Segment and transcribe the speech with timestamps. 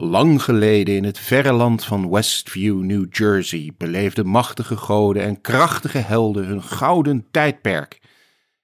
[0.00, 5.98] Lang geleden in het verre land van Westview, New Jersey, beleefden machtige goden en krachtige
[5.98, 8.00] helden hun gouden tijdperk.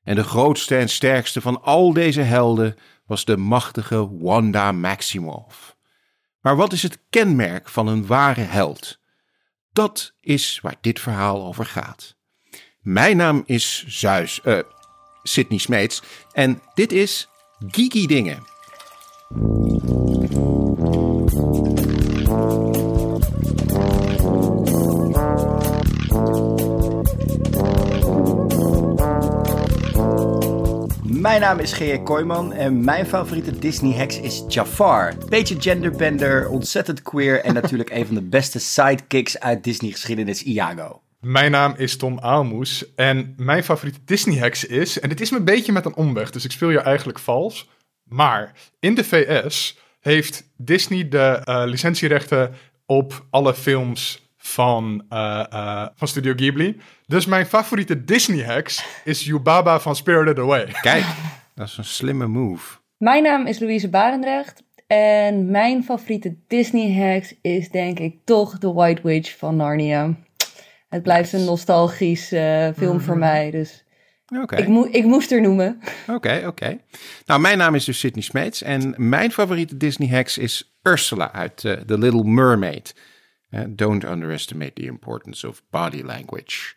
[0.03, 2.77] En de grootste en sterkste van al deze helden
[3.07, 5.77] was de machtige Wanda Maximoff.
[6.41, 8.99] Maar wat is het kenmerk van een ware held?
[9.73, 12.17] Dat is waar dit verhaal over gaat.
[12.81, 14.59] Mijn naam is Zeus, uh,
[15.23, 17.29] Sydney Smeets en dit is
[17.59, 18.43] Geeky Dingen.
[31.25, 31.99] Mijn naam is G.J.
[31.99, 35.15] Kooijman en mijn favoriete Disney-heks is Jafar.
[35.29, 41.03] Beetje genderbender, ontzettend queer en natuurlijk een van de beste sidekicks uit Disney-geschiedenis, Iago.
[41.21, 45.45] Mijn naam is Tom Aalmoes en mijn favoriete Disney-heks is, en dit is me een
[45.45, 47.69] beetje met een omweg, dus ik speel je eigenlijk vals,
[48.03, 52.55] maar in de VS heeft Disney de uh, licentierechten
[52.87, 56.81] op alle films van, uh, uh, van Studio Ghibli.
[57.07, 60.67] Dus mijn favoriete Disney-heks is Yubaba van Spirited Away.
[60.81, 61.05] Kijk,
[61.55, 62.77] dat is een slimme move.
[62.97, 64.63] Mijn naam is Louise Barendrecht.
[64.87, 70.15] En mijn favoriete Disney-heks is denk ik toch The White Witch van Narnia.
[70.89, 73.25] Het blijft een nostalgisch uh, film voor mhm.
[73.25, 73.85] mij, dus
[74.43, 74.61] okay.
[74.61, 75.81] ik, mo ik moest er noemen.
[76.07, 76.79] Oké, oké.
[77.27, 81.73] Nou, mijn naam is dus Sydney Smeets en mijn favoriete Disney-heks is Ursula uit uh,
[81.73, 82.95] The Little Mermaid.
[83.69, 86.75] don't underestimate the importance of body language.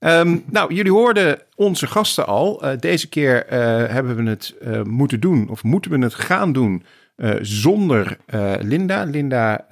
[0.00, 2.64] Um, nou, jullie hoorden onze gasten al.
[2.64, 3.52] Uh, deze keer uh,
[3.92, 6.82] hebben we het uh, moeten doen, of moeten we het gaan doen,
[7.40, 8.16] zonder
[8.60, 9.02] Linda.
[9.02, 9.66] Linda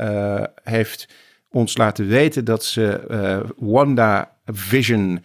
[0.63, 1.09] heeft
[1.49, 3.01] ons laten weten dat ze
[3.57, 5.25] Wanda Vision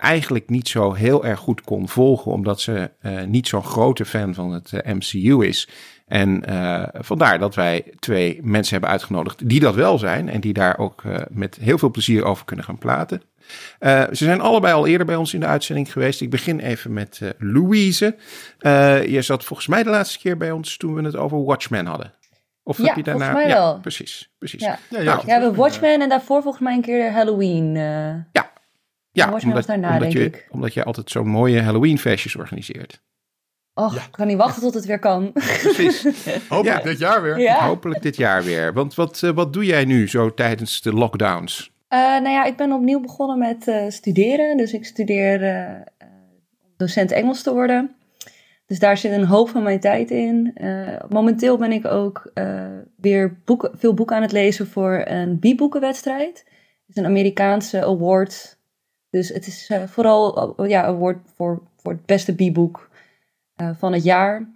[0.00, 2.90] eigenlijk niet zo heel erg goed kon volgen, omdat ze
[3.26, 5.68] niet zo'n grote fan van het MCU is.
[6.06, 6.42] En
[6.92, 11.02] vandaar dat wij twee mensen hebben uitgenodigd die dat wel zijn en die daar ook
[11.30, 13.22] met heel veel plezier over kunnen gaan praten.
[13.80, 16.20] Uh, ze zijn allebei al eerder bij ons in de uitzending geweest.
[16.20, 18.16] Ik begin even met Louise.
[19.06, 22.12] je zat volgens mij de laatste keer bij ons toen we het over Watchmen hadden.
[22.62, 23.24] Of ja, heb je daarna...
[23.24, 23.72] volgens mij wel.
[23.72, 24.60] Ja, precies, precies.
[24.60, 27.74] Ja, ja, ja, nou, we Watchmen en daarvoor volgens mij een keer Halloween.
[27.74, 28.52] ja,
[29.12, 30.48] ja omdat, daarna, omdat, je, ik.
[30.50, 33.00] omdat je altijd zo'n mooie Halloween feestjes organiseert.
[33.74, 35.32] Och, ik kan niet wachten tot het weer kan.
[35.32, 36.06] Precies.
[36.48, 37.52] Hopelijk dit jaar weer.
[37.52, 38.72] Hopelijk dit jaar weer.
[38.72, 41.72] Want wat, uh, wat doe jij nu zo tijdens de lockdowns?
[41.92, 44.56] Uh, nou ja, ik ben opnieuw begonnen met uh, studeren.
[44.56, 45.84] Dus ik studeer
[46.76, 47.94] docent Engels te worden.
[48.66, 50.54] Dus daar zit een hoop van mijn tijd in.
[51.08, 52.32] momenteel ben ik ook
[52.96, 56.44] weer boeken, veel boeken aan het lezen voor een bieboekenwedstrijd.
[56.86, 58.58] Het is een Amerikaanse award.
[59.10, 62.90] Dus het is vooral ja, award voor, voor het beste bieboek
[63.60, 64.48] uh, van het jaar.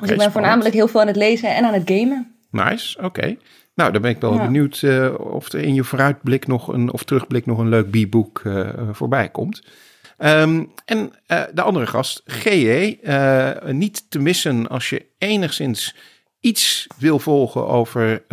[0.00, 2.34] dus ik ben voornamelijk heel veel aan het lezen en aan het gamen.
[2.50, 3.36] Nice, oké.
[3.76, 7.02] Nou, dan ben ik wel benieuwd uh, of er in je vooruitblik nog een, of
[7.02, 9.62] terugblik nog een leuk b-boek uh, voorbij komt.
[10.18, 11.12] Um, en
[11.54, 12.98] de andere gast, GE,
[13.72, 15.96] niet te missen als je enigszins
[16.40, 18.26] iets wil volgen over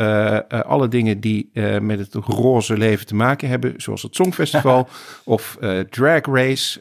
[0.66, 4.88] alle dingen die met het roze leven te maken hebben, zoals het Songfestival
[5.24, 5.58] of
[5.90, 6.80] Drag Race.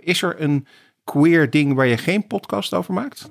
[0.00, 0.66] is er een
[1.04, 3.30] queer ding waar je geen podcast over maakt?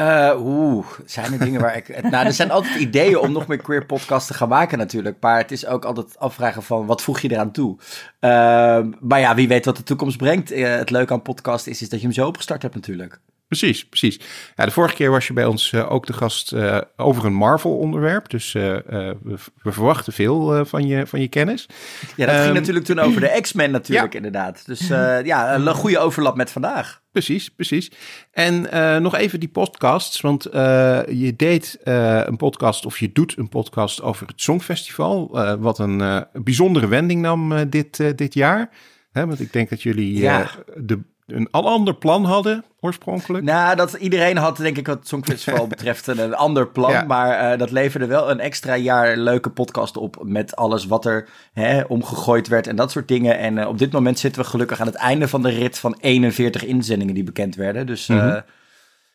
[0.00, 2.02] Uh, Oeh, zijn er dingen waar ik...
[2.02, 5.16] Nou, er zijn altijd ideeën om nog meer queer podcasts te gaan maken natuurlijk.
[5.20, 7.76] Maar het is ook altijd afvragen van, wat voeg je eraan toe?
[8.20, 8.30] Uh,
[9.00, 10.52] maar ja, wie weet wat de toekomst brengt.
[10.52, 13.20] Uh, het leuke aan podcast is, is dat je hem zo opgestart hebt natuurlijk.
[13.48, 14.20] Precies, precies.
[14.56, 17.34] Ja, de vorige keer was je bij ons uh, ook de gast uh, over een
[17.34, 18.30] Marvel-onderwerp.
[18.30, 21.66] Dus uh, we, we, verwachten veel van, je, van je kennis.
[22.16, 24.18] Ja, dat um, ging ehm, natuurlijk toen over de X-Men natuurlijk, ja.
[24.18, 24.66] inderdaad.
[24.66, 24.88] Dus
[25.24, 27.02] ja, een goede overlap met vandaag.
[27.12, 27.90] Precies, precies.
[28.30, 28.68] En
[29.02, 34.26] nog even die podcasts, want je deed een podcast of je doet een podcast over
[34.26, 35.30] het Songfestival.
[35.60, 38.70] wat een bijzondere wending nam dit, dit jaar.
[39.12, 40.50] Hè, want ik denk dat jullie ja.
[40.74, 43.44] de een al ander plan hadden oorspronkelijk.
[43.44, 47.06] Nou, dat iedereen had denk ik wat het Songfestival betreft een ander plan.
[47.06, 51.28] Maar uh, dat leverde wel een extra jaar leuke podcast op met alles wat er
[51.52, 53.38] hè, omgegooid werd en dat soort dingen.
[53.38, 55.96] En uh, op dit moment zitten we gelukkig aan het einde van de rit van
[56.00, 57.86] 41 inzendingen die bekend werden.
[57.86, 58.42] Dus uh, mm -hmm.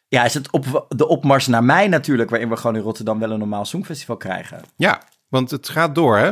[0.07, 3.31] ja, is het op de opmars naar mij natuurlijk, waarin we gewoon in Rotterdam wel
[3.31, 4.61] een normaal Songfestival krijgen.
[4.75, 6.31] Ja, want het gaat door hè?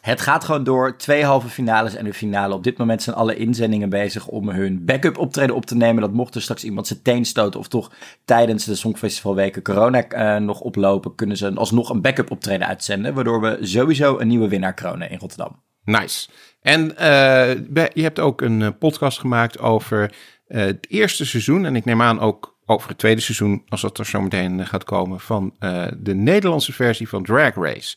[0.00, 0.96] Het gaat gewoon door.
[0.96, 2.54] Twee halve finales en de finale.
[2.54, 6.02] Op dit moment zijn alle inzendingen bezig om hun backup optreden op te nemen.
[6.02, 7.90] Dat mocht er straks iemand zijn teen stoten of toch
[8.24, 10.04] tijdens de Songfestivalweken corona
[10.36, 13.14] uh, nog oplopen, kunnen ze alsnog een backup optreden uitzenden.
[13.14, 15.62] Waardoor we sowieso een nieuwe winnaar kronen in Rotterdam.
[15.84, 16.28] Nice.
[16.60, 17.54] En uh,
[17.92, 20.12] je hebt ook een eh, podcast gemaakt over
[20.46, 21.64] het eerste seizoen.
[21.64, 24.84] En ik neem aan ook over het tweede seizoen, als dat er zo meteen gaat
[24.84, 25.54] komen, van
[25.98, 27.96] de Nederlandse versie van Drag Race.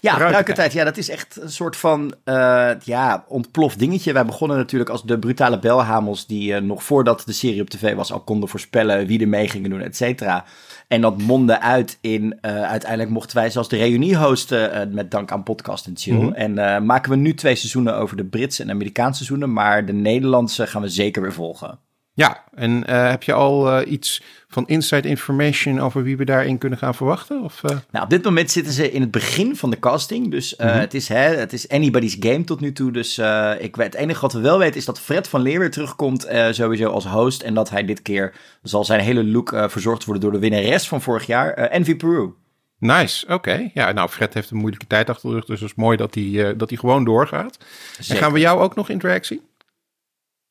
[0.00, 0.72] Ja, ruikertijd.
[0.72, 4.12] Ja, dat is echt een soort van uh, ja, ontploft dingetje.
[4.12, 7.94] Wij begonnen natuurlijk als de brutale belhamels die uh, nog voordat de serie op tv
[7.94, 10.44] was al konden voorspellen wie er mee gingen doen, et cetera.
[10.88, 15.32] En dat mondde uit in, uh, uiteindelijk mochten wij zelfs de reunie hosten met dank
[15.32, 16.14] aan Podcast en Chill.
[16.14, 16.32] Mm -hmm.
[16.32, 20.66] En maken we nu twee seizoenen over de Britse en Amerikaanse seizoenen, maar de Nederlandse
[20.66, 21.78] gaan we zeker weer volgen.
[22.18, 26.58] Ja, en uh, heb je al uh, iets van inside information over wie we daarin
[26.58, 27.42] kunnen gaan verwachten?
[27.42, 27.70] Of, uh...
[27.90, 30.30] Nou, op dit moment zitten ze in het begin van de casting.
[30.30, 30.78] Dus mm -hmm.
[30.78, 32.92] het, is, hè, het is anybody's game tot nu toe.
[32.92, 33.18] Dus
[33.58, 36.90] ik, het enige wat we wel weten is dat Fred van Leer weer terugkomt sowieso
[36.90, 37.42] als host.
[37.42, 41.02] En dat hij dit keer zal zijn hele look verzorgd worden door de winnares van
[41.02, 42.30] vorig jaar, Envy Peru.
[42.78, 43.34] Nice, oké.
[43.34, 43.70] Okay.
[43.74, 46.14] Ja, nou, Fred heeft een moeilijke tijd achter de rug, dus het is mooi dat
[46.14, 47.58] hij, dat hij gewoon doorgaat.
[47.98, 48.14] Zeker.
[48.14, 49.40] En gaan we jou ook nog in drag zien?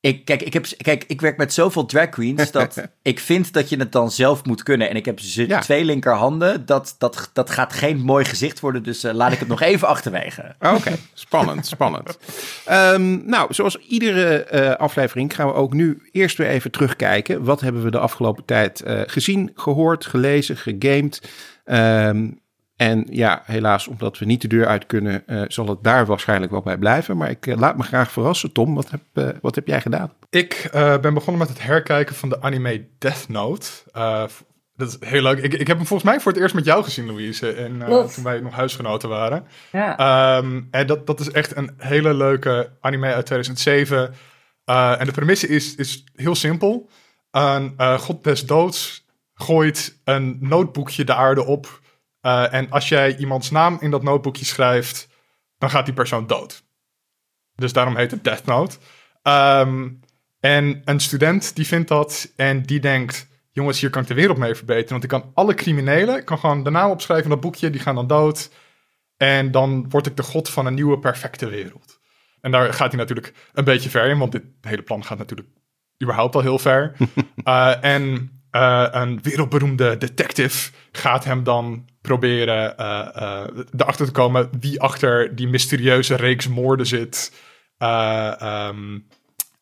[0.08, 3.70] Ik, kijk, ik heb, kijk, ik werk met zoveel drag queens dat ik vind dat
[3.70, 4.90] je het dan zelf moet kunnen.
[4.90, 5.60] En ik heb ze ja.
[5.60, 6.66] twee linkerhanden.
[6.66, 9.88] Dat, dat, dat gaat geen mooi gezicht worden, dus uh, laat ik het nog even
[9.88, 10.56] achterwege.
[10.60, 12.18] Oké, spannend, spannend.
[12.72, 17.44] Um, nou, zoals iedere uh, aflevering gaan we ook nu eerst weer even terugkijken.
[17.44, 21.22] Wat hebben we de afgelopen tijd uh, gezien, gehoord, gelezen, gegamed?
[21.66, 22.40] Um,
[22.78, 26.52] en ja, helaas, omdat we niet de deur uit kunnen, uh, zal het daar waarschijnlijk
[26.52, 27.18] wel bij blijven.
[27.18, 28.52] Maar ik uh, laat me graag verrassen.
[28.52, 30.14] Tom, wat heb, uh, wat heb jij gedaan?
[30.30, 33.68] Ik ben begonnen met het herkijken van de anime Death Note.
[34.76, 35.38] dat is heel leuk.
[35.38, 37.52] Ik, ik heb hem volgens mij voor het eerst met jou gezien, Louise.
[37.52, 37.80] En,
[38.14, 39.48] toen wij nog huisgenoten waren.
[39.72, 40.38] Ja.
[40.38, 44.14] Um, en dat, dat is echt een hele leuke anime uit 2007.
[44.66, 46.90] en de premisse is, is heel simpel.
[47.32, 51.86] Een god des doods gooit een notebookje de aarde op
[52.22, 55.08] uh, en als jij iemands naam in dat notebookje schrijft,
[55.58, 56.64] dan gaat die persoon dood.
[57.56, 58.78] Dus daarom heet het Death Note.
[59.24, 60.00] Um,
[60.40, 64.38] en een student die vindt dat en die denkt: jongens, hier kan ik de wereld
[64.38, 64.92] mee verbeteren.
[64.92, 67.82] Want ik kan alle criminelen, ik kan gewoon de naam opschrijven in dat boekje, die
[67.82, 68.50] gaan dan dood.
[69.18, 72.00] En dan word ik de god van een nieuwe perfecte wereld.
[72.42, 75.50] En daar gaat hij natuurlijk een beetje ver in, want dit hele plan gaat natuurlijk
[76.04, 76.96] überhaupt al heel ver.
[77.44, 83.44] uh, en uh, een wereldberoemde detective gaat hem dan proberen uh,
[83.78, 87.32] erachter te komen wie achter die mysterieuze reeks moorden zit.
[87.80, 89.08] Um,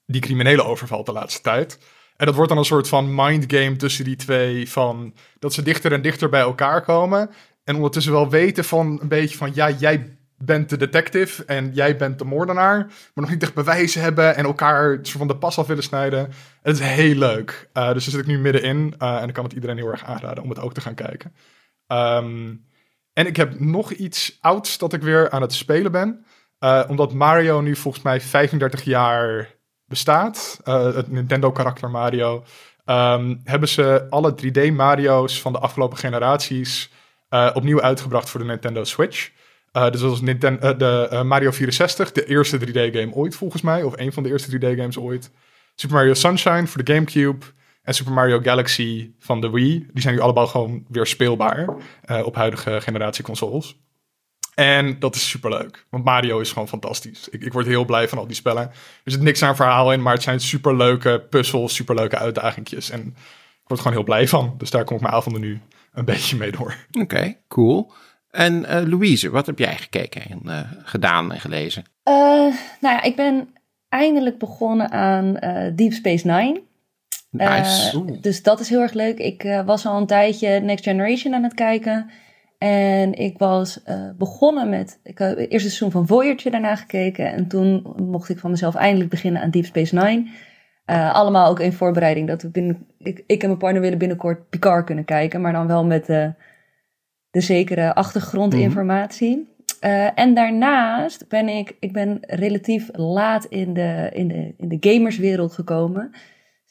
[0.05, 1.79] die criminele overvalt de laatste tijd.
[2.17, 4.69] En dat wordt dan een soort van mindgame tussen die twee.
[4.69, 7.29] Van dat ze dichter en dichter bij elkaar komen.
[7.63, 11.97] En ondertussen wel weten van een beetje van ja, jij bent de detective en jij
[11.97, 12.77] bent de moordenaar.
[12.77, 16.19] Maar nog niet echt bewijzen hebben en elkaar soort van de pas af willen snijden.
[16.19, 17.69] En het is heel leuk.
[17.73, 18.95] Dus daar zit ik nu middenin.
[18.97, 21.33] En ik kan het iedereen heel erg aanraden om het ook te gaan kijken.
[21.87, 22.65] Um,
[23.13, 26.25] en ik heb nog iets ouds dat ik weer aan het spelen ben.
[26.59, 29.55] Uh, omdat Mario nu volgens mij 35 jaar
[29.85, 30.59] bestaat.
[30.63, 32.43] het Nintendo-karakter Mario.
[32.85, 36.91] Um, hebben ze alle 3D Mario's van de afgelopen generaties
[37.53, 39.31] opnieuw uitgebracht voor de Nintendo Switch.
[39.71, 44.13] Dus dat was Nintendo, de Mario 64, de eerste 3D-game ooit volgens mij, of een
[44.13, 45.31] van de eerste 3D-games ooit.
[45.75, 47.45] Super Mario Sunshine voor de GameCube
[47.85, 49.87] en Super Mario Galaxy van de Wii.
[49.93, 51.67] Die zijn nu allemaal gewoon weer speelbaar
[52.23, 53.75] op huidige generatie consoles.
[54.55, 57.29] En dat is super leuk, want Mario is gewoon fantastisch.
[57.29, 58.63] Ik, ik, word heel blij van al die spellen.
[59.03, 62.89] Er zit niks aan verhaal in, maar het zijn super leuke puzzels, super leuke uitdagingjes.
[62.89, 63.01] En
[63.61, 64.55] ik word gewoon heel blij van.
[64.57, 65.61] Dus daar kom ik mijn avonden nu
[65.93, 66.75] een beetje mee door.
[66.87, 67.91] Oké, okay, cool.
[68.29, 71.83] En uh, Louise, wat heb jij gekeken en uh, gedaan en gelezen?
[72.07, 72.13] Uh,
[72.81, 73.55] nou ja, ik ben
[73.89, 75.33] eindelijk begonnen aan
[75.75, 76.61] Deep Space Nine.
[77.37, 78.19] Nice.
[78.21, 79.17] dus dat is heel erg leuk.
[79.17, 82.09] Ik was al een tijdje Next Generation aan het kijken.
[82.57, 83.83] En ik was
[84.17, 84.99] begonnen met.
[85.03, 87.31] Ik heb het eerste seizoen van Voyager daarna gekeken.
[87.31, 90.29] En toen mocht ik van mezelf eindelijk beginnen aan Deep Space Nine.
[91.11, 92.87] allemaal ook in voorbereiding dat we binnen.
[92.97, 95.41] Ik, ik en mijn partner willen binnenkort Picard kunnen kijken.
[95.41, 96.33] Maar dan wel met de
[97.35, 99.35] de zekere achtergrondinformatie.
[99.35, 99.53] Mm
[100.15, 105.53] en daarnaast ben ik, ik ben relatief laat in de, in de, in de gamerswereld
[105.53, 106.11] gekomen.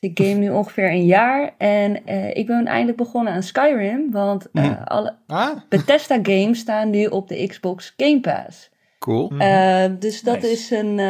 [0.04, 4.48] Ik game nu ongeveer een jaar en uh, ik ben eindelijk begonnen aan Skyrim, want
[4.52, 5.50] uh, alle ah.
[5.68, 8.70] Bethesda games staan nu op de Xbox Game Pass.
[8.98, 9.32] Cool.
[9.98, 11.00] dus dat is een,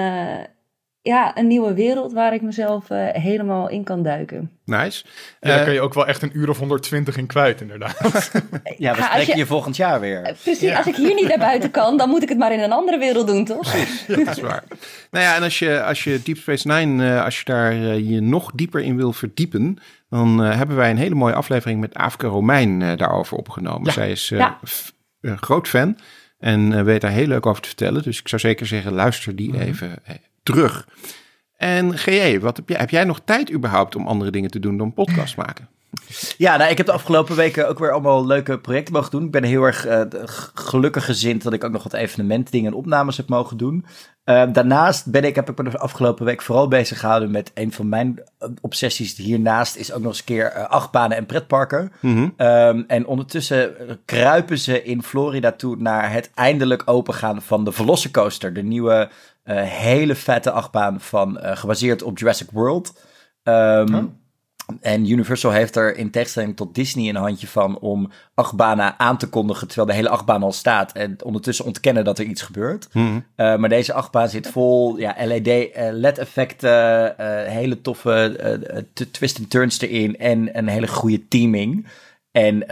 [1.05, 4.51] ja, een nieuwe wereld waar ik mezelf uh, helemaal in kan duiken.
[4.65, 5.05] Nice.
[5.41, 7.97] Ja, daar uh, kun je ook wel echt een uur of 120 in kwijt, inderdaad.
[8.79, 10.21] ja, we spreken je, je, volgend jaar weer.
[10.21, 10.77] Uh, precies, ja.
[10.77, 12.99] als ik hier niet naar buiten kan, dan moet ik het maar in een andere
[12.99, 13.61] wereld doen, toch?
[13.61, 14.65] Precies, ja, dat is waar.
[15.11, 18.51] nou ja, en als je, als je Deep Space Nine, als je daar je nog
[18.55, 23.37] dieper in wil verdiepen, dan hebben wij een hele mooie aflevering met Afke Romein daarover
[23.37, 23.93] opgenomen.
[23.93, 24.33] Zij is
[25.21, 25.99] een groot fan
[26.39, 28.03] en weet daar heel leuk over te vertellen.
[28.03, 29.63] Dus ik zou zeker zeggen, luister die mm -hmm.
[29.63, 29.99] even
[30.45, 30.87] terug.
[31.57, 34.77] En GE, wat heb, jij, heb jij nog tijd überhaupt om andere dingen te doen
[34.77, 35.69] dan podcast maken?
[36.37, 39.25] Ja, nou, ik heb de afgelopen weken ook weer allemaal leuke projecten mogen doen.
[39.25, 40.01] Ik ben heel erg uh,
[40.55, 43.85] gelukkig gezind dat ik ook nog wat evenementdingen en opnames heb mogen doen.
[44.25, 47.73] Uh, daarnaast ben ik, heb ik me de afgelopen week vooral bezig gehouden met een
[47.73, 48.23] van mijn
[48.61, 51.93] obsessies hiernaast is ook nog eens een keer uh, achtbanen en pretparken.
[52.01, 52.29] Mhm.
[52.37, 53.75] um, en ondertussen
[54.05, 58.55] kruipen ze in Florida toe naar het eindelijk opengaan van de Velocicoaster.
[58.55, 59.09] De nieuwe
[59.53, 62.93] hele vette achtbaan van, gebaseerd op Jurassic World.
[63.43, 64.05] Um, oh.
[64.81, 69.29] En Universal heeft er in tegenstelling tot Disney een handje van om achtbanen aan te
[69.29, 70.93] kondigen terwijl de hele achtbaan al staat.
[70.93, 72.89] En ondertussen ontkennen dat er iets gebeurt.
[72.93, 73.25] Mm.
[73.37, 79.51] Uh, maar deze achtbaan zit vol ja, LED, uh, LED-effecten, uh, hele toffe twist and
[79.51, 81.87] turns erin en een hele goede teaming.
[82.35, 82.65] En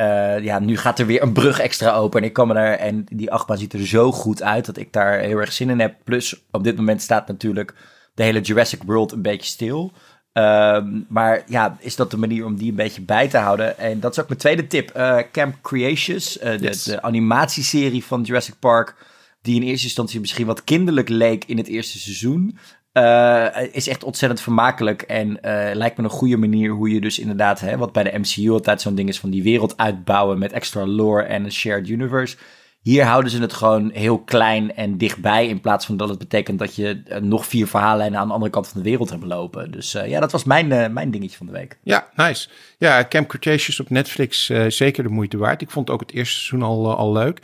[0.42, 2.20] ja, nu gaat er weer een brug extra open.
[2.20, 5.18] En ik kom er en die achtbaan ziet er zo goed uit dat ik daar
[5.18, 5.94] heel erg zin in heb.
[6.04, 7.74] Plus op dit moment staat natuurlijk
[8.14, 9.92] de hele Jurassic World een beetje stil.
[10.32, 13.78] Um, maar ja, is dat de manier om die een beetje bij te houden?
[13.78, 14.96] En dat is ook mijn tweede tip.
[14.96, 16.82] Uh, Camp Creations, uh, de, yes.
[16.82, 18.94] de, animatieserie van Jurassic Park,
[19.42, 22.58] die in eerste instantie misschien wat kinderlijk leek in het eerste seizoen.
[22.92, 25.38] Uh, is echt ontzettend vermakelijk en
[25.72, 28.80] lijkt me een goede manier hoe je dus inderdaad, hè, wat bij de MCU altijd
[28.80, 32.36] zo'n ding is van die wereld uitbouwen met extra lore en een shared universe
[32.82, 35.46] hier houden ze het gewoon heel klein en dichtbij.
[35.46, 38.50] In plaats van dat het betekent dat je uh, nog vier verhaallijnen aan de andere
[38.50, 39.70] kant van de wereld hebt lopen.
[39.70, 41.78] Dus uh, ja, dat was mijn, uh, mijn dingetje van de week.
[41.82, 42.48] Ja, nice.
[42.78, 45.62] Ja, Camp Cretaceous op Netflix zeker de moeite waard.
[45.62, 47.40] Ik vond ook het eerste seizoen al, al leuk.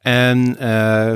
[0.00, 0.56] En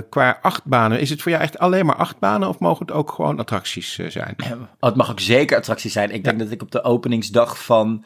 [0.09, 3.39] qua achtbanen, is het voor jou echt alleen maar achtbanen of mogen het ook gewoon
[3.39, 4.37] attracties zijn?
[4.81, 6.11] Oh, het mag ook zeker attracties zijn.
[6.11, 8.05] Ik denk dat ik op de openingsdag van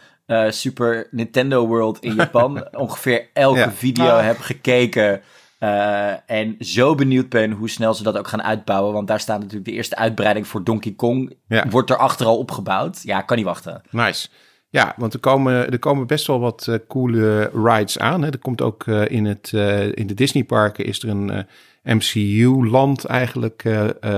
[0.48, 3.72] Super Nintendo World in Japan ongeveer elke ja.
[3.72, 4.24] video ah.
[4.24, 5.22] heb gekeken.
[5.60, 8.92] Uh, en zo benieuwd ben hoe snel ze dat ook gaan uitbouwen.
[8.92, 11.34] Want daar staat natuurlijk de eerste uitbreiding voor Donkey Kong.
[11.48, 11.68] Ja.
[11.68, 13.02] Wordt er achter al opgebouwd.
[13.02, 13.82] Ja, kan niet wachten.
[13.90, 14.28] Nice.
[14.68, 18.22] Ja, want er komen, er komen best wel wat uh, coole rides aan.
[18.22, 18.30] Hè.
[18.30, 19.52] Er komt ook uh, in, het,
[19.94, 21.46] in de Disneyparken is er een
[21.82, 23.62] MCU-land eigenlijk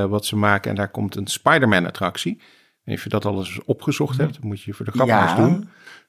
[0.08, 0.70] wat ze maken.
[0.70, 2.40] En daar komt een Spider-Man attractie.
[2.84, 5.22] En als je dat alles opgezocht hebt, moet je voor de grap ja.
[5.22, 5.68] eens doen.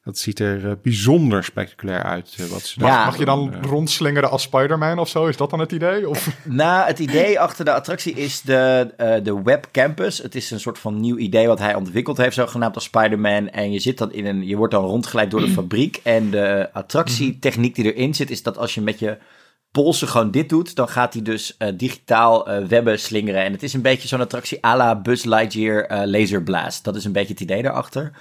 [0.10, 2.36] Dat ziet er uh, bijzonder spectaculair uit.
[2.40, 5.26] Uh, wat ze mag, mag je dan uh, rondslingeren als Spider-Man of zo?
[5.26, 6.10] Is dat dan het idee?
[6.10, 6.30] Of?
[6.44, 10.18] nou, het idee achter de attractie is de, de Web Campus.
[10.18, 13.50] Het is een soort van nieuw idee wat hij ontwikkeld heeft, zogenaamd als Spider-Man.
[13.50, 16.00] En je, zit dan in een, je wordt dan rondgeleid door de fabriek.
[16.04, 19.18] En de attractietechniek die erin zit, is dat als je met je
[19.72, 23.44] polsen gewoon dit doet, dan gaat hij dus uh, digitaal uh, webben slingeren.
[23.44, 26.84] En het is een beetje zo'n attractie à la Buzz Lightyear uh, Laser Blast.
[26.84, 28.12] Dat is een beetje het idee daarachter.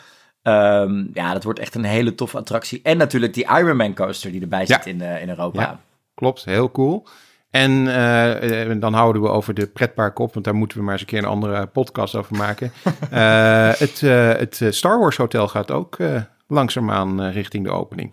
[0.49, 2.81] Um, ja, dat wordt echt een hele toffe attractie.
[2.83, 4.90] En natuurlijk die Ironman coaster die erbij zit ja.
[4.90, 5.61] in, in Europa.
[5.61, 5.81] Ja,
[6.14, 7.07] klopt, heel cool.
[7.50, 11.09] En dan houden we over de pretpark op, want daar moeten we maar eens een
[11.09, 12.73] keer een andere podcast over maken.
[13.85, 15.97] het, het Star Wars Hotel gaat ook
[16.47, 18.12] langzaamaan richting de opening.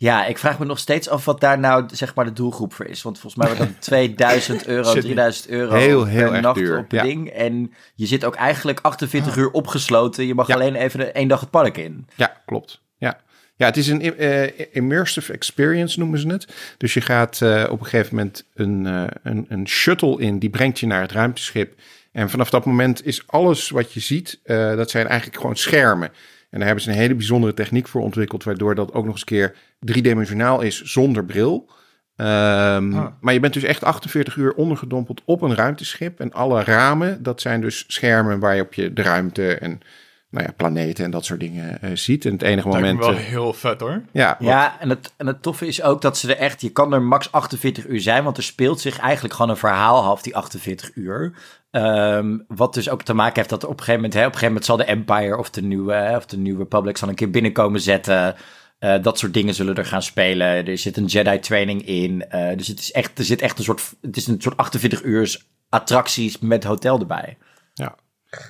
[0.00, 2.86] Ja, ik vraag me nog steeds af wat daar nou zeg maar de doelgroep voor
[2.86, 3.02] is.
[3.02, 6.78] Want volgens mij wordt dan 2000 euro, 3000 euro heel, heel per nacht duur.
[6.78, 7.02] op ja.
[7.02, 7.28] ding.
[7.28, 10.26] En je zit ook eigenlijk 48 uur opgesloten.
[10.26, 10.54] Je mag ja.
[10.54, 12.06] alleen even één dag het park in.
[12.14, 12.82] Ja, klopt.
[12.96, 13.20] Ja.
[13.56, 16.48] Ja, het is een uh, immersive experience noemen ze het.
[16.76, 20.50] Dus je gaat uh, op een gegeven moment een, uh, een, een shuttle in, die
[20.50, 21.74] brengt je naar het ruimteschip.
[22.12, 26.10] En vanaf dat moment is alles wat je ziet, dat zijn eigenlijk gewoon schermen.
[26.50, 29.24] En daar hebben ze een hele bijzondere techniek voor ontwikkeld, waardoor dat ook nog eens
[29.24, 31.70] keer driedimensionaal is zonder bril.
[32.16, 33.06] Um, ah.
[33.20, 36.20] Maar je bent dus echt 48 uur ondergedompeld op een ruimteschip.
[36.20, 39.80] En alle ramen, dat zijn dus schermen waar je op je de ruimte en
[40.30, 42.24] nou ja, planeten en dat soort dingen uh, ziet.
[42.24, 42.98] En het enige moment.
[42.98, 44.02] wel heel vet hoor.
[44.12, 46.60] Ja, ja en, het, en het toffe is ook dat ze er echt.
[46.60, 50.02] Je kan er max 48 uur zijn, want er speelt zich eigenlijk gewoon een verhaal
[50.02, 51.34] half die 48 uur.
[51.70, 54.38] Um, wat dus ook te maken heeft dat op een gegeven moment, hè, op een
[54.38, 57.14] gegeven moment zal de Empire of de nieuwe, hè, of de nieuwe Republic zal een
[57.14, 58.34] keer binnenkomen zetten.
[58.80, 60.66] Uh, dat soort dingen zullen er gaan spelen.
[60.66, 62.24] Er zit een Jedi training in.
[62.30, 65.02] Uh, dus het is echt, er zit echt een soort, het is een soort 48
[65.02, 67.36] uur attracties met hotel erbij.
[67.74, 67.96] Ja.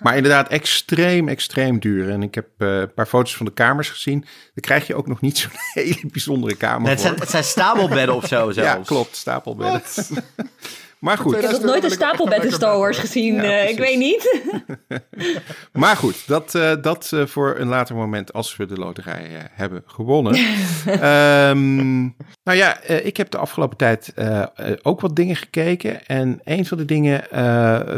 [0.01, 2.11] Maar inderdaad, extreem, extreem duur.
[2.11, 4.21] En ik heb uh, een paar foto's van de kamers gezien.
[4.21, 4.31] Dan
[4.61, 6.83] krijg je ook nog niet zo'n hele bijzondere kamer.
[6.83, 8.57] Nee, het, zijn, het zijn stapelbedden of zo zelfs.
[8.57, 9.83] Ja, klopt, stapelbedden.
[11.01, 11.35] Maar goed.
[11.35, 13.35] Ik heb nog nooit een stapelbed in Star Wars gezien.
[13.35, 14.43] Ja, uh, ik weet niet.
[15.73, 19.83] maar goed, dat, uh, dat uh, voor een later moment als we de loterij hebben
[19.87, 20.35] gewonnen.
[20.87, 22.03] um,
[22.45, 24.13] nou ja, ik heb de afgelopen tijd
[24.83, 26.07] ook wat dingen gekeken.
[26.07, 27.25] En een van de dingen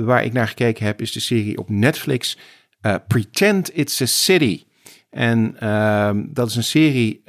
[0.04, 2.38] waar ik naar gekeken heb is de serie op Netflix
[3.08, 4.64] Pretend It's a City.
[5.10, 7.22] En ehm, dat is een serie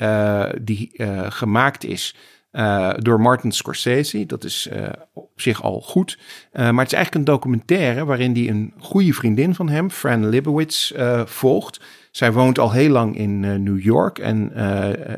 [0.61, 0.91] die
[1.29, 2.15] gemaakt is
[2.51, 4.25] uh, door Martin Scorsese.
[4.25, 6.17] Dat is uh, op zich al goed.
[6.53, 10.91] maar het is eigenlijk een documentaire waarin hij een goede vriendin van hem, Fran Libowitz,
[11.25, 11.81] volgt.
[12.11, 14.51] Zij woont al heel lang in New York en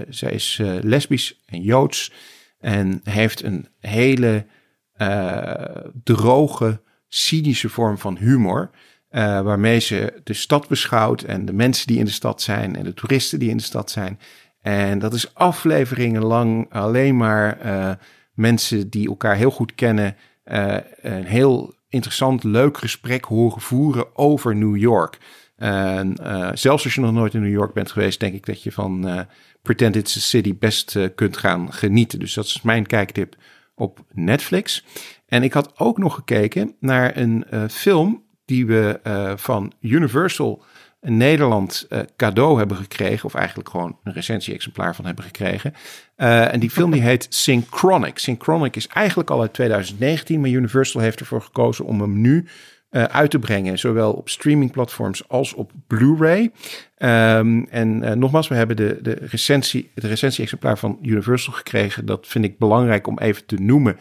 [0.09, 2.11] zij is lesbisch en joods.
[2.59, 4.45] En heeft een hele
[6.03, 8.69] droge, cynische vorm van humor.
[9.43, 12.93] Waarmee ze de stad beschouwt en de mensen die in de stad zijn en de
[12.93, 14.19] toeristen die in de stad zijn.
[14.63, 17.91] En dat is afleveringen lang alleen maar uh,
[18.34, 20.15] mensen die elkaar heel goed kennen.
[20.46, 25.17] Uh, een heel interessant, leuk gesprek horen voeren over New York.
[25.55, 26.15] En
[26.53, 29.25] zelfs als je nog nooit in New York bent geweest, denk ik dat je van
[29.62, 32.20] Pretend It's a City best kunt gaan genieten.
[32.20, 33.36] Dus dat is mijn kijktip
[33.75, 34.86] op Netflix.
[35.25, 39.00] En ik had ook nog gekeken naar een film die we
[39.38, 40.63] van Universal
[41.03, 45.74] in Nederland uh, cadeau hebben gekregen, of eigenlijk gewoon een recensie-exemplaar van hebben gekregen.
[46.17, 48.17] Uh, en die film die heet Synchronic.
[48.17, 52.48] Synchronic is eigenlijk al uit 2019, maar Universal heeft ervoor gekozen om hem nu
[52.91, 56.51] uh, uit te brengen, zowel op streamingplatforms als op Blu-ray.
[56.98, 62.05] Um, en nogmaals, we hebben de, de recensie, het recensie-exemplaar van Universal gekregen.
[62.05, 63.98] Dat vind ik belangrijk om even te noemen.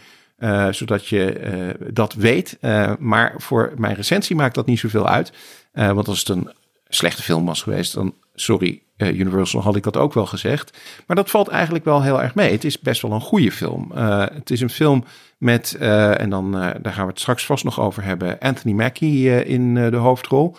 [0.70, 2.58] Zodat je dat weet.
[2.98, 5.32] Maar voor mijn recensie maakt dat niet zoveel uit.
[5.72, 6.50] want als het een
[6.94, 10.78] slechte film was geweest, dan sorry, Universal had ik dat ook wel gezegd.
[11.06, 12.52] Maar dat valt eigenlijk wel heel erg mee.
[12.52, 13.90] Het is best wel een goede film.
[14.34, 15.04] het is een film
[15.38, 19.74] met, en dan daar gaan we het straks vast nog over hebben, Anthony Mackie in
[19.74, 20.56] de hoofdrol.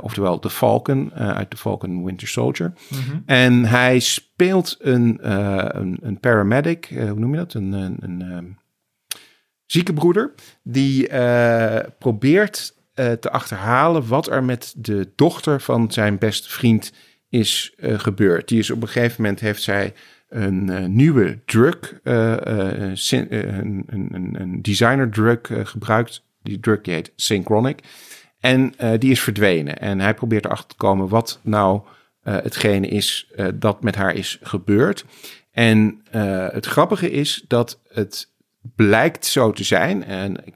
[0.00, 2.72] oftewel de Falcon uit de Falcon Winter Soldier.
[2.88, 3.22] Mm -hmm.
[3.26, 5.18] En hij speelt een,
[5.78, 7.54] een, een, paramedic, hoe noem je dat?
[7.54, 8.58] Een, een, een
[9.66, 11.08] zieke broeder, die
[11.98, 16.92] probeert uh, te achterhalen wat er met de dochter van zijn beste vriend
[17.28, 18.48] is uh, gebeurd.
[18.48, 19.92] Die is op een gegeven moment heeft zij
[20.28, 22.96] een nieuwe drug, een,
[23.86, 26.24] een, een, designer drug gebruikt.
[26.42, 27.80] Die drug heet Synchronic.
[28.40, 29.78] En die is verdwenen.
[29.78, 31.82] En hij probeert erachter te komen wat nou
[32.22, 35.04] hetgene is dat met haar is gebeurd.
[35.50, 36.00] En
[36.52, 38.32] het grappige is dat het
[38.76, 40.04] blijkt zo te zijn.
[40.04, 40.54] En ik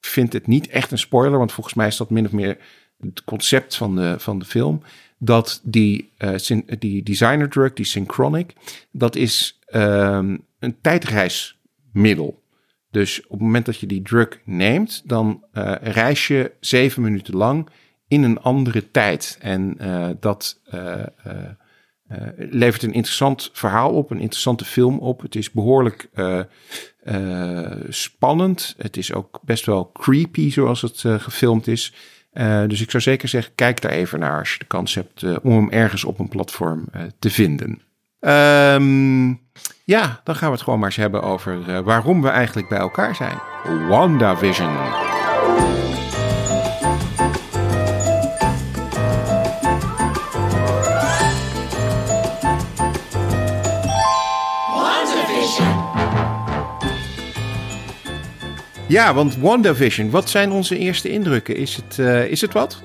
[0.00, 2.58] vind het niet echt een spoiler, want volgens mij is dat min of meer
[3.00, 4.82] het concept van de, van de film.
[5.18, 6.34] Dat die, uh,
[6.78, 8.52] die designer drug, die Synchronic,
[8.90, 12.42] dat is um, een tijdreismiddel.
[12.90, 17.36] Dus op het moment dat je die drug neemt, dan uh, reis je zeven minuten
[17.36, 17.68] lang
[18.08, 19.38] in een andere tijd.
[19.40, 20.60] En uh, dat
[22.36, 25.20] levert een interessant verhaal op, een interessante film op.
[25.20, 26.10] Het is behoorlijk
[27.04, 28.74] uh, spannend.
[28.78, 31.94] Het is ook best wel creepy zoals het gefilmd is.
[32.66, 35.52] dus ik zou zeker zeggen, kijk daar even naar als je de kans hebt om
[35.52, 37.82] hem ergens op een platform te vinden.
[38.20, 39.40] Um,
[39.84, 43.14] ja, dan gaan we het gewoon maar eens hebben over waarom we eigenlijk bij elkaar
[43.14, 43.38] zijn.
[43.88, 44.76] WandaVision.
[58.90, 61.56] Ja, want WandaVision, wat zijn onze eerste indrukken?
[61.56, 62.82] Is het, uh, is het wat?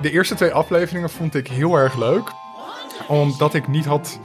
[0.00, 2.32] De eerste twee afleveringen vond ik heel erg leuk.
[3.08, 4.20] Omdat ik niet had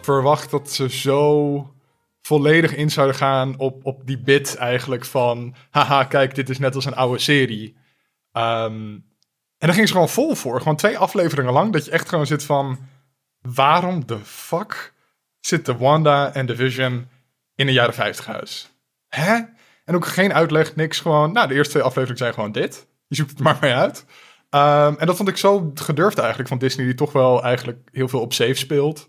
[0.00, 1.74] verwacht dat ze zo
[2.20, 5.54] volledig in zouden gaan op, op die bit eigenlijk van...
[5.70, 7.76] Haha, kijk, dit is net als een oude serie.
[8.32, 9.04] Um,
[9.58, 10.58] en daar ging ze gewoon vol voor.
[10.58, 11.72] Gewoon twee afleveringen lang.
[11.72, 12.78] Dat je echt gewoon zit van...
[13.40, 14.92] Waarom de fuck
[15.40, 17.08] zitten Wanda en de Vision
[17.54, 18.70] in een jaren 50 huis?
[19.08, 19.40] Hè?
[19.84, 21.00] En ook geen uitleg, niks.
[21.00, 22.86] Gewoon, nou, de eerste twee afleveringen zijn gewoon dit.
[23.06, 24.04] Je zoekt het maar mee uit.
[24.50, 28.08] Um, en dat vond ik zo gedurfd eigenlijk van Disney, die toch wel eigenlijk heel
[28.08, 29.08] veel op safe speelt.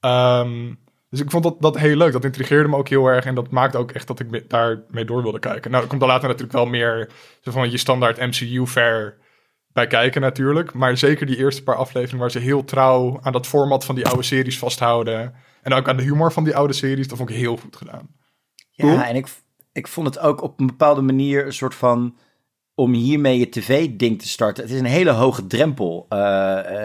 [0.00, 0.80] Um,
[1.12, 2.12] dus ik vond dat, dat heel leuk.
[2.12, 3.24] Dat intrigeerde me ook heel erg.
[3.24, 5.70] En dat maakte ook echt dat ik daarmee door wilde kijken.
[5.70, 9.18] Nou, er komt dan later natuurlijk wel meer zo van je standaard MCU-fair
[9.72, 10.72] bij kijken natuurlijk.
[10.72, 14.06] Maar zeker die eerste paar afleveringen waar ze heel trouw aan dat format van die
[14.06, 15.34] oude series vasthouden.
[15.62, 17.08] En ook aan de humor van die oude series.
[17.08, 18.08] Dat vond ik heel goed gedaan.
[18.70, 19.26] Ja, en ik,
[19.72, 22.16] ik vond het ook op een bepaalde manier een soort van
[22.74, 24.62] om hiermee je tv-ding te starten.
[24.62, 26.06] Het is een hele hoge drempel.
[26.10, 26.18] Uh,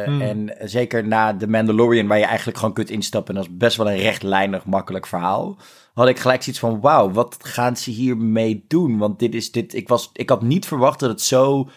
[0.05, 0.21] hmm.
[0.21, 3.35] En zeker na The Mandalorian, waar je eigenlijk gewoon kunt instappen.
[3.35, 5.57] En dat is best wel een rechtlijnig, makkelijk verhaal.
[5.93, 8.97] Had ik gelijk zoiets van: wauw, wat gaan ze hiermee doen?
[8.97, 9.73] Want dit is dit.
[9.73, 11.69] Ik, was, ik had niet verwacht dat het zo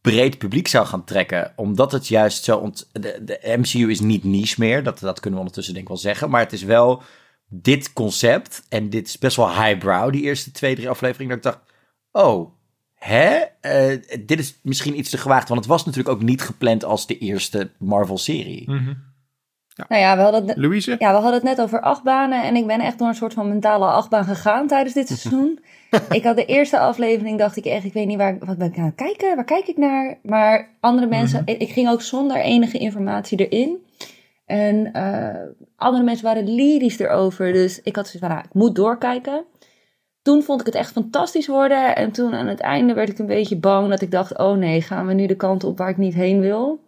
[0.00, 1.52] breed publiek zou gaan trekken.
[1.56, 2.56] Omdat het juist zo.
[2.56, 4.82] Ont, de, de MCU is niet niche meer.
[4.82, 6.30] Dat, dat kunnen we ondertussen denk ik wel zeggen.
[6.30, 7.02] Maar het is wel
[7.48, 11.60] dit concept, en dit is best wel highbrow, die eerste twee, drie afleveringen, dat ik
[11.60, 11.72] dacht,
[12.26, 12.50] oh,
[12.94, 13.36] hè?
[13.62, 17.06] Uh, dit is misschien iets te gewaagd, want het was natuurlijk ook niet gepland als
[17.06, 18.70] de eerste Marvel-serie.
[18.70, 19.14] Mm
[19.88, 20.96] Nou ja, we hadden, het, Louise?
[20.98, 22.42] ja, we hadden het net over achtbanen.
[22.44, 25.60] En ik ben echt door een soort van mentale achtbaan gegaan tijdens dit seizoen.
[26.10, 28.78] ik had de eerste aflevering, dacht ik echt, ik weet niet waar, wat ben ik
[28.78, 29.36] aan het kijken?
[29.36, 30.18] Waar kijk ik naar?
[30.22, 33.85] Maar andere mensen, ik, ik ging ook zonder enige informatie erin.
[34.46, 35.42] En eh,
[35.76, 37.52] andere mensen waren lyrisch erover.
[37.52, 39.44] Dus ik had zoiets van, nou, ik moet doorkijken.
[40.22, 41.96] Toen vond ik het echt fantastisch worden.
[41.96, 44.80] En toen aan het einde werd ik een beetje bang dat ik dacht, oh nee,
[44.82, 46.84] gaan we nu de kant op waar ik niet heen wil?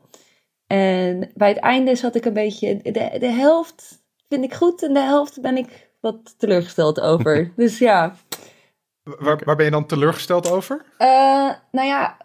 [0.67, 4.95] En bij het einde zat ik een beetje, de, de helft vind ik goed en
[4.95, 7.53] de helft ben ik wat teleurgesteld over.
[7.57, 8.15] dus ja.
[9.03, 10.85] Waar, waar ben je dan teleurgesteld over?
[10.99, 12.17] Uh, nou ja,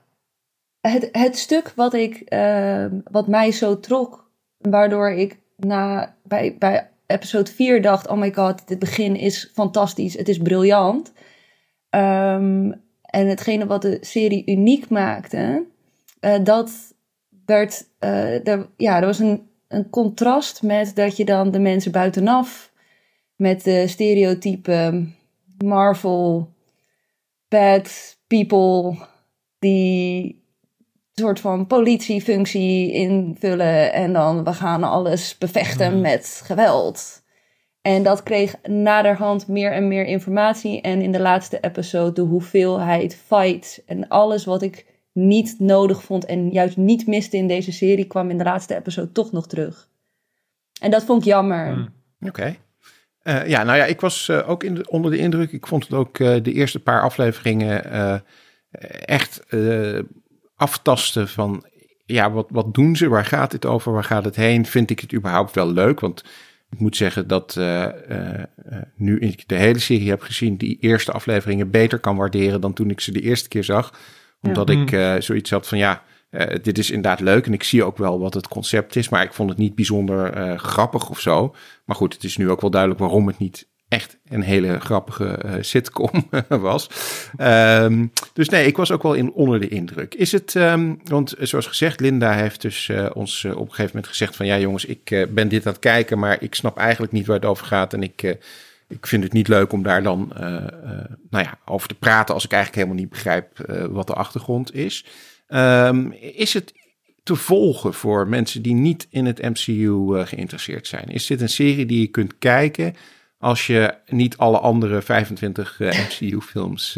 [0.81, 4.22] het, het stuk wat, ik, uh, wat mij zo trok,
[4.69, 10.17] waardoor ik na, bij, bij episode 4 dacht: oh my god, dit begin is fantastisch,
[10.17, 11.11] het is briljant.
[11.89, 15.65] Um, en hetgene wat de serie uniek maakte,
[16.21, 16.71] uh, dat
[17.45, 22.71] werd, uh, ja, er was een, een contrast met dat je dan de mensen buitenaf
[23.35, 25.05] met de stereotype
[25.57, 26.49] Marvel
[27.47, 28.97] bad people
[29.59, 30.42] die
[31.13, 37.23] soort van politiefunctie invullen en dan we gaan alles bevechten met geweld.
[37.81, 40.81] En dat kreeg naderhand meer en meer informatie.
[40.81, 46.25] En in de laatste episode de hoeveelheid fight en alles wat ik niet nodig vond
[46.25, 49.89] en juist niet miste in deze serie, kwam in de laatste episode toch nog terug.
[50.81, 51.67] En dat vond ik jammer.
[51.75, 51.89] Mm.
[52.19, 52.27] Oké.
[52.27, 52.59] Okay.
[53.23, 55.51] Uh, ja, nou ja, ik was uh, ook in de, onder de indruk.
[55.51, 57.83] Ik vond het ook uh, de eerste paar afleveringen
[59.05, 59.43] echt
[60.55, 61.65] aftasten van,
[62.05, 63.07] ja, wat, wat doen ze?
[63.07, 63.91] Waar gaat dit over?
[63.93, 64.65] Waar gaat het heen?
[64.65, 65.99] Vind ik het überhaupt wel leuk?
[65.99, 66.23] Want
[66.69, 67.59] ik moet zeggen dat
[68.95, 72.89] nu ik de hele serie heb gezien, die eerste afleveringen beter kan waarderen dan toen
[72.89, 73.93] ik ze de eerste keer zag.
[74.41, 74.81] Omdat ja.
[74.81, 76.03] ik uh, zoiets had van ja,
[76.61, 79.09] dit is inderdaad leuk en ik zie ook wel wat het concept is.
[79.09, 81.55] Maar ik vond het niet bijzonder grappig of zo.
[81.85, 85.57] Maar goed, het is nu ook wel duidelijk waarom het niet echt een hele grappige
[85.61, 86.89] sitcom was.
[87.37, 90.13] Um, dus nee, ik was ook wel in, onder de indruk.
[90.13, 94.35] Is het, um, want zoals gezegd, Linda heeft dus ons op een gegeven moment gezegd
[94.35, 97.35] van ja jongens, ik ben dit aan het kijken, maar ik snap eigenlijk niet waar
[97.35, 97.93] het over gaat.
[97.93, 98.37] En ik
[98.87, 100.31] ik vind het niet leuk om daar dan
[101.29, 105.05] nou ja, over te praten als ik eigenlijk helemaal niet begrijp wat de achtergrond is.
[105.47, 106.73] Um, is het
[107.23, 111.07] te volgen voor mensen die niet in het MCU geïnteresseerd zijn?
[111.07, 112.95] Is dit een serie die je kunt kijken
[113.43, 116.95] als je niet alle andere 25 MCU-films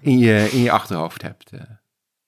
[0.00, 1.50] in, je, in je achterhoofd hebt?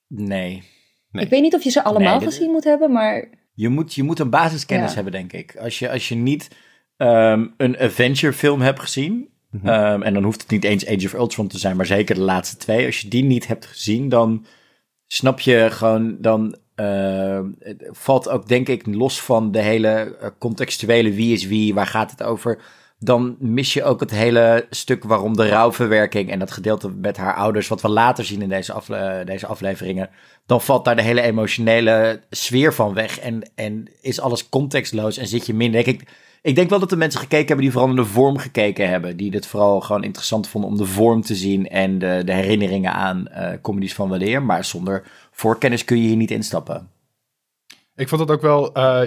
[0.07, 0.63] Nee.
[1.11, 1.23] nee.
[1.23, 3.29] Ik weet niet of je ze allemaal nee, gezien moet hebben, maar...
[3.53, 4.95] Je moet, je moet een basiskennis ja.
[4.95, 5.55] hebben, denk ik.
[5.55, 6.49] Als je, als je niet
[6.97, 9.29] um, een Avenger film heb gezien.
[9.49, 9.69] Mm -hmm.
[9.69, 12.21] um, en dan hoeft het niet eens Age of Ultron te zijn, maar zeker de
[12.21, 12.85] laatste twee.
[12.85, 14.45] Als je die niet hebt gezien, dan
[15.07, 17.39] snap je gewoon, dan uh,
[17.91, 22.23] valt ook denk ik los van de hele contextuele wie is wie, waar gaat het
[22.23, 22.61] over.
[23.03, 27.35] Dan mis je ook het hele stuk waarom de rouwverwerking en dat gedeelte met haar
[27.35, 30.09] ouders, wat we later zien in deze, afle deze afleveringen,
[30.45, 35.27] dan valt daar de hele emotionele sfeer van weg en, en is alles contextloos en
[35.27, 35.87] zit je minder.
[35.87, 36.03] Ik,
[36.41, 39.17] ik denk wel dat de mensen gekeken hebben die vooral naar de vorm gekeken hebben.
[39.17, 42.93] Die het vooral gewoon interessant vonden om de vorm te zien en de, de herinneringen
[42.93, 44.43] aan uh, comedies van weleer.
[44.43, 46.89] Maar zonder voorkennis kun je hier niet instappen.
[47.95, 48.77] Ik vond het ook wel.
[48.77, 48.99] Uh,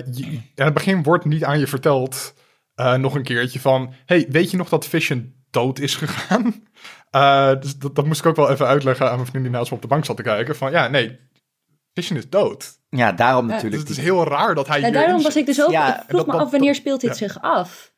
[0.54, 2.34] het begin wordt niet aan je verteld.
[2.80, 3.92] Uh, nog een keertje van.
[4.06, 6.54] Hey, weet je nog dat Vision dood is gegaan?
[7.60, 9.76] dus dat, dat moest ik ook wel even uitleggen aan mijn vriendin die naast me
[9.76, 10.56] op de bank zat te kijken.
[10.56, 11.18] Van ja, nee,
[11.96, 12.78] Vision is dood.
[12.90, 13.80] Ja, daarom ja, natuurlijk.
[13.80, 14.80] Dus het is heel raar dat hij.
[14.80, 15.70] Ja, daarom was ik dus ook.
[15.70, 17.94] Ja, ik vroeg dat, me af wanneer speelt dit zich af?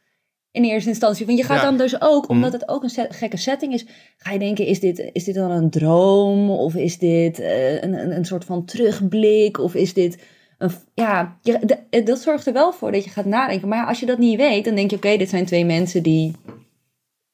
[0.51, 1.27] In eerste instantie.
[1.27, 3.87] Want je gaat dan dus ook, omdat het ook een set, gekke setting is,
[4.17, 6.51] ga je denken: is dit, is dit dan een droom?
[6.51, 9.59] Of is dit uh, een, een, een soort van terugblik?
[9.59, 10.23] Of is dit.
[10.59, 13.69] Een, ja, je, de, dat zorgt er wel voor dat je gaat nadenken.
[13.69, 16.03] Maar als je dat niet weet, dan denk je: oké, okay, dit zijn twee mensen
[16.03, 16.35] die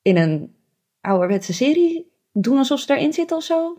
[0.03, 0.55] in een
[1.01, 3.79] ouderwetse serie doen alsof ze daarin zitten of zo.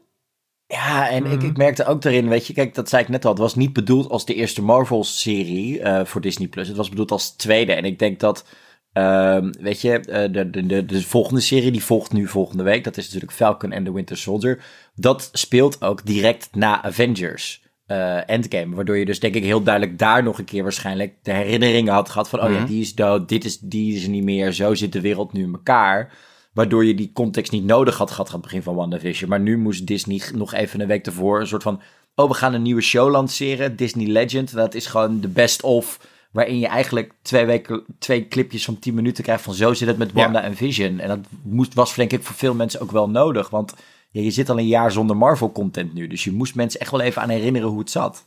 [0.67, 1.31] Ja, en mm.
[1.31, 3.55] ik, ik merkte ook daarin, weet je, kijk, dat zei ik net al, het was
[3.55, 6.47] niet bedoeld als de eerste Marvel-serie uh, voor Disney+.
[6.47, 6.67] Plus.
[6.67, 7.73] Het was bedoeld als tweede.
[7.73, 8.45] En ik denk dat,
[8.93, 12.84] uh, weet je, uh, de, de, de, de volgende serie, die volgt nu volgende week,
[12.84, 14.63] dat is natuurlijk Falcon and the Winter Soldier.
[14.95, 17.63] Dat speelt ook direct na Avengers.
[17.88, 21.32] Uh, Endgame, waardoor je dus denk ik heel duidelijk daar nog een keer waarschijnlijk de
[21.32, 22.45] herinneringen had gehad van, mm.
[22.45, 25.34] oh ja, die is dood, dit is, die is niet meer, zo zit de wereld
[25.34, 26.13] nu in elkaar.
[26.56, 29.30] Waardoor je die context niet nodig had gehad aan het begin van WandaVision.
[29.30, 31.82] Maar nu moest Disney nog even een week tevoren een soort van...
[32.15, 34.54] Oh, we gaan een nieuwe show lanceren, Disney Legend.
[34.54, 36.00] Dat is gewoon de best of...
[36.32, 39.98] Waarin je eigenlijk twee, weken, twee clipjes van 10 minuten krijgt van zo zit het
[39.98, 40.45] met Wanda ja.
[40.45, 41.00] en Vision.
[41.00, 43.50] En dat moest, was denk ik voor veel mensen ook wel nodig.
[43.50, 43.74] Want
[44.15, 46.08] ja, je zit al een jaar zonder Marvel content nu.
[46.08, 48.25] Dus je moest mensen echt wel even aan herinneren hoe het zat.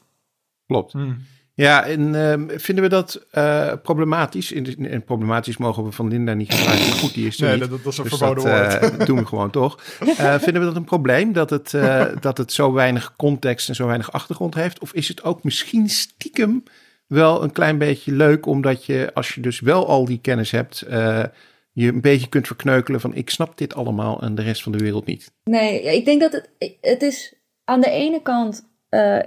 [0.67, 0.93] Klopt.
[0.93, 1.17] Hmm.
[1.55, 4.53] Ja, en uh, vinden we dat uh, problematisch?
[4.53, 7.71] En problematisch mogen we van Linda niet gebruiken, maar goed, die is er nee, niet.
[7.71, 9.01] Dat, dat is een dus verboden dat, woord.
[9.01, 9.83] Uh, doen we gewoon toch.
[10.45, 11.71] vinden we dat een probleem, dat het,
[12.21, 14.81] dat het zo weinig context en zo weinig achtergrond heeft?
[14.81, 16.63] Of is het ook misschien stiekem
[17.07, 20.87] wel een klein beetje leuk, omdat je, als je dus wel al die kennis hebt,
[21.83, 24.79] je een beetje kunt verkneukelen van ik snap dit allemaal en de rest van de
[24.79, 25.33] wereld niet?
[25.45, 28.69] Nee, ik denk dat het, het is aan de ene kant,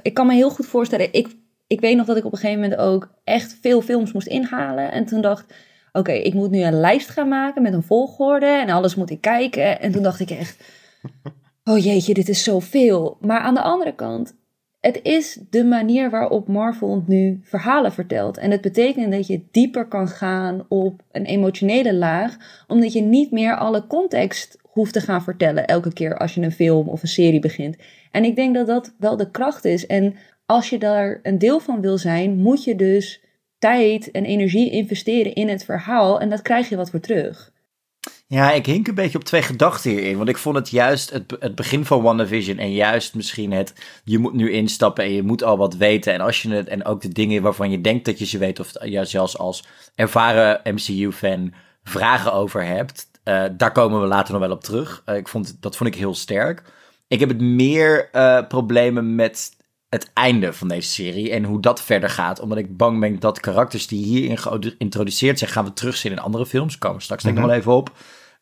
[0.01, 1.27] ik kan me heel goed voorstellen, ik
[1.71, 4.91] ik weet nog dat ik op een gegeven moment ook echt veel films moest inhalen.
[4.91, 5.53] En toen dacht
[5.91, 9.21] oké, ik moet nu een lijst gaan maken met een volgorde en alles moet ik
[9.21, 9.81] kijken.
[9.81, 10.63] En toen dacht ik echt,
[11.71, 13.17] oh jeetje, dit is zoveel.
[13.21, 14.35] Maar aan de andere kant,
[14.81, 18.37] het is de manier waarop Marvel nu verhalen vertelt.
[18.37, 23.31] En het betekent dat je dieper kan gaan op een emotionele laag, omdat je niet
[23.31, 27.07] meer alle context hoeft te gaan vertellen elke keer als je een film of een
[27.07, 27.77] serie begint.
[28.11, 29.85] En ik denk dat dat wel de kracht is.
[29.85, 30.15] En
[30.45, 33.23] als je daar een deel van wil zijn, moet je dus
[33.59, 36.19] tijd en energie investeren in het verhaal.
[36.21, 37.50] En dat krijg je wat voor terug.
[38.31, 40.17] Ja, ik hink een beetje op twee gedachten hierin.
[40.17, 43.73] Want ik vond het juist het, het begin van WandaVision en juist misschien het...
[44.03, 46.13] je moet nu instappen en je moet al wat weten.
[46.13, 48.59] En, als je het, en ook de dingen waarvan je denkt dat je ze weet...
[48.59, 49.63] of ja, zelfs als
[49.95, 53.09] ervaren MCU-fan vragen over hebt...
[53.23, 55.03] Uh, daar komen we later nog wel op terug.
[55.05, 56.63] Uh, ik vond, dat vond ik heel sterk.
[57.07, 59.51] Ik heb het meer uh, problemen met
[59.89, 62.39] het einde van deze serie en hoe dat verder gaat.
[62.39, 66.45] Omdat ik bang ben dat karakters die hierin geïntroduceerd zijn, gaan we terugzien in andere
[66.45, 66.77] films.
[66.77, 67.91] Komen we straks denk ik nog wel even op.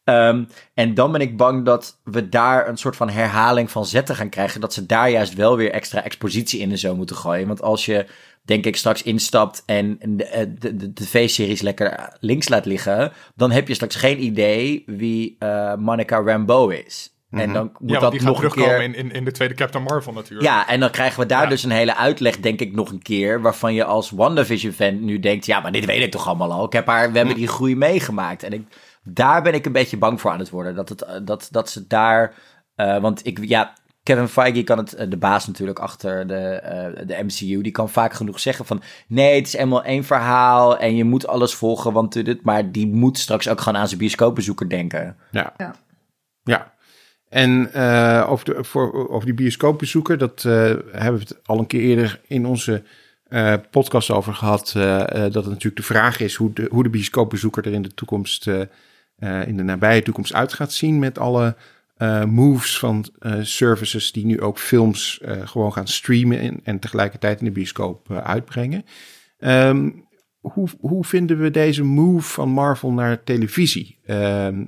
[0.10, 4.16] Um, en dan ben ik bang dat we daar een soort van herhaling van zetten
[4.16, 4.62] gaan krijgen.
[4.62, 7.48] Dat ze daar juist wel weer extra expositie in en zo moeten gooien.
[7.48, 8.06] Want als je,
[8.42, 13.12] denk ik, straks instapt en de, de, de tv-series lekker links laat liggen.
[13.36, 17.14] dan heb je straks geen idee wie uh, Monica Rambeau is.
[17.32, 18.82] En dan moet ja, dat die nog een keer...
[18.82, 20.48] in, in, in de tweede Captain Marvel natuurlijk.
[20.48, 21.50] Ja, en dan krijgen we daar Ja.
[21.50, 23.42] dus een hele uitleg, denk ik, nog een keer.
[23.42, 26.66] Waarvan je als WandaVision-fan nu denkt: ja, maar dit weet ik toch allemaal al.
[26.66, 28.44] Ik heb haar, we hebben die groei meegemaakt.
[28.44, 28.62] En ik,
[29.04, 30.76] daar ben ik een beetje bang voor aan het worden.
[30.76, 32.34] Dat, het, eh, dat, dat ze daar.
[32.76, 37.08] eh, want ik, ja, Kevin Feige kan het, eh, de baas natuurlijk achter de, eh,
[37.08, 40.96] de MCU, die kan vaak genoeg zeggen van nee, het is helemaal één verhaal en
[40.96, 44.70] je moet alles volgen, want dit, maar die moet straks ook gewoon aan zijn bioscoopbezoeker
[44.70, 45.18] denken.
[45.32, 45.54] Ja.
[45.58, 45.76] Ja.
[46.44, 46.74] Ja.
[47.30, 50.54] En eh, over, de, voor, over die bioscoopbezoeker, dat eh,
[50.92, 52.84] hebben we het al een keer eerder in onze
[53.28, 54.74] eh, podcast over gehad.
[54.76, 57.82] eh, eh, dat het natuurlijk de vraag is hoe de, hoe de bioscoopbezoeker er in
[57.82, 58.48] de toekomst,
[59.20, 61.00] eh, in de nabije toekomst uit gaat zien.
[61.00, 61.56] Met alle
[61.98, 67.40] eh, moves van eh, services die nu ook films gewoon gaan streamen en, en tegelijkertijd
[67.40, 68.86] in de bioscoop uitbrengen.
[69.40, 69.90] Ehm,
[70.40, 74.00] hoe, hoe vinden we deze move van Marvel naar televisie?
[74.06, 74.64] Ehm,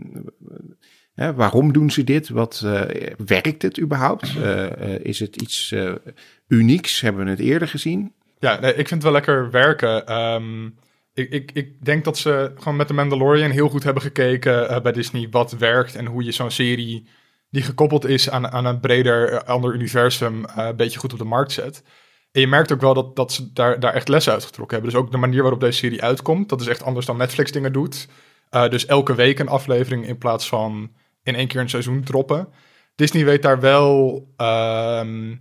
[1.15, 2.29] waarom doen ze dit?
[2.29, 2.65] Wat
[3.25, 4.35] werkt het überhaupt?
[5.01, 5.75] Is het iets
[6.47, 7.01] unieks?
[7.01, 8.13] Hebben we het eerder gezien?
[8.39, 10.05] Ja, ik vind het wel lekker werken.
[10.07, 10.69] Ehm,
[11.13, 14.81] ik, ik, ik denk dat ze gewoon met de Mandalorian heel goed hebben gekeken eh,
[14.81, 17.07] bij Disney wat werkt en hoe je zo'n serie
[17.49, 21.19] die gekoppeld is aan, aan een breder eh, ander universum eh, een beetje goed op
[21.19, 21.83] de markt zet.
[22.31, 24.93] En je merkt ook wel dat, dat ze daar, daar echt lessen uit getrokken hebben.
[24.93, 27.73] Dus ook de manier waarop deze serie uitkomt, dat is echt anders dan Netflix dingen
[27.73, 28.07] doet.
[28.49, 30.91] Dus elke week een aflevering in plaats van
[31.23, 32.47] in één keer een seizoen droppen.
[32.95, 35.33] Disney weet daar wel ehm,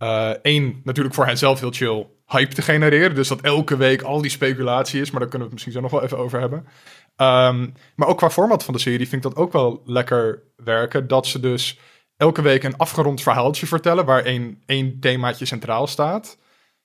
[0.00, 3.14] eh, één, natuurlijk voor henzelf heel chill hype te genereren.
[3.14, 5.10] Dus dat elke week al die speculatie is.
[5.10, 6.66] Maar daar kunnen we het misschien zo nog wel even over hebben.
[7.16, 11.06] Ehm, maar ook qua format van de serie vind ik dat ook wel lekker werken.
[11.08, 11.78] Dat ze dus
[12.16, 14.04] elke week een afgerond verhaaltje vertellen.
[14.04, 16.38] Waar één, één themaatje centraal staat.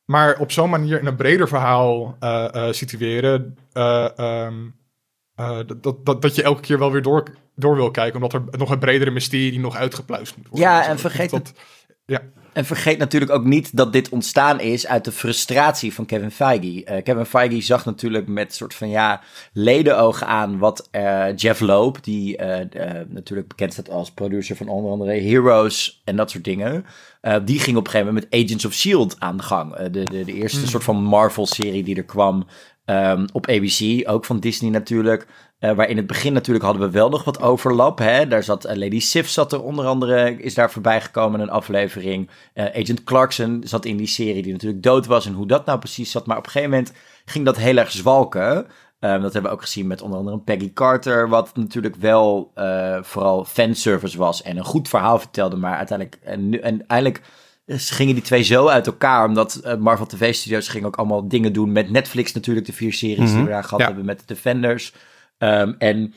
[0.05, 3.58] Maar op zo'n manier in een breder verhaal eh, eh, situeren.
[3.73, 4.55] eh, ehm,
[5.36, 7.23] eh, dat, dat, dat, je elke keer wel weer door,
[7.55, 8.15] door wil kijken.
[8.15, 10.69] Omdat er nog een bredere mysterie nog uitgepluist moet worden.
[10.69, 11.53] Ja, Dus en vergeet dat.
[12.05, 12.21] Ja,
[12.53, 16.83] En vergeet natuurlijk ook niet dat dit ontstaan is uit de frustratie van Kevin Feige.
[16.83, 19.21] Eh, Kevin Feige zag natuurlijk met soort van ja,
[19.53, 24.91] ledenogen aan wat eh, Jeff Loeb, die eh, natuurlijk bekend staat als producer van onder
[24.91, 26.85] andere Heroes en dat soort dingen.
[27.45, 29.15] die ging op een gegeven moment met Agents of S.H.I.E.L.D.
[29.19, 29.75] aan de gang.
[29.75, 32.45] De, de, de eerste soort van Marvel-serie die er kwam
[32.86, 35.28] ehm, op ABC, ook van Disney natuurlijk.
[35.60, 37.98] Eh, waar in het begin natuurlijk hadden we wel nog wat overlap.
[37.98, 38.28] Hè?
[38.28, 41.54] Daar zat eh, Lady Sif zat er onder andere, is daar voorbij gekomen in een
[41.54, 42.30] aflevering.
[42.54, 45.80] Eh, Agent Clarkson zat in die serie die natuurlijk dood was en hoe dat nou
[45.80, 46.26] precies zat.
[46.26, 46.93] Maar op een gegeven moment
[47.26, 48.67] ging dat heel erg zwalken.
[49.00, 52.52] Eh, dat hebben we ook gezien met onder andere Peggy Carter, wat natuurlijk wel
[53.02, 55.56] vooral fanservice was en een goed verhaal vertelde.
[55.56, 57.21] Maar uiteindelijk, en, en eigenlijk
[57.65, 61.54] gingen die twee zo uit elkaar, omdat eh, Marvel TV Studios ging ook allemaal dingen
[61.54, 63.86] doen met Netflix natuurlijk, de vier series die we daar gehad ja.
[63.86, 64.93] hebben met de Defenders.
[65.38, 66.13] Ehm, en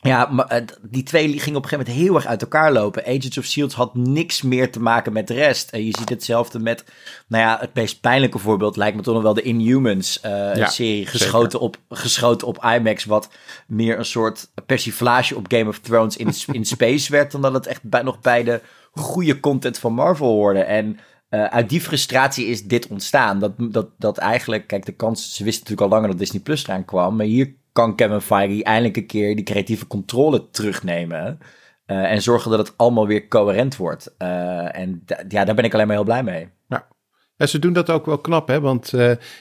[0.00, 3.04] Ja, maar eh, die twee gingen op een gegeven moment heel erg uit elkaar lopen.
[3.04, 3.72] Agents of S.H.I.E.L.D.
[3.72, 5.70] had niks meer te maken met de rest.
[5.70, 6.84] En je ziet hetzelfde met,
[7.28, 11.06] nou ja, het meest pijnlijke voorbeeld lijkt me toch nog wel de Inhumans uh, serie.
[11.06, 13.28] Geschoten op, geschoten op IMAX, wat
[13.66, 17.32] meer een soort persiflage op Game of Thrones in, in space werd.
[17.32, 18.60] Dan dat het echt bij, nog bij de
[18.96, 20.60] goede content van Marvel hoorde.
[20.62, 20.98] En
[21.30, 23.38] uh, uit die frustratie is dit ontstaan.
[23.38, 26.66] Dat, dat, dat eigenlijk, kijk, de kans, ze wisten natuurlijk al langer dat Disney Plus
[26.66, 27.16] eraan kwam.
[27.16, 31.38] Maar hier kan Kevin Feige eindelijk een keer die creatieve controle terugnemen.
[31.86, 34.14] Uh, en zorgen dat het allemaal weer coherent wordt.
[34.18, 36.48] Uh, en ja, daar ben ik alleen maar heel blij mee.
[37.38, 38.60] Ja, ze doen dat ook wel knap, hè?
[38.60, 38.92] Want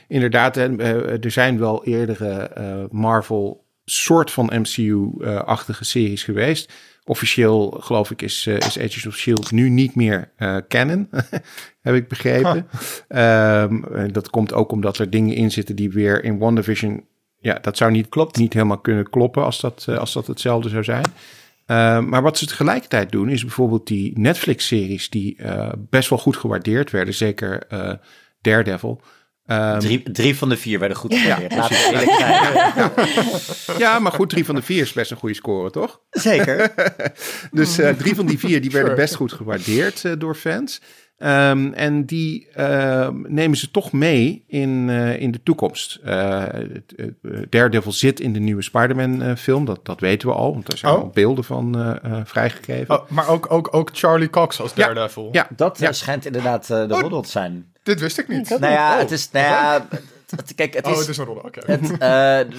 [0.07, 6.73] inderdaad, er zijn wel eerdere Marvel soort van MCU-achtige series geweest.
[7.05, 9.51] Officieel, geloof ik, is, is Agents of S.H.I.E.L.D.
[9.51, 10.31] nu niet meer
[10.67, 11.09] canon,
[11.81, 12.67] heb ik begrepen.
[13.09, 13.61] Huh.
[13.61, 17.05] Um, dat komt ook omdat er dingen in zitten die weer in WandaVision
[17.39, 18.37] ja, dat zou niet, klopt.
[18.37, 21.05] niet helemaal kunnen kloppen als dat, als dat hetzelfde zou zijn.
[21.67, 26.37] Uh, maar wat ze tegelijkertijd doen, is bijvoorbeeld die Netflix-series die uh, best wel goed
[26.37, 27.13] gewaardeerd werden.
[27.13, 27.93] Zeker uh,
[28.41, 29.01] Daredevil.
[29.47, 31.53] Um, drie, drie van de vier werden goed gewaardeerd.
[31.53, 32.07] Ja, zijn.
[32.07, 32.91] Ja.
[33.85, 36.01] ja, maar goed, drie van de vier is best een goede score, toch?
[36.09, 36.73] Zeker.
[37.51, 40.81] dus drie van die vier die werden best goed gewaardeerd door fans.
[41.17, 45.99] Um, en die uh, nemen ze toch mee in, uh, in de toekomst.
[46.05, 46.43] Uh,
[47.49, 50.93] Daredevil zit in de nieuwe Spider-Man film, dat, dat weten we al, want daar zijn
[50.93, 51.01] oh.
[51.01, 52.99] al beelden van vrijgegeven.
[52.99, 55.29] Oh, maar ook, ook, ook Charlie Cox als Daredevil.
[55.31, 55.55] Ja, ja.
[55.55, 55.91] dat ja.
[55.91, 57.73] schijnt inderdaad de oh, roddel te zijn.
[57.85, 58.49] Dit wist ik niet.
[58.49, 59.31] nou ja, het is...
[59.31, 59.87] Nou ja,
[60.55, 61.59] Kijk, het oh, is, het is een roddel, oké.
[61.59, 61.77] Okay.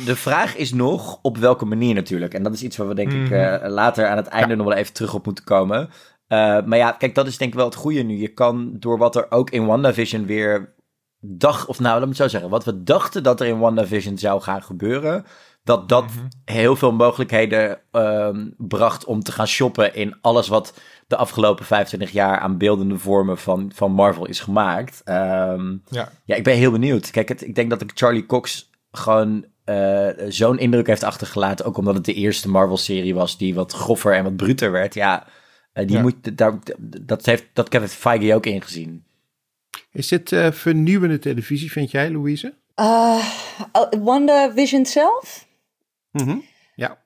[0.04, 2.34] de vraag is nog op welke manier natuurlijk.
[2.34, 3.24] En dat is iets waar we denk mm.
[3.24, 3.30] ik
[3.68, 5.80] later aan het einde nog wel even terug op moeten komen.
[6.28, 8.16] Uh, maar ja, kijk, dat is denk ik wel het goede nu.
[8.16, 10.74] Je kan door wat er ook in WandaVision weer
[11.20, 14.18] dacht, of nou, laat me het zo zeggen, wat we dachten dat er in WandaVision
[14.18, 15.24] zou gaan gebeuren,
[15.66, 16.28] dat dat mm -hmm.
[16.44, 20.74] heel veel mogelijkheden um, bracht om te gaan shoppen in alles wat
[21.06, 25.02] de afgelopen 25 jaar aan beeldende vormen van, van Marvel is gemaakt.
[25.04, 26.08] Um, ja.
[26.24, 27.10] ja, ik ben heel benieuwd.
[27.10, 31.76] Kijk, het, ik denk dat ik Charlie Cox gewoon uh, zo'n indruk heeft achtergelaten, ook
[31.76, 34.94] omdat het de eerste Marvel-serie was die wat groffer en wat bruter werd.
[34.94, 35.26] Ja,
[35.74, 36.02] uh, die ja.
[36.02, 39.04] moet, daar, dat heeft dat Kevin Feige ook ingezien.
[39.92, 42.54] Is dit uh, vernieuwende televisie, vind jij, Louise?
[42.80, 43.24] Uh,
[44.02, 45.45] WandaVision zelf?
[46.22, 46.42] Mm -hmm.
[46.74, 47.04] Ja.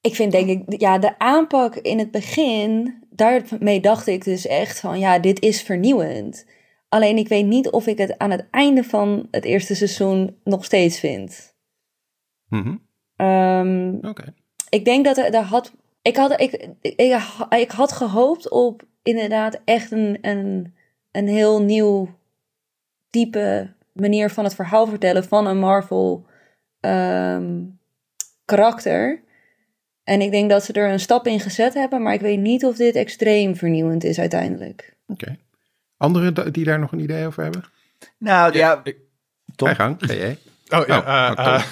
[0.00, 4.80] Ik vind denk ik, ja, de aanpak in het begin, daarmee dacht ik dus echt
[4.80, 6.46] van, ja, dit is vernieuwend.
[6.88, 10.64] Alleen ik weet niet of ik het aan het einde van het eerste seizoen nog
[10.64, 11.54] steeds vind.
[12.48, 13.26] Mm -hmm.
[13.26, 14.08] um, Oké.
[14.08, 14.34] Okay.
[14.68, 15.72] Ik denk dat er, had
[16.04, 20.74] ik had, ik, ik, ik, had gehoopt op inderdaad echt een, een,
[21.10, 22.08] een heel nieuw
[23.10, 26.26] type manier van het verhaal vertellen van een Marvel
[26.80, 27.78] um,
[28.44, 29.22] karakter.
[30.04, 32.64] En ik denk dat ze er een stap in gezet hebben, maar ik weet niet
[32.64, 34.96] of dit extreem vernieuwend is uiteindelijk.
[35.06, 35.22] Oké.
[35.24, 35.38] Okay.
[35.96, 37.64] Anderen die daar nog een idee over hebben?
[38.18, 38.96] Nou ja, ja ik,
[39.56, 39.68] Tom.
[39.68, 40.38] gang, ga jij.
[40.68, 41.64] Oh ja, oh, uh, uh,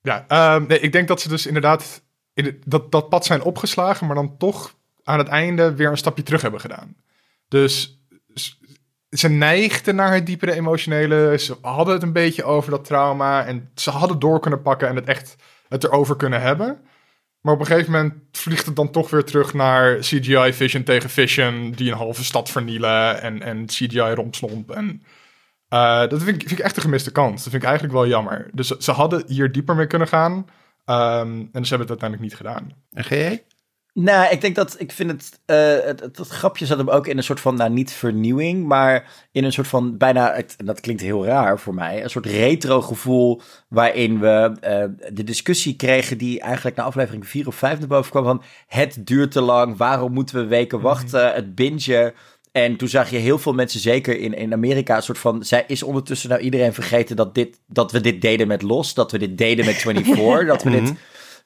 [0.00, 2.02] ja uh, nee, ik denk dat ze dus inderdaad
[2.34, 6.22] in dat, dat pad zijn opgeslagen, maar dan toch aan het einde weer een stapje
[6.22, 6.96] terug hebben gedaan.
[7.48, 7.95] Dus
[9.18, 11.38] ze neigden naar het diepere emotionele.
[11.38, 13.44] Ze hadden het een beetje over dat trauma.
[13.44, 15.36] En ze hadden door kunnen pakken en het echt
[15.68, 16.78] het erover kunnen hebben.
[17.40, 21.10] Maar op een gegeven moment vliegt het dan toch weer terug naar CGI Vision tegen
[21.10, 21.70] Vision.
[21.70, 23.22] Die een halve stad vernielen.
[23.22, 24.70] En, en CGI romslomp.
[24.70, 25.02] En
[25.68, 27.42] uh, dat vind ik, vind ik echt een gemiste kans.
[27.42, 28.50] Dat vind ik eigenlijk wel jammer.
[28.52, 30.32] Dus ze hadden hier dieper mee kunnen gaan.
[30.32, 32.68] Um, en ze hebben het uiteindelijk niet gedaan.
[32.92, 33.42] En GE?
[33.98, 37.06] Nou, ik denk dat ik vind het, uh, het, het, het, grapje zat hem ook
[37.06, 40.80] in een soort van, nou niet vernieuwing, maar in een soort van bijna, het, dat
[40.80, 46.18] klinkt heel raar voor mij, een soort retro gevoel waarin we uh, de discussie kregen
[46.18, 49.76] die eigenlijk na aflevering 4 of 5 naar boven kwam van het duurt te lang,
[49.76, 50.86] waarom moeten we weken mhm.
[50.86, 52.14] wachten, het bingen.
[52.52, 55.44] En toen zag je heel veel mensen, zeker in, in Amerika, een soort van.
[55.44, 58.94] Zij is ondertussen nou iedereen vergeten dat, dit, dat we dit deden met Los.
[58.94, 60.46] Dat we dit deden met 24.
[60.46, 60.94] dat we dit.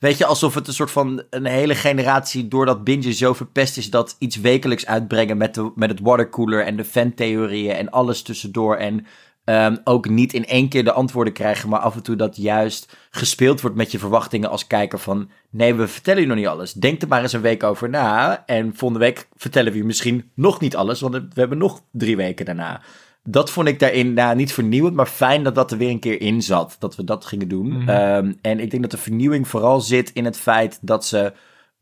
[0.00, 3.76] Weet je, alsof het een soort van een hele generatie door dat binge zo verpest
[3.76, 8.22] is dat iets wekelijks uitbrengen met, de, met het watercooler en de fantheorieën en alles
[8.22, 8.76] tussendoor.
[8.76, 9.06] En
[9.44, 12.96] Um, ook niet in één keer de antwoorden krijgen, maar af en toe dat juist
[13.10, 16.72] gespeeld wordt met je verwachtingen als kijker van nee, we vertellen je nog niet alles.
[16.72, 20.30] Denk er maar eens een week over na en volgende week vertellen we je misschien
[20.34, 22.80] nog niet alles, want we hebben nog drie weken daarna.
[23.22, 26.20] Dat vond ik daarin nou, niet vernieuwend, maar fijn dat dat er weer een keer
[26.20, 27.66] in zat, dat we dat gingen doen.
[27.66, 27.88] Mm -hmm.
[27.88, 31.32] um, en ik denk dat de vernieuwing vooral zit in het feit dat ze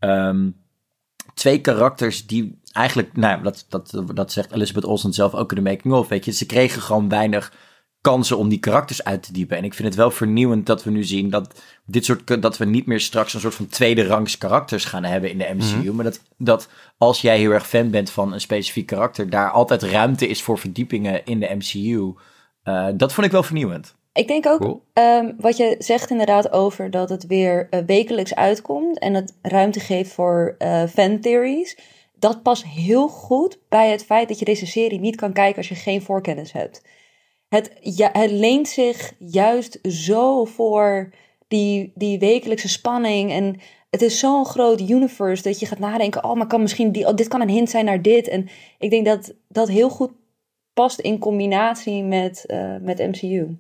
[0.01, 0.57] um,
[1.35, 5.71] twee karakters die eigenlijk, nou dat, dat, dat zegt Elizabeth Olsen zelf ook in de
[5.71, 6.33] making of, weet je.
[6.33, 7.53] Ze kregen gewoon weinig
[8.01, 9.57] kansen om die karakters uit te diepen.
[9.57, 12.65] En ik vind het wel vernieuwend dat we nu zien dat dit soort dat we
[12.65, 15.95] niet meer straks een soort van tweede rangs karakters gaan hebben in de MCU, Mhm.
[15.95, 16.69] maar dat, dat
[16.99, 20.59] als jij heel erg fan bent van een specifiek karakter, daar altijd ruimte is voor
[20.59, 22.15] verdiepingen in de MCU.
[22.63, 23.97] Eh, dat vond ik wel vernieuwend.
[24.13, 24.83] Ik denk ook, Cool.
[24.93, 29.81] ehm, wat je zegt inderdaad over dat het weer eh, wekelijks uitkomt en het ruimte
[29.81, 31.79] geeft voor eh fantheories.
[32.19, 35.69] Dat past heel goed bij het feit dat je deze serie niet kan kijken als
[35.69, 36.83] je geen voorkennis hebt.
[37.49, 37.73] Het,
[38.13, 41.11] het leent zich juist zo voor
[41.49, 43.31] die, die wekelijkse spanning.
[43.31, 47.07] En het is zo'n groot universe dat je gaat nadenken: oh, maar kan misschien die,
[47.07, 48.29] oh, dit kan een hint zijn naar dit.
[48.29, 50.11] En ik denk dat dat heel goed
[50.73, 53.59] past in combinatie met, eh, met MCU.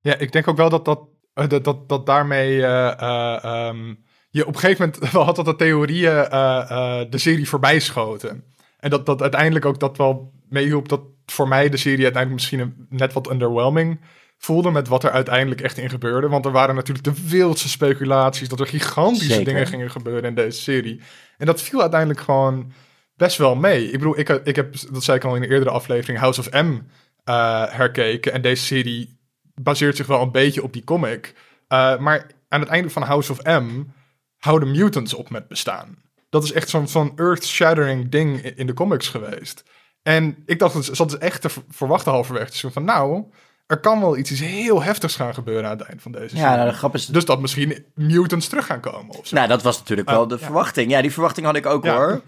[0.00, 1.00] Ja, ik denk ook wel dat, dat,
[1.34, 3.94] eh, dat, dat, daarmee eh, eh, ehm,
[4.30, 6.14] je op een gegeven moment wel had dat de theorieën
[7.10, 8.44] de serie voorbij schoten.
[8.82, 12.60] En dat, dat uiteindelijk ook dat wel meehielp dat voor mij de serie uiteindelijk misschien
[12.60, 14.00] een, net wat underwhelming
[14.38, 16.28] voelde met wat er uiteindelijk echt in gebeurde.
[16.28, 19.44] Want er waren natuurlijk de wildste speculaties dat er gigantische Zeker.
[19.44, 21.00] dingen gingen gebeuren in deze serie.
[21.38, 22.72] En dat viel uiteindelijk gewoon
[23.16, 23.84] best wel mee.
[23.84, 26.50] Ik bedoel, ik, ik heb, dat zei ik al in een eerdere aflevering, House of
[26.50, 26.78] M
[27.24, 28.32] eh, herkeken.
[28.32, 29.18] En deze serie
[29.54, 31.34] baseert zich wel een beetje op die comic.
[31.68, 33.82] Uh, maar aan het einde van House of M
[34.38, 35.96] houden mutants op met bestaan.
[36.32, 39.62] Dat is echt zo'n zo'n earth-shattering ding in de comics geweest.
[40.02, 42.50] En ik dacht, dat is echt te verwachten halverwege.
[42.50, 43.24] Dus van, nou,
[43.66, 46.36] er kan wel iets, iets heel heftigs gaan gebeuren aan het eind van deze.
[46.36, 47.06] Ja, nou, de grap is...
[47.06, 49.36] Dus dat misschien mutants terug gaan komen of zo.
[49.36, 50.44] Nou, dat was natuurlijk wel Ah, de ja.
[50.44, 50.90] verwachting.
[50.90, 51.94] Ja, die verwachting had ik ook Ja.
[51.94, 52.22] hoor.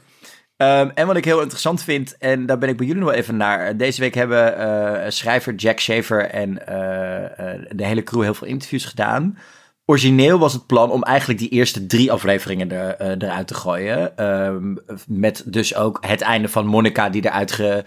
[0.56, 3.36] Ehm, en wat ik heel interessant vind, en daar ben ik bij jullie nog even
[3.36, 3.76] naar.
[3.76, 8.48] Deze week hebben eh, schrijver Jack Schaefer en eh, eh, de hele crew heel veel
[8.48, 9.38] interviews gedaan.
[9.86, 14.16] Origineel was het plan om eigenlijk die eerste drie afleveringen er, eh, eruit te gooien.
[14.16, 14.74] Ehm,
[15.06, 17.84] met dus ook het einde van Monica die eruit ge,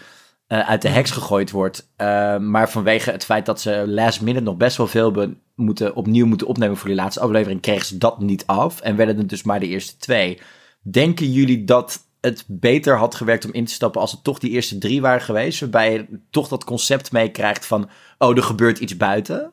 [0.47, 1.91] eh, uit de heks gegooid wordt.
[1.95, 6.25] Ehm, maar vanwege het feit dat ze last minute nog best wel veel moeten, opnieuw
[6.25, 8.81] moeten opnemen voor die laatste aflevering, kregen ze dat niet af.
[8.81, 10.39] En werden het dus maar de eerste twee.
[10.81, 14.51] Denken jullie dat het beter had gewerkt om in te stappen als het toch die
[14.51, 15.59] eerste drie waren geweest?
[15.59, 19.51] Waarbij je toch dat concept meekrijgt van, oh, er gebeurt iets buiten?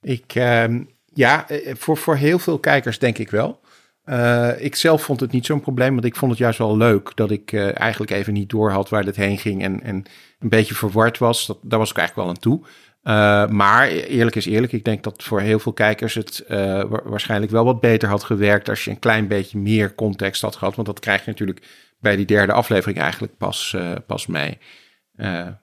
[0.00, 0.82] Ik, ehm,
[1.14, 3.60] ja, eh, voor, voor heel veel kijkers denk ik wel.
[4.04, 7.12] Eh, ik zelf vond het niet zo'n probleem, want ik vond het juist wel leuk
[7.14, 10.04] dat ik eh, eigenlijk even niet door had waar het heen ging en, en
[10.38, 11.46] een beetje verward was.
[11.46, 12.60] Dat, daar was ik eigenlijk wel aan toe.
[13.02, 17.02] Uh, maar eerlijk is eerlijk, ik denk dat voor heel veel kijkers het uh, wa
[17.04, 20.74] waarschijnlijk wel wat beter had gewerkt als je een klein beetje meer context had gehad.
[20.74, 21.66] Want dat krijg je natuurlijk
[22.00, 24.58] bij die derde aflevering eigenlijk pas, uh, pas mee.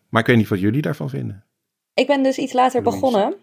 [0.10, 1.46] maar ik weet niet wat jullie daarvan vinden.
[1.94, 3.36] Ik ben dus iets later begonnen.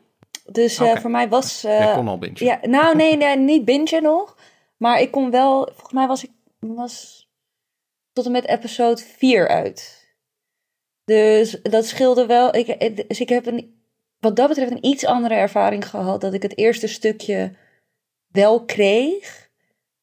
[0.51, 1.01] Dus Okay.
[1.01, 1.61] voor mij was...
[1.61, 2.44] Jij kon al bingen.
[2.44, 4.36] Ja, nou nee, nee, niet bingen nog.
[4.76, 5.64] Maar ik kon wel...
[5.72, 7.28] Volgens mij was ik was
[8.12, 10.09] tot en met episode 4 uit.
[11.05, 12.55] Dus dat scheelde wel.
[12.55, 13.82] Ik, dus ik heb een,
[14.20, 16.20] wat dat betreft een iets andere ervaring gehad.
[16.20, 17.53] Dat ik het eerste stukje
[18.30, 19.51] wel kreeg.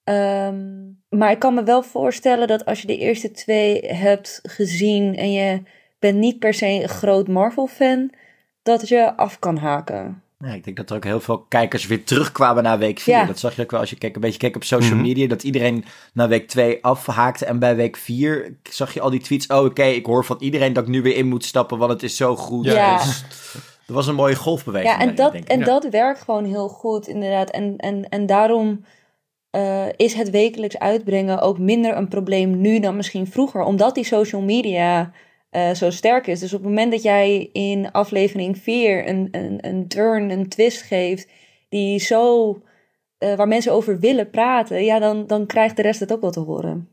[0.03, 5.15] Um, maar ik kan me wel voorstellen dat als je de eerste twee hebt gezien
[5.15, 5.61] en je
[5.99, 8.11] bent niet per se een groot Marvel-fan,
[8.63, 10.23] dat je af kan haken.
[10.45, 13.13] Ja, ik denk dat er ook heel veel kijkers weer terugkwamen na week 4.
[13.13, 13.25] Ja.
[13.25, 15.01] Dat zag je ook wel als je keek, een beetje keek op social Mhm.
[15.01, 15.27] media.
[15.27, 17.45] Dat iedereen na week 2 afhaakte.
[17.45, 19.47] En bij week 4 zag je al die tweets.
[19.47, 22.03] Oh, oké, ik hoor van iedereen dat ik nu weer in moet stappen, want het
[22.03, 22.65] is zo goed.
[22.65, 22.97] Ja.
[22.97, 23.23] Dus
[23.87, 24.93] er was een mooie golfbeweging.
[24.93, 25.49] Ja, en, daarin, dat, denk ik.
[25.49, 25.65] en Ja.
[25.65, 27.49] dat werkt gewoon heel goed, inderdaad.
[27.49, 28.85] En, en, en daarom
[29.49, 33.61] eh, is het wekelijks uitbrengen ook minder een probleem nu dan misschien vroeger.
[33.61, 35.11] Omdat die social media
[35.55, 36.39] eh, zo sterk is.
[36.39, 40.81] Dus op het moment dat jij in aflevering 4 een, een, een turn, een twist
[40.81, 41.27] geeft,
[41.69, 42.51] die zo,
[43.17, 46.31] eh, waar mensen over willen praten, ja, dan, dan krijgt de rest het ook wel
[46.31, 46.89] te horen.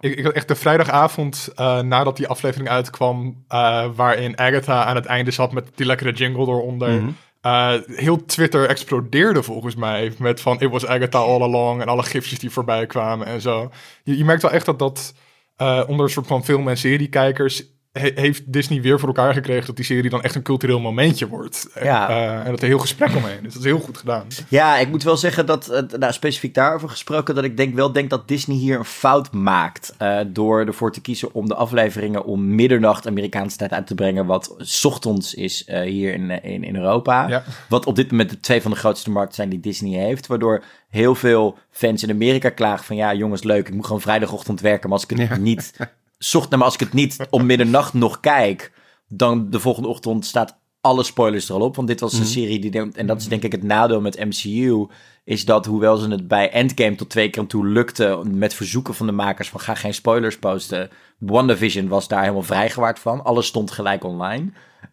[0.00, 4.96] Ik, ik had echt de vrijdagavond eh, nadat die aflevering uitkwam, eh, waarin Agatha aan
[4.96, 7.02] het einde zat met die lekkere jingle eronder.
[7.40, 12.02] Eh, heel Twitter explodeerde volgens mij met van it was Agatha all along en alle
[12.02, 13.70] gifjes die voorbij kwamen en zo.
[14.02, 15.14] Je, je merkt wel echt dat dat
[15.58, 19.76] onder een soort van film- en seriekijkers he- heeft Disney weer voor elkaar gekregen dat
[19.76, 21.66] die serie dan echt een cultureel momentje wordt.
[21.82, 22.08] Ja.
[22.08, 23.52] Eh, en dat er heel gesprek omheen is.
[23.52, 24.26] Dat is heel goed gedaan.
[24.48, 27.92] Ja, ik moet wel zeggen dat, eh, nou, specifiek daarover gesproken, dat ik denk wel
[27.92, 29.94] denk dat Disney hier een fout maakt.
[29.98, 34.26] eh, door ervoor te kiezen om de afleveringen om middernacht Amerikaanse tijd uit te brengen,
[34.26, 37.28] wat 's ochtends is hier in, in, in Europa.
[37.28, 37.44] Ja.
[37.68, 40.26] Wat op dit moment de twee van de grootste markten zijn die Disney heeft.
[40.26, 44.60] Waardoor heel veel fans in Amerika klagen van ja, jongens, leuk, ik moet gewoon vrijdagochtend
[44.60, 44.88] werken.
[44.88, 45.36] Maar als ik het Ja.
[45.36, 45.72] niet,
[46.18, 48.72] zocht, maar als ik het niet om middernacht nog kijk,
[49.08, 51.76] dan de volgende ochtend staat alle spoilers er al op.
[51.76, 52.28] Want dit was een Mhm.
[52.28, 54.86] serie die, en dat is denk ik het nadeel met MCU,
[55.24, 58.94] is dat hoewel ze het bij Endgame tot twee keer aan toe lukte met verzoeken
[58.94, 63.24] van de makers van ga geen spoilers posten, WandaVision was daar helemaal vrijgewaard van.
[63.24, 64.50] Alles stond gelijk online.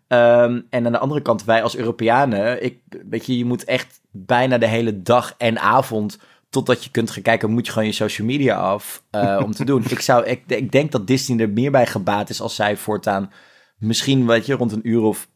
[0.08, 4.02] Ehm, en aan de andere kant, wij als Europeanen, ik, weet je, je moet echt
[4.12, 6.20] bijna de hele dag en avond
[6.56, 9.66] totdat je kunt gaan kijken, moet je gewoon je social media af uh, om te
[9.66, 9.84] doen.
[9.90, 13.32] Ik, zou, ik, ik denk dat Disney er meer bij gebaat is als zij voortaan
[13.78, 15.28] misschien, weet je, rond een uur of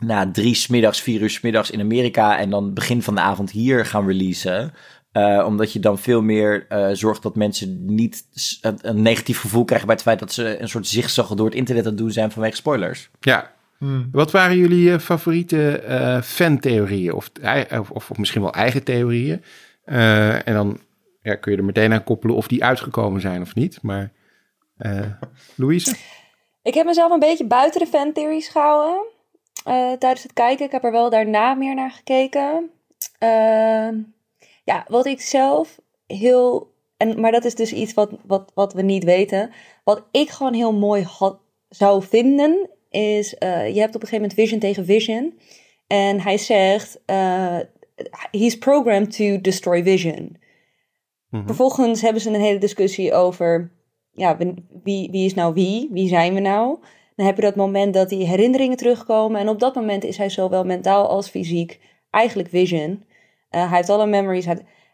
[0.00, 3.86] na drie smiddags, vier uur smiddags in Amerika en dan begin van de avond hier
[3.86, 4.72] gaan releasen.
[5.12, 8.24] Uh, omdat je dan veel meer uh, zorgt dat mensen niet
[8.60, 11.54] een, een, negatief gevoel krijgen bij het feit dat ze een soort zigzag door het
[11.54, 13.10] internet aan het doen zijn vanwege spoilers.
[13.20, 13.54] Ja.
[13.78, 14.08] Hmm.
[14.12, 15.82] Wat waren jullie uh, favoriete
[16.24, 17.12] fantheorieën?
[17.12, 17.30] Of,
[17.70, 19.42] of, of, misschien wel eigen theorieën?
[19.86, 20.78] En dan
[21.22, 23.82] ja, kun je er meteen aan koppelen of die uitgekomen zijn of niet.
[23.82, 24.12] Maar
[25.54, 25.96] Louise?
[26.62, 29.04] Ik heb mezelf een beetje buiten de fantheories gehouden
[29.98, 30.66] tijdens het kijken.
[30.66, 32.70] Ik heb er wel daarna meer naar gekeken.
[33.20, 33.88] Uh,
[34.64, 36.74] ja, wat ik zelf heel.
[36.96, 39.50] En, maar dat is dus iets wat, wat, wat we niet weten.
[39.84, 44.20] Wat ik gewoon heel mooi had, zou vinden, is: uh, je hebt op een gegeven
[44.20, 45.38] moment Vision tegen Vision.
[45.86, 47.58] En hij zegt: uh,
[48.30, 50.36] He's programmed to destroy Vision.
[51.30, 51.46] Mhm.
[51.46, 53.72] Vervolgens hebben ze een hele discussie over:
[54.10, 54.36] ja,
[54.82, 55.88] wie, wie is nou wie?
[55.92, 56.78] Wie zijn we nou?
[57.16, 59.40] Dan heb je dat moment dat die herinneringen terugkomen.
[59.40, 61.80] En op dat moment is hij zowel mentaal als fysiek
[62.10, 62.90] eigenlijk Vision.
[63.50, 64.46] Uh, hij heeft alle memories.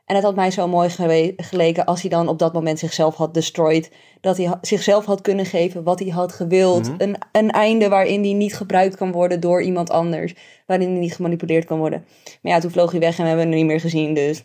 [0.04, 0.88] En het had mij zo mooi
[1.36, 3.90] geleken als hij dan op dat moment zichzelf had destroyed.
[4.20, 6.88] Dat hij zichzelf had kunnen geven wat hij had gewild.
[6.88, 6.94] Mhm.
[6.98, 10.34] een, een einde waarin hij niet gebruikt kan worden door iemand anders.
[10.66, 12.04] Waarin hij niet gemanipuleerd kan worden.
[12.42, 14.14] Maar ja, toen vloog hij weg en we hebben hem niet meer gezien.
[14.14, 14.44] Dus.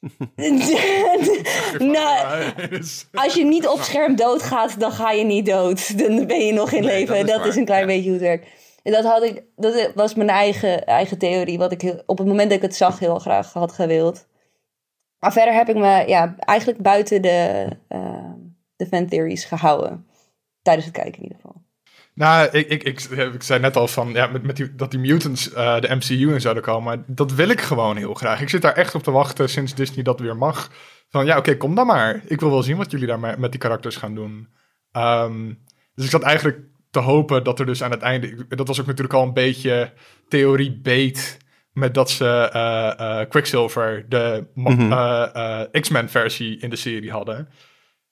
[1.78, 2.26] nou,
[3.12, 5.98] als je niet op scherm doodgaat, dan ga je niet dood.
[5.98, 7.16] Dan ben je nog in leven.
[7.16, 8.46] Dat, is, dat is, een klein beetje hoe het werkt
[8.90, 12.58] dat, had ik, dat was mijn eigen, eigen theorie, wat ik op het moment dat
[12.58, 14.26] ik het zag heel graag had gewild.
[15.20, 18.32] Maar verder heb ik me ja, eigenlijk buiten de, uh,
[18.76, 20.06] de fan theories gehouden.
[20.62, 21.62] Tijdens het kijken in ieder geval.
[22.14, 23.00] Nou, ik, ik, ik,
[23.34, 26.32] ik zei net al van ja, met, met die, dat die mutants uh, de MCU
[26.32, 27.04] in zouden komen.
[27.06, 28.40] Dat wil ik gewoon heel graag.
[28.40, 30.70] Ik zit daar echt op te wachten sinds Disney dat weer mag.
[31.08, 32.22] Van ja, oké, kom dan maar.
[32.26, 34.48] Ik wil wel zien wat jullie daar met die karakters gaan doen.
[34.92, 35.64] Um,
[35.94, 36.60] dus ik zat eigenlijk
[36.90, 38.46] te hopen dat er dus aan het einde.
[38.48, 39.92] Dat was ook natuurlijk al een beetje
[40.28, 41.38] theorie beet.
[41.78, 44.90] Met dat ze uh, Quicksilver, de mm
[45.80, 47.48] X-Men versie in de serie hadden.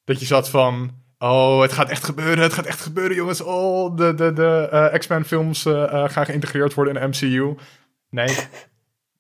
[0.04, 1.04] Dat je zat van.
[1.18, 2.42] Oh, het gaat echt gebeuren.
[2.42, 3.40] Het gaat echt gebeuren, jongens.
[3.40, 5.62] Oh, de, de, de X-Men films
[6.06, 7.54] gaan geïntegreerd worden in de MCU.
[8.10, 8.28] Nee.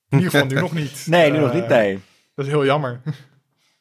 [0.08, 1.06] In ieder geval nu nog niet.
[1.06, 2.00] Nee, nu nog niet, nee.
[2.34, 3.00] Dat is heel jammer.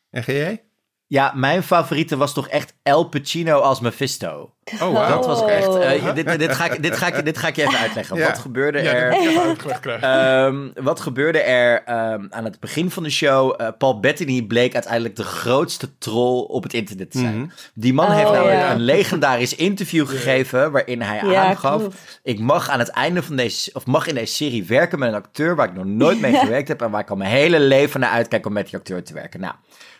[0.09, 0.63] En jij?
[1.07, 4.53] Ja, mijn favoriete was toch echt El Pacino als Mephisto.
[4.73, 5.07] Oh, wow.
[5.07, 5.67] Dat was echt...
[5.67, 8.19] Uh, dit, dit, ga ik, dit, ga ik, dit ga ik je even uitleggen.
[8.27, 10.45] Wat gebeurde er...
[10.45, 11.83] Um, wat gebeurde er
[12.13, 13.61] um, aan het begin van de show?
[13.61, 17.35] Uh, Paul Bettany bleek uiteindelijk de grootste troll op het internet te zijn.
[17.35, 17.51] Mm -hmm.
[17.73, 18.71] Die man oh, heeft namelijk ja.
[18.71, 20.71] een legendarisch interview gegeven...
[20.71, 21.79] waarin hij ja, aangaf...
[21.79, 22.19] Klopt.
[22.23, 23.69] ik mag aan het einde van deze...
[23.73, 25.55] of mag in deze serie werken met een acteur...
[25.55, 26.81] waar ik nog nooit mee gewerkt heb...
[26.81, 29.39] en waar ik al mijn hele leven naar uitkijk om met die acteur te werken.
[29.39, 29.53] Nou...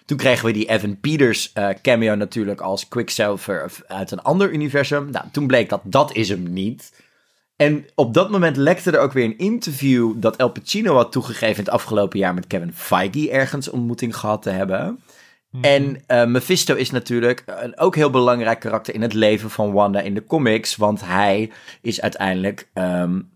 [0.06, 5.10] Toen kregen we die Evan Peters uh, cameo natuurlijk als Quicksilver uit een ander universum.
[5.10, 7.03] Nou, toen bleek dat dat is hem niet.
[7.56, 11.64] En op dat moment lekte er ook weer een interview dat El Pacino had toegegeven
[11.64, 14.99] het afgelopen jaar met Kevin Feige ergens ontmoeting gehad te hebben.
[15.51, 15.64] Mhm.
[15.64, 19.99] En uh, Mephisto is natuurlijk een ook heel belangrijk karakter in het leven van Wanda
[19.99, 20.76] in de comics.
[20.76, 21.51] Want hij
[21.82, 23.30] is uiteindelijk um,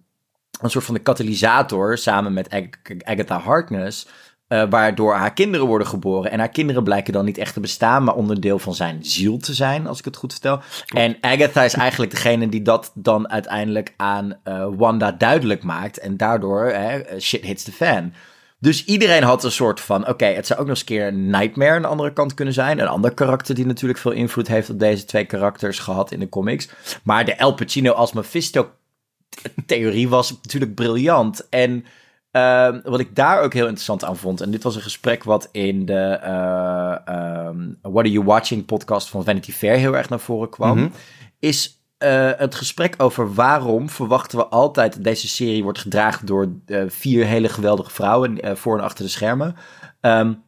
[0.62, 2.64] een soort van de katalysator samen met Ag
[3.04, 4.08] Agatha Harkness
[4.50, 6.32] uh, waardoor haar kinderen worden geboren.
[6.32, 9.54] En haar kinderen blijken dan niet echt te bestaan, maar onderdeel van zijn ziel te
[9.54, 10.60] zijn, als ik het goed vertel.
[10.88, 16.00] En Agatha is eigenlijk degene die dat dan uiteindelijk aan uh, Wanda duidelijk maakt.
[16.00, 16.74] En daardoor
[17.20, 18.14] shit hits the fan.
[18.60, 21.76] Dus iedereen had een soort van: oké, het zou ook nog eens een keer Nightmare
[21.76, 22.80] aan de andere kant kunnen zijn.
[22.80, 26.30] Een ander karakter die natuurlijk veel invloed heeft op deze twee karakters gehad in de
[26.30, 26.70] comics.
[27.04, 31.50] Maar de El Pacino als Mephisto-theorie was natuurlijk briljant.
[31.50, 31.86] En
[32.32, 35.50] Uh, wat ik daar ook heel interessant aan vond, en dit was een gesprek wat
[35.52, 40.20] in de uh, um, What Are You Watching podcast van Vanity Fair heel erg naar
[40.20, 40.92] voren kwam, mm -hmm.
[41.40, 46.50] is uh, het gesprek over waarom verwachten we altijd dat deze serie wordt gedragen door
[46.88, 49.56] vier hele geweldige vrouwen voor en achter de schermen.
[50.02, 50.44] Um,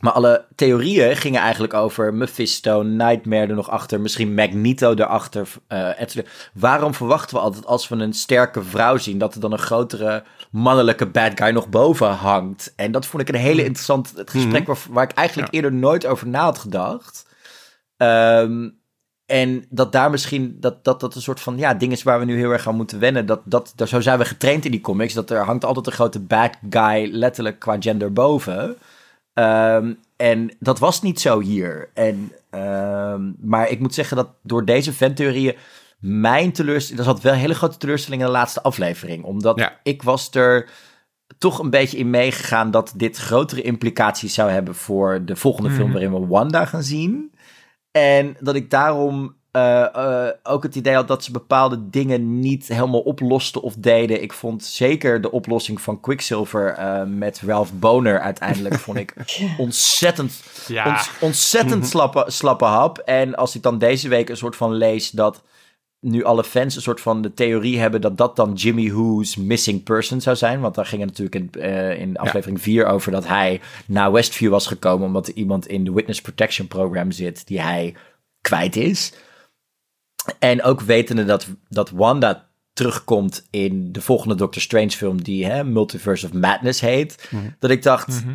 [0.00, 5.48] maar alle theorieën gingen eigenlijk over Mephisto, Nightmare er nog achter, misschien Magneto erachter.
[5.68, 5.90] Uh.
[6.54, 10.24] Waarom verwachten we altijd als we een sterke vrouw zien, dat er dan een grotere
[10.50, 12.72] mannelijke bad guy nog boven hangt?
[12.76, 13.64] En dat vond ik een hele hmm.
[13.64, 17.26] interessant het gesprek waar, waar, ik eigenlijk eerder nooit over na had gedacht.
[17.96, 18.78] Um,
[19.26, 22.24] en dat daar misschien, dat, dat dat een soort van, ja, ding is waar we
[22.24, 23.26] nu heel erg aan moeten wennen.
[23.26, 25.92] Dat, dat, daar, zo zijn we getraind in die comics, dat er hangt altijd een
[25.92, 28.76] grote bad guy letterlijk qua gender boven.
[29.34, 31.90] Um, en dat was niet zo hier.
[31.94, 35.56] En, um, maar ik moet zeggen dat door deze fantheorieën
[35.98, 39.24] mijn teleurstelling, er zat wel een hele grote teleurstelling in de laatste aflevering.
[39.24, 40.68] Omdat ik was er
[41.38, 45.90] toch een beetje in meegegaan dat dit grotere implicaties zou hebben voor de volgende film
[45.90, 45.92] mhm.
[45.92, 47.34] waarin we Wanda gaan zien.
[47.90, 52.68] En dat ik daarom uh, uh, ook het idee had dat ze bepaalde dingen niet
[52.68, 54.22] helemaal oplosten of deden.
[54.22, 59.14] Ik vond zeker de oplossing van Quicksilver uh, met Ralph Boner uiteindelijk vond ik
[59.58, 61.00] ontzettend, ja.
[61.20, 62.98] ontzettend slappe, slappe hap.
[62.98, 65.42] En als ik dan deze week een soort van lees dat
[66.06, 69.82] nu alle fans een soort van de theorie hebben dat dat dan Jimmy Who's missing
[69.82, 70.60] person zou zijn.
[70.60, 74.50] Want daar ging het natuurlijk in, uh, in aflevering 4 over dat hij naar Westview
[74.50, 77.94] was gekomen omdat er iemand in de Witness Protection Program zit die hij
[78.40, 79.12] kwijt is.
[80.38, 85.64] En ook wetende dat, dat Wanda terugkomt in de volgende Doctor Strange film die hè,
[85.64, 87.28] Multiverse of Madness heet.
[87.30, 87.44] Mhm.
[87.58, 88.34] Dat ik dacht, mhm.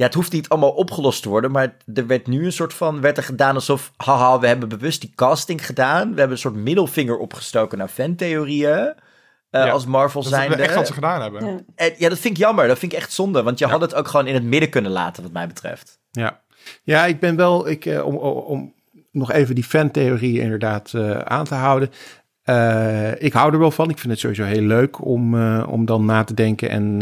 [0.00, 3.00] Ja, het hoeft niet allemaal opgelost te worden, maar er werd nu een soort van,
[3.00, 6.10] werd er gedaan alsof, haha, we hebben bewust die casting gedaan.
[6.10, 8.94] We hebben een soort middelvinger opgestoken naar fantheorieën.
[9.50, 10.50] Uh, als Marvel zijn.
[10.50, 11.46] Dat echt wat ze gedaan hebben.
[11.46, 11.60] Ja.
[11.74, 12.68] En, ja, dat vind ik jammer.
[12.68, 13.42] Dat vind ik echt zonde.
[13.42, 16.00] Want je had het ook gewoon in het midden kunnen laten, wat mij betreft.
[16.10, 16.40] Ja,
[16.82, 18.74] ja ik ben wel, ik, uh, om, om
[19.12, 21.90] nog even die fantheorie inderdaad uh, aan te houden.
[22.44, 23.90] Uh, ik hou er wel van.
[23.90, 26.96] Ik vind het sowieso heel leuk om, uh, om dan na te denken en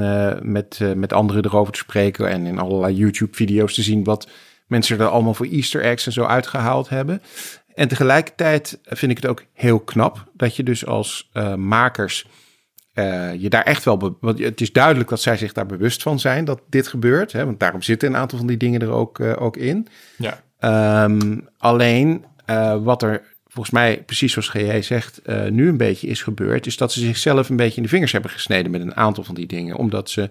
[0.52, 2.28] met, met anderen erover te spreken.
[2.28, 4.28] En in allerlei YouTube-video's te zien wat
[4.66, 7.22] mensen er allemaal voor Easter eggs en zo uitgehaald hebben.
[7.74, 12.26] En tegelijkertijd vind ik het ook heel knap dat je dus als makers
[13.38, 14.16] je daar echt wel.
[14.20, 17.32] Want het is duidelijk dat zij zich daar bewust van zijn dat dit gebeurt.
[17.32, 19.86] Hè, want daarom zitten een aantal van die dingen er ook, ook in.
[20.16, 21.04] Ja.
[21.04, 22.24] Um, alleen
[22.82, 23.22] wat er
[23.58, 27.00] volgens mij, precies zoals GJ zegt, uh, nu een beetje is gebeurd, is dat ze
[27.00, 29.76] zichzelf een beetje in de vingers hebben gesneden met een aantal van die dingen.
[29.76, 30.30] Omdat ze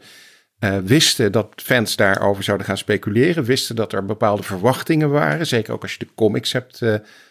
[0.60, 5.48] uh, wisten dat fans daarover zouden gaan speculeren, wisten dat er bepaalde verwachtingen waren.
[5.48, 6.82] Zeker ook als je de comics hebt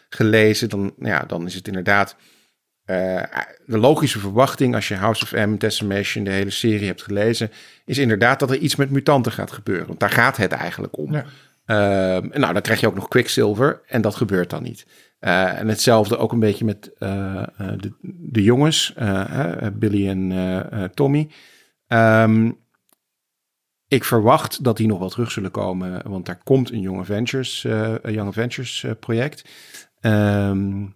[0.08, 2.16] gelezen, dan, ja, dan is het inderdaad
[3.66, 7.50] de logische verwachting als je House of M, Decimation, de hele serie hebt gelezen,
[7.84, 9.86] is inderdaad dat er iets met mutanten gaat gebeuren.
[9.86, 11.12] Want daar gaat het eigenlijk om.
[11.12, 11.24] Ja.
[11.66, 14.86] Ehm, nou, dan krijg je ook nog Quicksilver en dat gebeurt dan niet.
[15.20, 18.94] Uh, en hetzelfde ook een beetje met uh, de, de, jongens,
[19.72, 21.30] Billy en Tommy.
[21.88, 22.58] Um,
[23.88, 27.62] ik verwacht dat die nog wel terug zullen komen, want daar komt een Young Avengers,
[28.02, 29.44] Young Avengers project.
[30.00, 30.94] Um,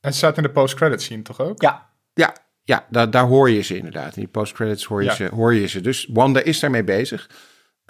[0.00, 1.62] en ze staat in de post-credits scene toch ook?
[1.62, 1.88] Ja.
[2.14, 4.16] Ja, ja daar, daar hoor je ze inderdaad.
[4.16, 5.80] In die post-credits hoor, je ze, hoor je ze.
[5.80, 7.30] Dus Wanda is daarmee bezig.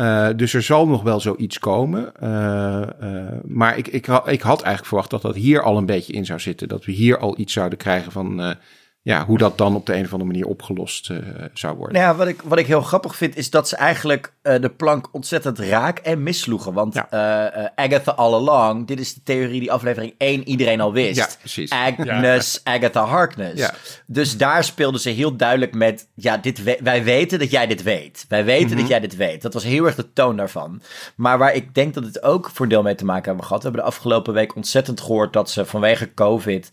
[0.00, 2.12] Uh, dus er zal nog wel zoiets komen.
[2.22, 6.12] Uh, uh, maar ik, ik, ik had eigenlijk verwacht dat dat hier al een beetje
[6.12, 6.68] in zou zitten.
[6.68, 8.56] Dat we hier al iets zouden krijgen van
[9.02, 11.18] ja, hoe dat dan op de een of andere manier opgelost uh,
[11.52, 11.96] zou worden.
[11.96, 14.68] Nou ja, wat ik, wat ik heel grappig vind, is dat ze eigenlijk uh, de
[14.68, 16.72] plank ontzettend raak en missloegen.
[16.72, 17.08] Want ja.
[17.12, 21.16] uh, Agatha all along, dit is de theorie die aflevering 1 iedereen al wist.
[21.16, 21.70] Ja, precies.
[21.70, 22.72] Agnes, ja.
[22.72, 23.60] Agatha Harkness.
[23.60, 23.74] Ja.
[24.06, 27.82] Dus daar speelden ze heel duidelijk met, ja, dit we wij weten dat jij dit
[27.82, 28.24] weet.
[28.28, 28.80] Wij weten mm -hmm.
[28.80, 29.42] dat jij dit weet.
[29.42, 30.82] Dat was heel erg de toon daarvan.
[31.16, 33.62] Maar waar ik denk dat het ook voor deel mee te maken hebben gehad.
[33.62, 36.70] We hebben de afgelopen week ontzettend gehoord dat ze vanwege COVID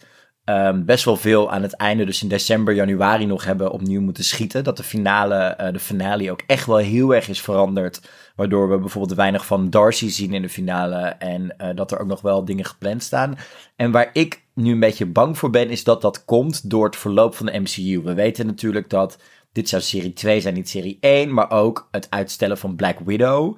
[0.50, 4.24] um, best wel veel aan het einde, dus in december, januari nog hebben opnieuw moeten
[4.24, 4.64] schieten.
[4.64, 8.02] Dat de finale, uh, de finale ook echt wel heel erg is veranderd.
[8.36, 10.98] Waardoor we bijvoorbeeld weinig van Darcy zien in de finale.
[11.00, 13.38] En uh, dat er ook nog wel dingen gepland staan.
[13.76, 16.96] En waar ik nu een beetje bang voor ben, is dat dat komt door het
[16.96, 18.02] verloop van de MCU.
[18.02, 19.18] We weten natuurlijk dat
[19.52, 21.34] dit zou serie 2 zijn, niet serie 1.
[21.34, 23.58] Maar ook het uitstellen van Black Widow.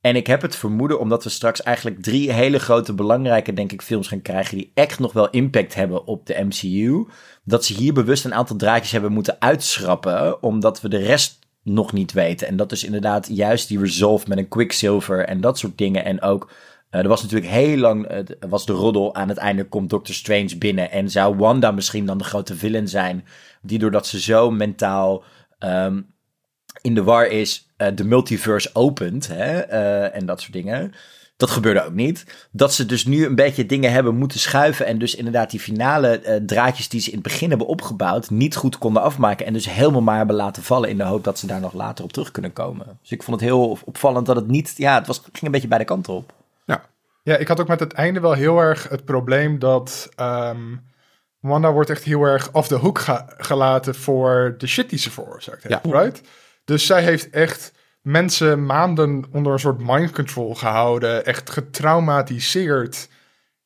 [0.00, 3.82] En ik heb het vermoeden, omdat we straks eigenlijk drie hele grote belangrijke, denk ik,
[3.82, 7.06] films gaan krijgen die echt nog wel impact hebben op de MCU,
[7.44, 11.92] dat ze hier bewust een aantal draadjes hebben moeten uitschrappen, omdat we de rest nog
[11.92, 12.48] niet weten.
[12.48, 16.04] En dat is inderdaad juist die resolve met een Quicksilver en dat soort dingen.
[16.04, 16.50] En ook,
[16.90, 18.18] uh, er was natuurlijk heel lang, uh,
[18.48, 22.18] was de roddel, aan het einde komt Doctor Strange binnen en zou Wanda misschien dan
[22.18, 23.24] de grote villain zijn,
[23.62, 25.24] die doordat ze zo mentaal...
[25.58, 26.16] Um,
[26.80, 30.92] in de war is, de multiverse opent hè, uh, en dat soort dingen.
[31.36, 32.48] Dat gebeurde ook niet.
[32.50, 34.86] Dat ze dus nu een beetje dingen hebben moeten schuiven.
[34.86, 38.30] En dus inderdaad die finale uh, draadjes die ze in het begin hebben opgebouwd.
[38.30, 39.46] niet goed konden afmaken.
[39.46, 40.88] En dus helemaal maar hebben laten vallen.
[40.88, 42.98] in de hoop dat ze daar nog later op terug kunnen komen.
[43.00, 44.74] Dus ik vond het heel opvallend dat het niet.
[44.76, 46.32] Ja, het was, ging een beetje bij de kant op.
[46.64, 46.84] Ja,
[47.22, 50.08] ja ik had ook met het einde wel heel erg het probleem dat.
[50.20, 50.86] Um,
[51.40, 53.04] Wanda wordt echt heel erg af de hoek
[53.38, 55.80] gelaten voor de shit die ze veroorzaakt heeft.
[55.84, 56.00] Ja.
[56.00, 56.20] Right?
[56.68, 63.08] Dus zij heeft echt mensen maanden onder een soort mind control gehouden, echt getraumatiseerd.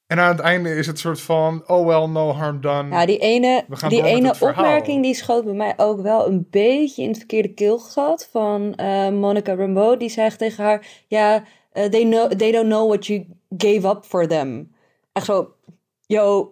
[0.06, 2.88] En aan het einde is het soort van, oh well, no harm done.
[2.88, 7.08] Ja, die ene, die ene opmerking die schoot bij mij ook wel een beetje in
[7.08, 9.96] het verkeerde keelgat van uh, Monica Rambeau.
[9.96, 13.26] Die zegt tegen haar, ja, uh, they, know, they don't know what you
[13.56, 14.74] gave up for them.
[15.12, 15.54] Echt zo,
[16.06, 16.51] yo,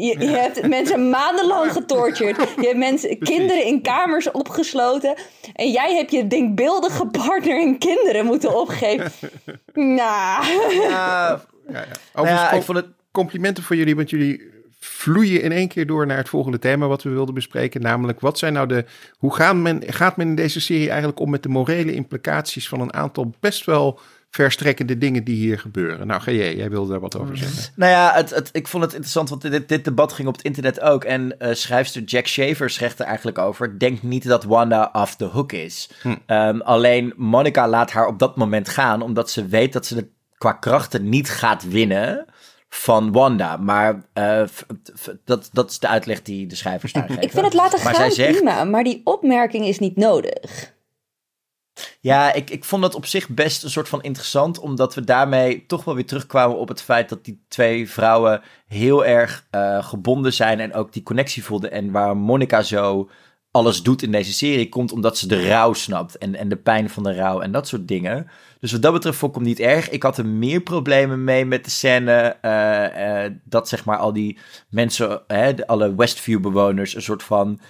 [0.00, 2.36] Je, je hebt mensen maandenlang getortured.
[2.36, 5.14] Je hebt mensen, kinderen in kamers opgesloten.
[5.54, 9.12] En jij hebt je denkbeeldige partner en kinderen moeten opgeven.
[9.74, 10.44] Nou.
[10.72, 11.86] Ja, Ja, ja.
[12.14, 12.86] Overigens, ja, ik vond het...
[13.10, 17.02] complimenten voor jullie, want jullie vloeien in één keer door naar het volgende thema wat
[17.02, 17.80] we wilden bespreken.
[17.80, 18.84] Namelijk, wat zijn nou de.
[19.18, 22.80] Hoe gaan men, gaat men in deze serie eigenlijk om met de morele implicaties van
[22.80, 26.06] een aantal best wel verstrekkende dingen die hier gebeuren?
[26.06, 27.72] Nou, ga jij, wilde daar wat over zeggen.
[27.76, 30.44] Nou ja, het, het, ik vond het interessant, want dit, dit debat ging op het
[30.44, 31.04] internet ook.
[31.04, 33.78] En eh, schrijfster Jack Shaver zegt er eigenlijk over...
[33.78, 35.90] denk niet dat Wanda off the hook is.
[36.26, 39.02] Ehm, alleen Monica laat haar op dat moment gaan...
[39.02, 40.08] omdat ze weet dat ze het
[40.38, 42.24] qua krachten niet gaat winnen
[42.68, 43.56] van Wanda.
[43.56, 44.42] Maar eh,
[45.24, 47.22] dat, dat is de uitleg die de schrijvers daar geven.
[47.22, 50.72] Ik vind het laten Maar gaan zij zegt- prima, maar die opmerking is niet nodig.
[52.00, 55.66] Ja, ik, ik vond dat op zich best een soort van interessant, omdat we daarmee
[55.66, 60.32] toch wel weer terugkwamen op het feit dat die twee vrouwen heel erg eh, gebonden
[60.32, 61.70] zijn en ook die connectie voelden.
[61.70, 63.10] En waar Monica zo
[63.50, 66.90] alles doet in deze serie, komt omdat ze de rouw snapt en, en de pijn
[66.90, 68.30] van de rouw en dat soort dingen.
[68.60, 69.90] Dus wat dat betreft vond ik niet erg.
[69.90, 74.12] Ik had er meer problemen mee met de scène eh, eh, dat zeg maar al
[74.12, 74.38] die
[74.70, 77.60] mensen, hè, alle Westview-bewoners, een soort van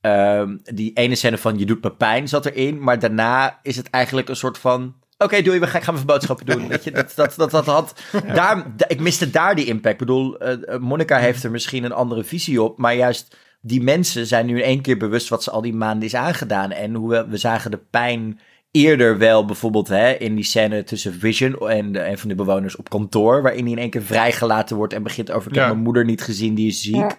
[0.00, 3.90] Ehm, die ene scène van je doet me pijn zat erin, maar daarna is het
[3.90, 4.94] eigenlijk een soort van.
[5.18, 6.68] Oké, doei, we gaan, gaan even boodschappen doen.
[6.68, 8.02] Weet je, dat, dat, dat, dat had.
[8.34, 9.92] Daar, da- ik miste daar die impact.
[9.92, 13.82] Ik bedoel, eh, eh, Monica heeft er misschien een andere visie op, maar juist die
[13.82, 16.70] mensen zijn nu in één keer bewust wat ze al die maanden is aangedaan.
[16.70, 18.40] En hoe we, we zagen de pijn
[18.70, 22.76] eerder wel, bijvoorbeeld hè, in die scène tussen Vision en de, een van de bewoners
[22.76, 25.78] op kantoor, waarin hij in één keer vrijgelaten wordt en begint over: Ik heb mijn
[25.78, 26.94] moeder niet gezien, die is ziek.
[26.94, 27.16] Ja.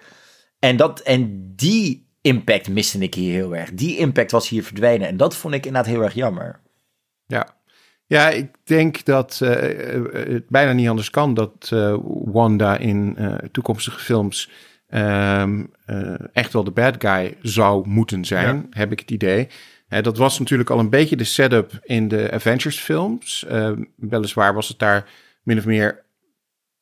[0.59, 3.73] En, dat, en die impact miste ik hier heel erg.
[3.73, 5.07] Die impact was hier verdwenen.
[5.07, 6.59] En dat vond ik inderdaad heel erg jammer.
[7.25, 7.57] Ja.
[8.05, 13.17] Ja, ik denk dat eh, eh, het bijna niet anders kan dat eh, Wanda in
[13.51, 14.49] toekomstige films
[14.87, 19.47] ehm, eh, echt wel de bad guy zou moeten zijn, heb ik het idee.
[19.87, 23.45] Dat was natuurlijk al een beetje de setup in de Avengers films.
[23.45, 25.09] Eh, weliswaar was het daar
[25.43, 26.03] min of meer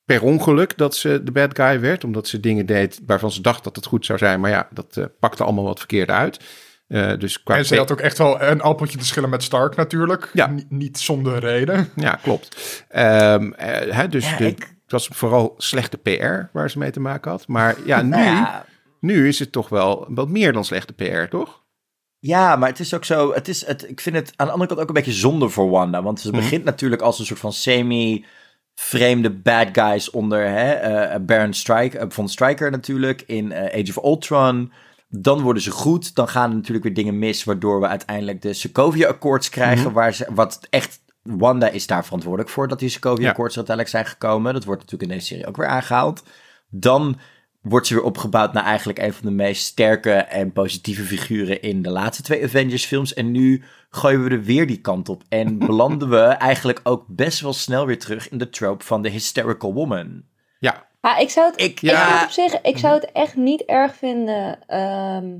[0.08, 3.64] per ongeluk dat ze de bad guy werd, omdat ze dingen deed waarvan ze dacht
[3.64, 6.40] dat het goed zou zijn, maar ja, dat eh, pakte allemaal wat verkeerd uit.
[6.88, 9.76] Eh, dus qua En ze had ook echt wel een appeltje te schillen met Stark
[9.76, 10.30] natuurlijk.
[10.34, 10.48] Ja.
[10.48, 11.90] Ni- niet zonder reden.
[11.96, 12.84] Ja, klopt.
[12.90, 16.92] Ehm, eh, hè, dus Ja, de, ik- het was vooral slechte PR waar ze mee
[16.92, 17.48] te maken had.
[17.48, 18.66] Maar ja, nu, Nou ja,
[19.00, 21.66] nu is het toch wel wat meer dan slechte PR, toch?
[22.20, 23.34] ja, maar het is ook zo.
[23.34, 25.70] Het is, het, ik vind het aan de andere kant ook een beetje zonde voor
[25.70, 26.04] Wanda.
[26.04, 26.38] Want ze Mhm.
[26.38, 27.54] begint natuurlijk als een soort van
[28.78, 33.98] semi-vreemde bad guys onder hè, eh, Baron Strike, eh, von Stryker natuurlijk in eh, Age
[33.98, 34.72] of Ultron.
[35.10, 36.16] Dan worden ze goed.
[36.16, 39.86] Dan gaan er natuurlijk weer dingen mis, waardoor we uiteindelijk de Sokovia-akkoords krijgen.
[39.86, 39.94] Mhm.
[39.94, 41.06] waar ze, wat echt.
[41.22, 43.62] Wanda is daar verantwoordelijk voor dat die Sokovia-akkoords Ja.
[43.62, 44.54] er uiteindelijk zijn gekomen.
[44.54, 46.24] Dat wordt natuurlijk in deze serie ook weer aangehaald.
[46.70, 47.18] Dan
[47.70, 51.82] wordt ze weer opgebouwd naar eigenlijk een van de meest sterke en positieve figuren in
[51.82, 53.14] de laatste twee Avengers-films.
[53.14, 55.24] En nu gooien we er weer die kant op.
[55.30, 59.10] En belanden we eigenlijk ook best wel snel weer terug in de trope van de
[59.10, 60.24] hysterical woman.
[60.60, 63.96] Ja, Ah, ik zou het, Ik- het op zich, ik zou het echt niet erg
[63.96, 65.38] vinden ehm,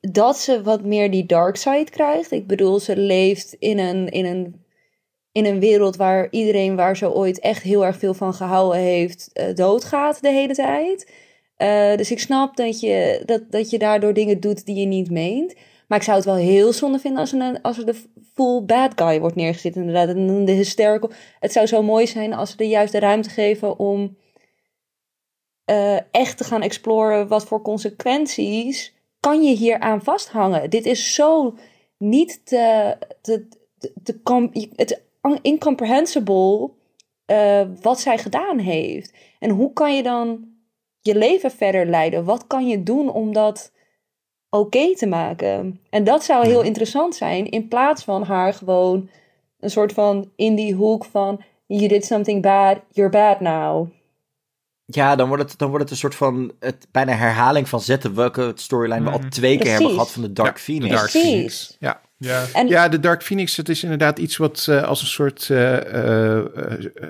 [0.00, 2.30] dat ze wat meer die dark side krijgt.
[2.30, 4.59] Ik bedoel, ze leeft in een, in een,
[5.32, 9.30] in een wereld waar iedereen waar ze ooit echt heel erg veel van gehouden heeft,
[9.32, 11.12] eh, doodgaat de hele tijd.
[11.56, 15.10] Eh, dus ik snap dat je, dat, dat je daardoor dingen doet die je niet
[15.10, 15.54] meent.
[15.88, 18.02] Maar ik zou het wel heel zonde vinden als er, als er de
[18.34, 19.76] full bad guy wordt neergezet.
[19.76, 21.10] Inderdaad, en de hysterical.
[21.40, 24.16] Het zou zo mooi zijn als ze de juiste ruimte geven om
[25.64, 30.70] eh, echt te gaan exploren wat voor consequenties kan je hier aan vasthangen.
[30.70, 31.54] Dit is zo
[31.98, 35.02] niet te, te, te, te het
[35.42, 36.70] incomprehensible
[37.24, 39.14] eh, wat zij gedaan heeft.
[39.38, 40.48] En hoe kan je dan
[41.00, 42.24] je leven verder leiden?
[42.24, 43.72] Wat kan je doen om dat
[44.48, 45.80] oké te maken?
[45.90, 49.08] En dat zou heel interessant zijn, in plaats van haar gewoon
[49.60, 53.88] een soort van in die hoek van you did something bad, you're bad now.
[54.84, 58.14] Ja, dan wordt het, dan wordt het een soort van het, bijna herhaling van zetten
[58.14, 60.88] welke storyline we al twee keer hebben gehad van de Dark Ja, Phoenix.
[60.90, 61.30] de Dark Precies.
[61.30, 61.76] Phoenix.
[61.80, 62.00] Ja.
[62.22, 62.44] Ja.
[62.52, 65.76] En ja, de Dark Phoenix, dat is inderdaad iets wat eh, als een soort eh,
[65.76, 66.44] eh, eh,
[66.84, 67.08] eh,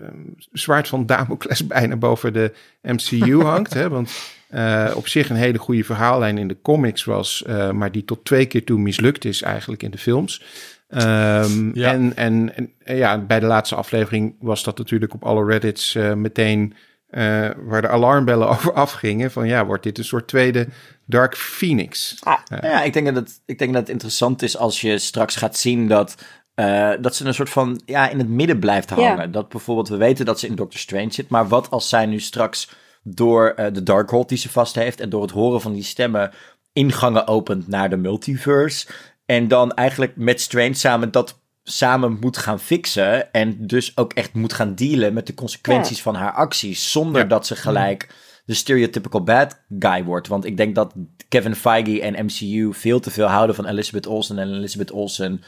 [0.53, 2.53] zwaard van Damocles bijna boven de
[2.83, 3.75] MCU hangt.
[3.75, 3.89] Hè?
[3.89, 4.11] Want
[4.49, 8.25] eh, op zich een hele goede verhaallijn in de comics was, eh, maar die tot
[8.25, 10.43] twee keer toe mislukt is eigenlijk in de films.
[10.89, 11.93] Ehm, Ja.
[11.93, 16.75] En, en, en ja, bij de laatste aflevering was dat natuurlijk op alle Reddits meteen
[17.11, 19.31] eh, waar de alarmbellen over afgingen.
[19.31, 20.69] Van ja, wordt dit een soort tweede
[21.07, 22.17] Dark Phoenix?
[22.21, 25.37] ah, Ja, ik denk dat het, ik denk dat het interessant is als je straks
[25.37, 26.15] gaat zien dat,
[26.55, 29.33] eh, dat ze een soort van ja, in het midden blijft hangen.
[29.33, 32.21] Dat bijvoorbeeld, we weten dat ze in Doctor Strange zit, maar wat als zij nu
[32.21, 32.71] straks
[33.03, 36.31] door uh, de Darkhold die ze vast heeft en door het horen van die stemmen
[36.73, 38.87] ingangen opent naar de multiverse.
[39.27, 43.33] En dan eigenlijk met Strange samen dat samen moet gaan fixen.
[43.33, 46.91] En dus ook echt moet gaan dealen met de consequenties van haar acties.
[46.91, 50.29] Zonder dat ze gelijk de stereotypical bad guy wordt.
[50.29, 50.95] Want ik denk dat
[51.29, 54.39] Kevin Feige en MCU veel te veel houden van Elizabeth Olsen.
[54.39, 55.43] En Elizabeth Olsen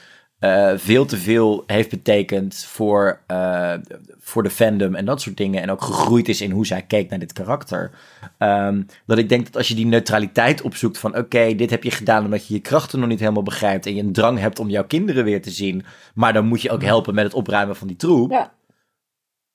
[0.44, 3.72] uh, veel te veel heeft betekend voor, uh,
[4.18, 5.62] voor de fandom en dat soort dingen.
[5.62, 7.90] En ook gegroeid is in hoe zij keek naar dit karakter.
[8.38, 11.90] Um, dat ik denk dat als je die neutraliteit opzoekt van oké, dit heb je
[11.90, 13.86] gedaan omdat je je krachten nog niet helemaal begrijpt.
[13.86, 15.84] En je een drang hebt om jouw kinderen weer te zien.
[16.14, 18.30] Maar dan moet je ook helpen met het opruimen van die troep.
[18.30, 18.52] Ja.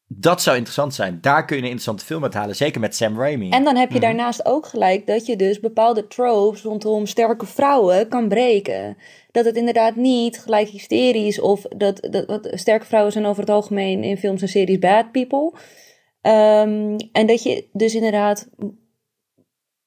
[0.09, 1.17] Dat zou interessant zijn.
[1.21, 2.55] Daar kun je een interessante film uit halen.
[2.55, 3.49] Zeker met Sam Raimi.
[3.49, 4.05] En dan heb je mhm.
[4.05, 8.97] daarnaast ook gelijk dat je dus bepaalde tropes rondom sterke vrouwen kan breken.
[9.37, 13.49] Dat het inderdaad niet gelijk hysterisch of dat, dat wat, sterke vrouwen zijn over het
[13.49, 15.51] algemeen in films en series bad people.
[16.21, 18.49] Um, en dat je dus inderdaad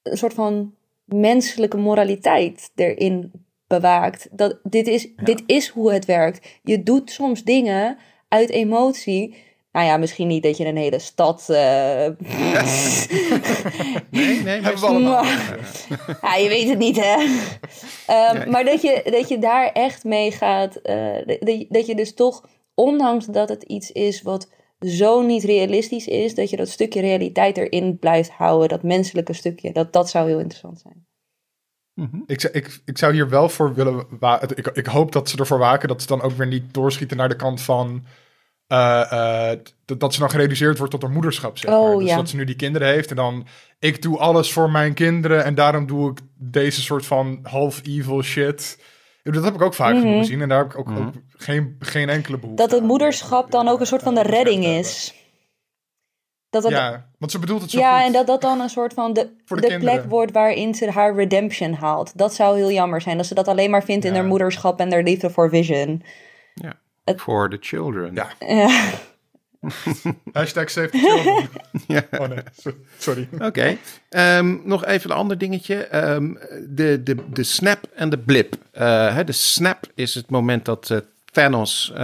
[0.02, 0.74] een soort van
[1.04, 3.32] menselijke moraliteit erin
[3.66, 4.28] bewaakt.
[4.32, 6.58] Dat dit is, dit is hoe het werkt.
[6.62, 7.98] Je doet soms dingen
[8.28, 9.34] uit emotie
[9.72, 11.46] nou ja, misschien niet dat je een hele stad.
[11.50, 11.56] Uh...
[14.10, 15.24] nee, nee, hebben we allemaal.
[16.22, 17.20] ja, je weet het niet, hè?
[18.40, 20.80] Um, Maar dat je, dat je daar echt mee gaat.
[20.82, 24.48] Uh, dat, dat je dus toch, ondanks dat het iets is wat
[24.80, 28.68] zo niet realistisch is, dat je dat stukje realiteit erin blijft houden.
[28.68, 29.72] Dat menselijke stukje.
[29.72, 31.06] Dat, dat zou heel interessant zijn.
[31.94, 32.22] Mhm.
[32.26, 34.06] Ik, ik, ik zou hier wel voor willen.
[34.54, 37.28] Ik, ik hoop dat ze ervoor waken dat ze dan ook weer niet doorschieten naar
[37.28, 38.00] de kant van uh,
[39.98, 42.04] dat ze dan gereduceerd wordt tot haar moederschap, zeg oh, maar.
[42.04, 43.46] Dus dat ze nu die kinderen heeft en dan...
[43.78, 48.82] Ik doe alles voor mijn kinderen en daarom doe ik deze soort van half-evil shit.
[49.22, 51.06] Dat heb ik ook vaak mm gezien en daar heb ik ook, mhm.
[51.06, 54.64] ook, geen, geen enkele behoefte Dat het moederschap dan ook een soort van de redding
[54.64, 55.14] is.
[56.50, 58.94] Dat het, ja, want ze bedoelt het zo Ja, en dat dat dan een soort
[58.94, 62.18] van de, de, de plek wordt waarin ze haar redemption haalt.
[62.18, 63.16] Dat zou heel jammer zijn.
[63.16, 66.02] Dat ze dat alleen maar vindt in haar moederschap en haar liefde voor Vision.
[66.54, 66.80] Ja.
[67.16, 68.14] For the children.
[68.14, 68.32] Ja.
[68.46, 68.90] ja.
[70.32, 71.48] Hashtag save the children.
[71.86, 72.20] ja.
[72.20, 72.38] Oh nee,
[72.98, 73.28] sorry.
[73.38, 73.76] Oké.
[74.08, 76.04] Ehm, nog even een ander dingetje.
[76.14, 76.38] Um,
[76.68, 78.54] de, de, de snap en de blip.
[78.74, 80.98] Uh, hè, de snap is het moment dat uh,
[81.32, 81.98] Thanos uh,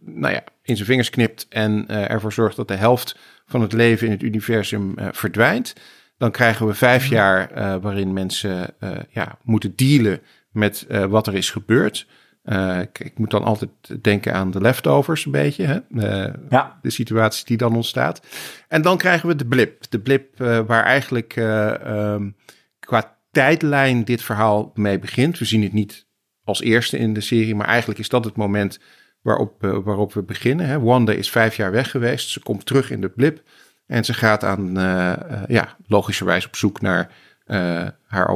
[0.00, 4.06] nou ja, in zijn vingers knipt en ervoor zorgt dat de helft van het leven
[4.06, 5.74] in het universum verdwijnt.
[6.18, 7.14] Dan krijgen we vijf mhm.
[7.14, 7.50] jaar
[7.80, 8.74] waarin mensen
[9.10, 12.06] ja, moeten dealen met wat er is gebeurd.
[12.46, 13.70] Uh, ik, moet dan altijd
[14.02, 15.64] denken aan de leftovers een beetje.
[15.64, 15.78] Hè?
[15.90, 16.78] Uh, ja.
[16.82, 18.20] De situatie die dan ontstaat.
[18.68, 19.84] En dan krijgen we de blip.
[19.88, 22.36] De blip uh, waar eigenlijk um,
[22.78, 25.38] qua tijdlijn dit verhaal mee begint.
[25.38, 26.06] We zien het niet
[26.44, 28.80] als eerste in de serie, maar eigenlijk is dat het moment
[29.22, 30.66] waarop, waarop we beginnen.
[30.66, 30.80] Hè?
[30.80, 32.30] Wanda is vijf jaar weg geweest.
[32.30, 33.42] Ze komt terug in de blip.
[33.86, 34.74] En ze gaat aan,
[35.48, 37.10] ja, logischerwijs op zoek naar
[38.06, 38.28] haar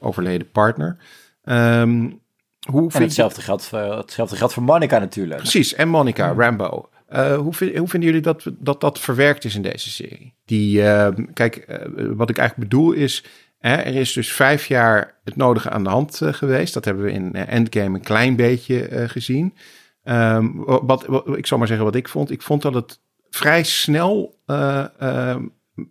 [0.00, 0.96] overleden partner.
[1.44, 2.19] Um,
[2.68, 5.40] hoe en hetzelfde, geldt voor, hetzelfde geldt voor Monica natuurlijk.
[5.40, 6.88] Precies, en Monica, Rambo.
[7.12, 10.34] Uh, hoe, vind, hoe, vinden jullie dat, dat dat verwerkt is in deze serie?
[10.44, 11.76] Die, uh, kijk, uh,
[12.14, 13.24] wat ik eigenlijk bedoel is,
[13.58, 16.74] er is dus vijf jaar het nodige aan de hand geweest.
[16.74, 19.54] Dat hebben we in Endgame een klein beetje gezien.
[20.04, 22.30] Um, wat, wat, ik zal maar zeggen wat ik vond.
[22.30, 23.00] Ik vond dat het
[23.30, 24.38] vrij snel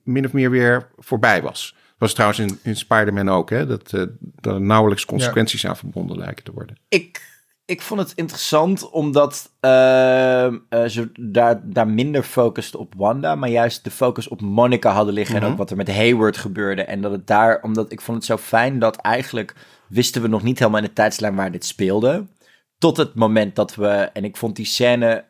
[0.03, 3.65] min of meer weer voorbij was was trouwens in, in Spider-Man ook, hè?
[3.65, 4.01] Dat, uh,
[4.41, 6.77] er nauwelijks consequenties aan verbonden lijken te worden.
[6.87, 7.21] Ik,
[7.65, 13.49] ik vond het interessant omdat uh, uh, ze daar, daar minder focuste op Wanda, maar
[13.49, 15.57] juist de focus op Monica hadden liggen en ook mhm.
[15.57, 16.83] wat er met Hayward gebeurde.
[16.83, 19.55] En dat het daar, omdat ik vond het zo fijn dat eigenlijk
[19.87, 22.25] wisten we nog niet helemaal in de tijdslijn waar dit speelde.
[22.77, 25.25] Tot het moment dat we, en ik vond die scène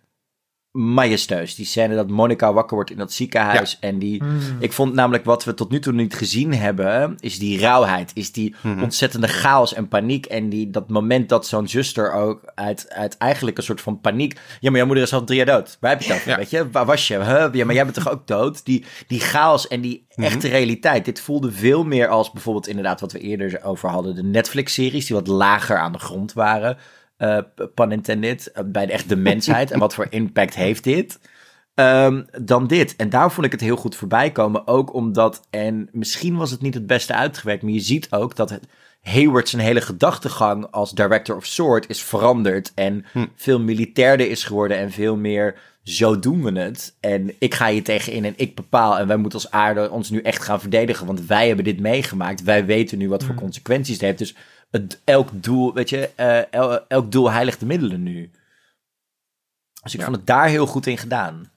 [0.72, 1.56] majesteus.
[1.56, 3.78] Die scène dat Monica wakker wordt in dat ziekenhuis.
[3.80, 4.40] En die, hmm.
[4.60, 8.12] ik vond namelijk wat we tot nu toe niet gezien hebben, is die rauwheid.
[8.14, 8.84] Is die hmm.
[8.84, 10.26] ontzettende chaos en paniek.
[10.26, 14.34] En die, dat moment dat zo'n zuster ook uit, uit eigenlijk een soort van paniek.
[14.34, 15.78] Ja, maar jouw moeder is al drie jaar dood.
[15.80, 16.36] Waar heb je over?
[16.36, 17.16] Weet je, waar was je?
[17.16, 17.48] Huh?
[17.52, 18.66] Ja, maar jij bent toch ook dood?
[18.66, 20.24] Die, die chaos en die hmm.
[20.24, 21.06] echte realiteit.
[21.06, 24.16] Dit voelde veel meer als bijvoorbeeld inderdaad wat we eerder over hadden.
[24.16, 26.78] De Netflix-series die wat lager aan de grond waren
[27.20, 27.38] uh,
[27.76, 31.20] pun intended, uh, bij de, echt de mensheid en wat voor impact heeft dit,
[31.76, 32.96] um, dan dit.
[32.96, 36.62] En daar vond ik het heel goed voorbij komen, ook omdat, en misschien was het
[36.62, 38.68] niet het beste uitgewerkt, maar je ziet ook dat het,
[39.02, 43.26] Hayward zijn hele gedachtegang als director of sword is veranderd en hm.
[43.36, 46.96] veel militairder is geworden en veel meer zo doen we het.
[47.00, 48.98] En ik ga hier tegenin en ik bepaal.
[48.98, 51.06] En wij moeten als aarde ons nu echt gaan verdedigen.
[51.06, 52.44] Want wij hebben dit meegemaakt.
[52.44, 53.42] Wij weten nu wat voor hm.
[53.42, 54.18] consequenties het heeft.
[54.18, 54.36] Dus
[54.72, 58.32] het, elk doel, weet je, uh, elk doel heiligt de middelen nu.
[59.84, 61.52] Dus ik vond het daar heel goed in gedaan.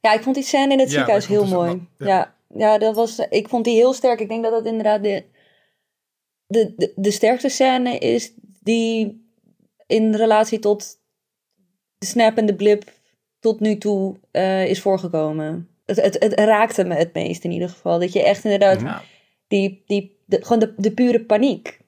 [0.00, 1.88] Ja, ik vond die scène in het ziekenhuis heel mooi.
[1.98, 2.34] Ja.
[2.48, 4.20] ja, dat was, ik vond die heel sterk.
[4.20, 5.24] Ik denk dat dat inderdaad de,
[6.46, 9.22] de, de, de sterkste scène is die
[9.86, 10.98] in relatie tot
[11.98, 12.92] de snap en de blip
[13.38, 15.68] tot nu toe uh, is voorgekomen.
[15.86, 17.98] Het, het, het raakte me het meest in ieder geval.
[17.98, 19.02] Dat je echt inderdaad ja.
[19.48, 21.80] die, die, de, gewoon de, de pure paniek.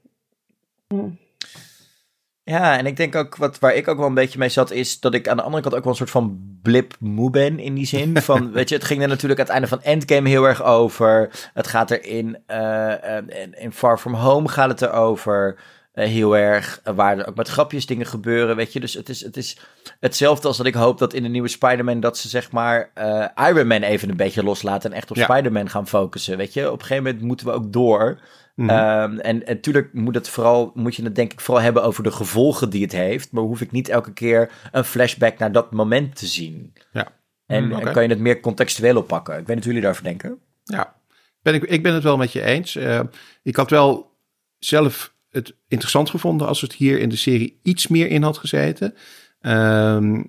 [2.50, 5.00] Ja, en ik denk ook, wat, waar ik ook wel een beetje mee zat, is
[5.00, 7.74] dat ik aan de andere kant ook wel een soort van blip moe ben in
[7.74, 8.20] die zin.
[8.22, 11.30] Van, weet je, het ging er natuurlijk aan het einde van Endgame heel erg over.
[11.54, 15.58] Het gaat er in, uh, in, in Far From Home gaat het erover.
[15.94, 18.80] Uh, heel erg, waar er ook met grapjes dingen gebeuren, weet je.
[18.80, 19.58] Dus het is, het is
[20.00, 22.00] hetzelfde als dat ik hoop dat in de nieuwe Spider-Man...
[22.00, 24.90] dat ze zeg maar uh, Iron Man even een beetje loslaten...
[24.90, 25.24] en echt op ja.
[25.24, 26.66] Spider-Man gaan focussen, weet je.
[26.66, 28.18] Op een gegeven moment moeten we ook door...
[28.56, 29.18] Mm -hmm.
[29.18, 32.70] en natuurlijk moet, het vooral, moet je het denk ik vooral hebben over de gevolgen
[32.70, 33.32] die het heeft.
[33.32, 36.72] Maar hoef ik niet elke keer een flashback naar dat moment te zien.
[36.92, 37.12] Ja.
[37.46, 37.84] En, mm, okay.
[37.84, 39.38] en kan je het meer contextueel oppakken.
[39.38, 40.38] Ik weet niet hoe jullie daarover denken.
[40.64, 40.96] Ja,
[41.42, 42.76] ben ik, ik ben het wel met je eens.
[42.76, 43.00] Uh,
[43.42, 44.16] ik had wel
[44.58, 48.94] zelf het interessant gevonden als het hier in de serie iets meer in had gezeten.
[49.40, 50.24] Uh,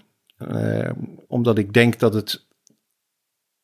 [1.27, 2.47] omdat ik denk dat het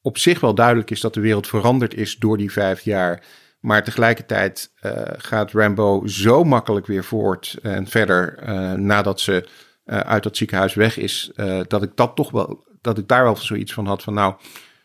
[0.01, 3.24] op zich wel duidelijk is dat de wereld veranderd is door die vijf jaar.
[3.64, 9.47] Maar tegelijkertijd uh, gaat Rambo zo makkelijk weer voort en verder uh, nadat ze
[9.86, 11.32] uh, uit dat ziekenhuis weg is,
[11.68, 14.34] dat ik dat toch wel, dat ik daar wel zoiets van had van nou,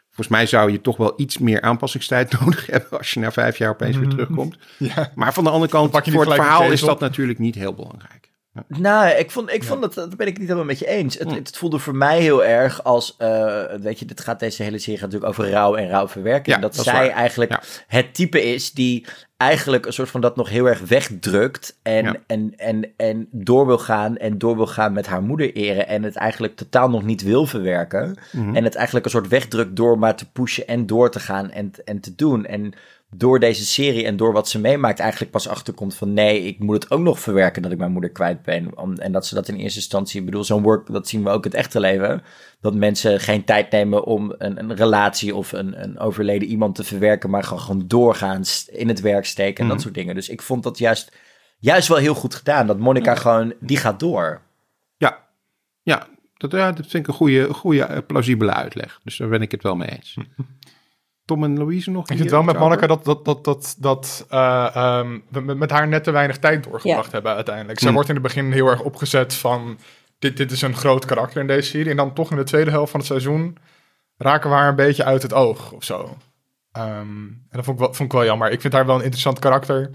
[0.07, 3.59] volgens mij zou je toch wel iets meer aanpassingstijd nodig hebben als je na vijf
[3.59, 4.57] jaar opeens weer terugkomt.
[4.79, 5.13] Ja.
[5.15, 8.33] Maar van de andere kant, voor het verhaal is dat natuurlijk niet heel belangrijk.
[8.67, 11.19] Nou, ik vond, ik vond dat, dat ben ik niet helemaal met je eens.
[11.19, 14.79] Het, het voelde voor mij heel erg als, uh, weet je, dit gaat deze hele
[14.79, 16.57] serie gaat natuurlijk over rouw en rouwverwerking.
[16.57, 17.63] Ja, dat, dat zij eigenlijk ja.
[17.87, 19.07] het type is die
[19.39, 22.17] eigenlijk een soort van dat nog heel erg wegdrukt en, ja.
[22.27, 26.03] en, en, en door wil gaan en door wil gaan met haar moeder eren en
[26.03, 28.19] het eigenlijk totaal nog niet wil verwerken.
[28.33, 28.57] Mm -hmm.
[28.57, 31.73] En het eigenlijk een soort wegdrukt door maar te pushen en door te gaan en,
[31.85, 32.47] en te doen.
[32.47, 32.73] En
[33.11, 36.83] door deze serie en door wat ze meemaakt eigenlijk pas achterkomt van nee, ik moet
[36.83, 38.75] het ook nog verwerken dat ik mijn moeder kwijt ben.
[38.97, 41.45] En dat ze dat in eerste instantie, ik bedoel, zo'n work, dat zien we ook
[41.45, 42.23] in het echte leven.
[42.61, 46.85] Dat mensen geen tijd nemen om een, een relatie of een, een overleden iemand te
[46.85, 49.71] verwerken, maar gewoon, gewoon doorgaan in het werk steken en mm.
[49.71, 50.15] dat soort dingen.
[50.15, 51.13] Dus ik vond dat juist,
[51.59, 53.19] juist wel heel goed gedaan, dat Monica mm.
[53.19, 54.41] gewoon, die gaat door.
[54.97, 55.29] Ja,
[55.83, 56.07] ja.
[56.37, 59.01] Dat, ja, dat vind ik een goede, goede, plausibele uitleg.
[59.05, 60.17] Dus daar ben ik het wel mee eens.
[61.29, 62.11] Tom en Louise nog?
[62.11, 65.89] Ik vind wel met Monica dat, dat, dat, dat, dat uh, um, we met haar
[65.89, 67.13] net te weinig tijd doorgebracht ja.
[67.13, 67.79] hebben uiteindelijk.
[67.79, 67.95] Zij mm.
[67.95, 69.79] wordt in het begin heel erg opgezet van...
[70.19, 71.91] Dit, dit is een groot karakter in deze serie.
[71.91, 73.57] En dan toch in de tweede helft van het seizoen...
[74.17, 76.17] raken we haar een beetje uit het oog of zo.
[76.79, 78.51] Um, en dat vond ik, wel, vond ik wel jammer.
[78.51, 79.91] Ik vind haar wel een interessant karakter...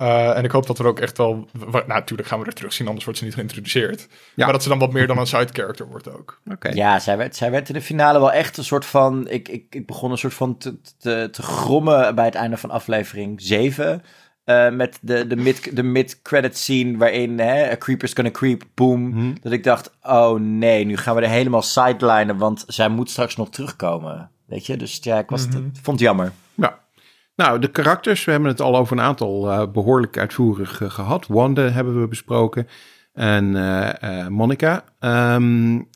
[0.00, 1.48] Uh, en ik hoop dat we ook echt wel...
[1.52, 4.08] Nou, natuurlijk gaan we er terug zien, anders wordt ze niet geïntroduceerd.
[4.34, 4.44] Ja.
[4.44, 6.40] Maar dat ze dan wat meer dan een side character wordt ook.
[6.52, 6.72] Okay.
[6.72, 9.28] Ja, zij werd, zij werd in de finale wel echt een soort van...
[9.28, 12.70] Ik, ik, ik begon een soort van te, te, te grommen bij het einde van
[12.70, 14.02] aflevering 7...
[14.44, 19.12] Uh, met de, de, mid, de mid-credit scene waarin hè, a creeper's gonna creep, boom.
[19.12, 19.34] Hmm.
[19.42, 23.36] Dat ik dacht, oh nee, nu gaan we er helemaal sidelinen, want zij moet straks
[23.36, 24.30] nog terugkomen.
[24.46, 25.64] Weet je, dus ja, ik was mm -hmm.
[25.64, 26.32] het, vond het jammer.
[26.54, 26.78] Ja.
[27.40, 31.26] Nou, de karakters, we hebben het al over een aantal uh, behoorlijk uitvoerig uh, gehad.
[31.26, 32.68] Wanda hebben we besproken
[33.12, 34.84] en uh, Monica.
[35.00, 35.88] Um,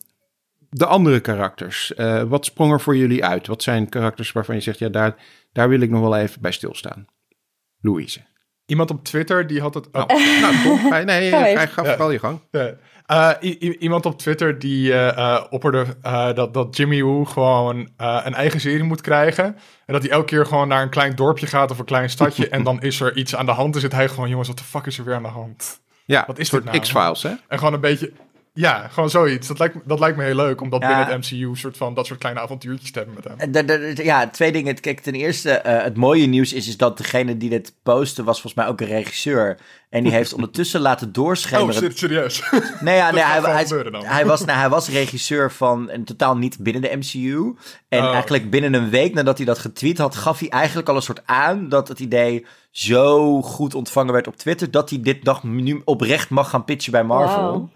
[0.70, 1.92] de andere karakters,
[2.28, 3.47] wat sprong er voor jullie uit?
[3.47, 5.14] Wat zijn karakters waarvan je zegt, ja, daar,
[5.53, 7.07] daar wil ik nog wel even bij stilstaan?
[7.80, 8.20] Louise.
[8.66, 9.88] Iemand op Twitter die had het.
[9.92, 10.07] Oh.
[10.40, 12.40] nou, kom, nee, nee, ga, ga vooral je gang.
[12.51, 12.74] Ja.
[13.13, 13.31] Uh,
[13.79, 15.87] iemand op Twitter die uh, uh, opperde
[16.35, 19.45] dat, dat Jimmy Woo gewoon een eigen serie moet krijgen.
[19.87, 22.49] En dat hij elke keer gewoon naar een klein dorpje gaat of een klein stadje.
[22.49, 23.73] en dan is er iets aan de hand.
[23.73, 25.81] Dan zit hij gewoon, jongens, wat de fuck is er weer aan de hand?
[26.05, 26.79] Ja, wat is dit nou?
[26.79, 27.33] X-Files, hè?
[27.49, 28.13] En gewoon een beetje.
[28.57, 29.49] Ja, gewoon zoiets.
[29.49, 30.87] Dat lijkt, dat lijkt me heel leuk, omdat ja.
[30.89, 33.53] binnen het MCU soort van dat soort kleine avontuurtjes te hebben met hem.
[33.53, 34.81] De, de, de, ja, twee dingen.
[34.81, 38.41] Kijk, ten eerste, uh, het mooie nieuws is, is dat degene die dit postte was
[38.41, 39.59] volgens mij ook een regisseur.
[39.91, 41.85] En die heeft ondertussen laten doorschemeren.
[41.85, 42.43] Oh, serieus?
[42.81, 43.67] Nee, ja, nee hij, hij,
[44.03, 47.57] hij, was, nou, hij was regisseur van, en totaal niet binnen de MCU.
[47.89, 48.13] En oh.
[48.13, 51.23] eigenlijk binnen een week nadat hij dat getweet had, gaf hij eigenlijk al een soort
[51.27, 55.83] aan dat het idee zo goed ontvangen werd op Twitter, dat hij dit dag nu
[55.85, 57.53] oprecht mag gaan pitchen bij Marvel.
[57.53, 57.69] Wow.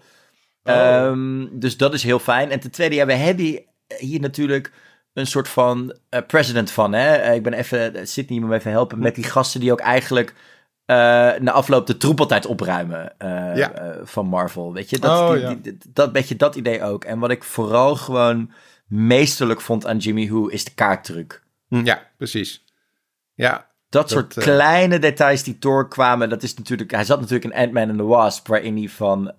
[0.69, 1.05] Oh.
[1.05, 2.51] Um, dus dat is heel fijn.
[2.51, 3.61] En ten tweede, ja, we hebben
[3.97, 4.71] hier natuurlijk
[5.13, 6.93] een soort van uh, president van.
[6.93, 7.29] Hè?
[7.29, 10.29] Uh, ik ben even, Sydney moet me even helpen, met die gasten die ook eigenlijk
[10.85, 10.95] uh,
[11.39, 13.13] na afloop de troep altijd opruimen
[13.55, 13.95] ja.
[14.03, 14.73] van Marvel.
[14.73, 15.55] Weet je, dat, oh, die, ja.
[15.61, 17.03] die, dat beetje dat idee ook.
[17.03, 18.51] En wat ik vooral gewoon
[18.87, 21.43] meesterlijk vond aan Jimmy Who is de kaarttruc.
[21.67, 22.63] Ja, precies.
[23.33, 26.91] Ja, dat, dat soort kleine details die doorkwamen, dat is natuurlijk...
[26.91, 29.33] Hij zat natuurlijk in Ant-Man and the Wasp, waarin hij van...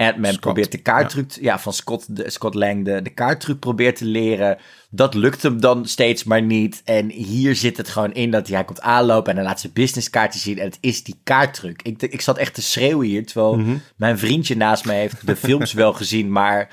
[0.00, 1.58] Uh, Ant-Man probeert de kaarttruc, ja.
[1.58, 4.58] van Scott, de, Scott Lang, de, de kaarttruc probeert te leren.
[4.90, 6.82] Dat lukt hem dan steeds maar niet.
[6.84, 10.40] En hier zit het gewoon in dat hij komt aanlopen en dan laat zijn businesskaartje
[10.40, 10.58] zien.
[10.58, 11.82] En het is die kaarttruc.
[11.82, 13.76] Ik, ik zat echt te schreeuwen hier, terwijl Mhm.
[13.96, 16.68] mijn vriendje naast me heeft de films wel gezien, maar...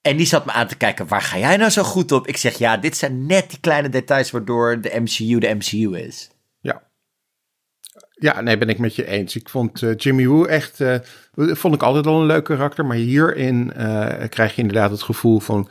[0.00, 2.26] En die zat me aan te kijken, waar ga jij nou zo goed op?
[2.26, 6.30] Ik zeg, ja, dit zijn net die kleine details waardoor de MCU de MCU is.
[8.22, 8.40] Ja.
[8.40, 9.36] Nee, ben ik met je eens.
[9.36, 10.98] Ik vond eh, Jimmy Woo echt, eh,
[11.34, 12.86] vond ik altijd al een leuk karakter.
[12.86, 15.68] Maar hierin eh, krijg je inderdaad het gevoel van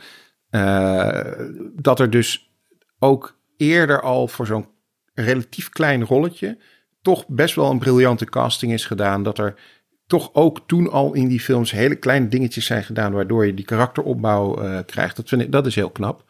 [1.74, 2.52] dat er dus
[2.98, 4.66] ook eerder al voor zo'n
[5.14, 6.58] relatief klein rolletje
[7.02, 9.22] toch best wel een briljante casting is gedaan.
[9.22, 9.54] Dat er
[10.06, 13.64] toch ook toen al in die films hele kleine dingetjes zijn gedaan waardoor je die
[13.64, 15.16] karakteropbouw krijgt.
[15.16, 16.24] Dat, vind ik, dat is heel knap.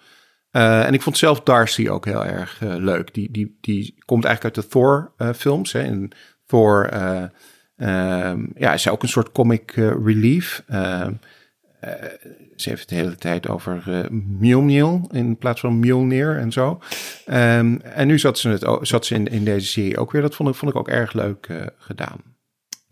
[0.53, 3.15] Uh, en ik vond zelf Darcy ook heel erg uh, leuk.
[3.15, 5.75] Die, die, die komt eigenlijk uit de Thor-films.
[5.75, 6.13] In
[6.47, 7.25] Thor uh,
[8.55, 9.71] ja, is ook een soort comic
[10.05, 10.63] relief.
[10.69, 11.13] Ehm,
[12.57, 16.81] ze heeft het de hele tijd over Mjolnir in plaats van Mjolnir en zo.
[17.27, 20.23] Um, en nu zat ze, het, zat ze in, in deze serie ook weer.
[20.23, 22.21] Dat vond ik, vond ik ook erg leuk gedaan.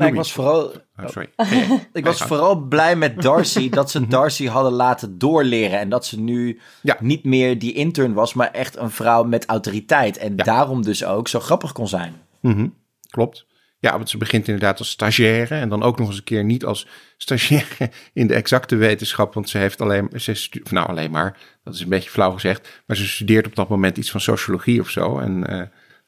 [0.00, 0.62] Nou, ik was vooral.
[0.96, 1.28] Oh, sorry.
[1.92, 5.78] ik was vooral blij met Darcy dat ze Darcy hadden laten doorleren.
[5.78, 6.96] En dat ze nu ja.
[7.00, 10.16] niet meer die intern was, maar echt een vrouw met autoriteit.
[10.16, 10.44] En ja.
[10.44, 12.14] daarom dus ook zo grappig kon zijn.
[12.40, 12.74] Mm -hmm.
[13.10, 13.46] Klopt.
[13.78, 15.54] Ja, want ze begint inderdaad als stagiaire.
[15.54, 16.86] En dan ook nog eens een keer niet als
[17.16, 19.34] stagiaire in de exacte wetenschap.
[19.34, 22.82] Want ze heeft alleen, ze nou alleen maar, dat is een beetje flauw gezegd.
[22.86, 25.18] Maar ze studeert op dat moment iets van sociologie of zo.
[25.18, 25.62] En uh,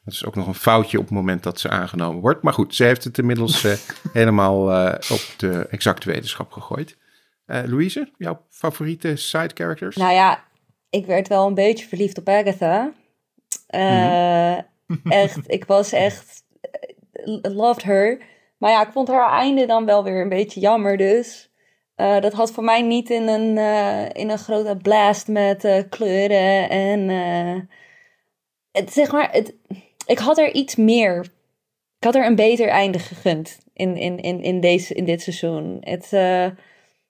[0.05, 2.43] dat is ook nog een foutje op het moment dat ze aangenomen wordt.
[2.43, 3.73] Maar goed, ze heeft het inmiddels uh,
[4.13, 6.97] helemaal uh, op de exacte wetenschap gegooid.
[7.47, 9.97] Uh, Louise, jouw favoriete side characters?
[9.97, 10.45] Nou ja,
[10.91, 12.93] ik werd wel een beetje verliefd op Agatha.
[13.71, 15.13] Mm -hmm.
[15.13, 16.45] echt, ik was echt
[17.43, 18.23] loved her.
[18.59, 21.51] Maar ja, ik vond haar einde dan wel weer een beetje jammer dus.
[21.97, 25.83] Uh, dat had voor mij niet in een, uh, in een grote blast met uh,
[25.89, 27.09] kleuren en...
[28.73, 29.55] het, zeg maar, het,
[30.07, 31.21] ik had er iets meer...
[31.99, 35.77] Ik had er een beter einde gegund in, in, in, in, deze, in dit seizoen.
[35.81, 36.05] Het,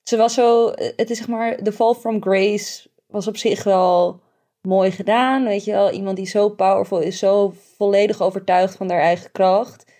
[0.02, 0.72] ze was zo...
[0.96, 1.56] Het is zeg maar...
[1.62, 4.20] The Fall from Grace was op zich wel
[4.60, 5.44] mooi gedaan.
[5.44, 9.90] Weet je wel, iemand die zo powerful is, zo volledig overtuigd van haar eigen kracht.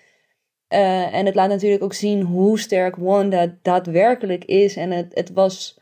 [0.69, 4.77] Uh, en het laat natuurlijk ook zien hoe sterk Wanda daadwerkelijk is.
[4.77, 5.81] En het, het was.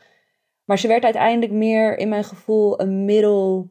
[0.65, 3.69] Maar ze werd uiteindelijk meer, in mijn gevoel, een middel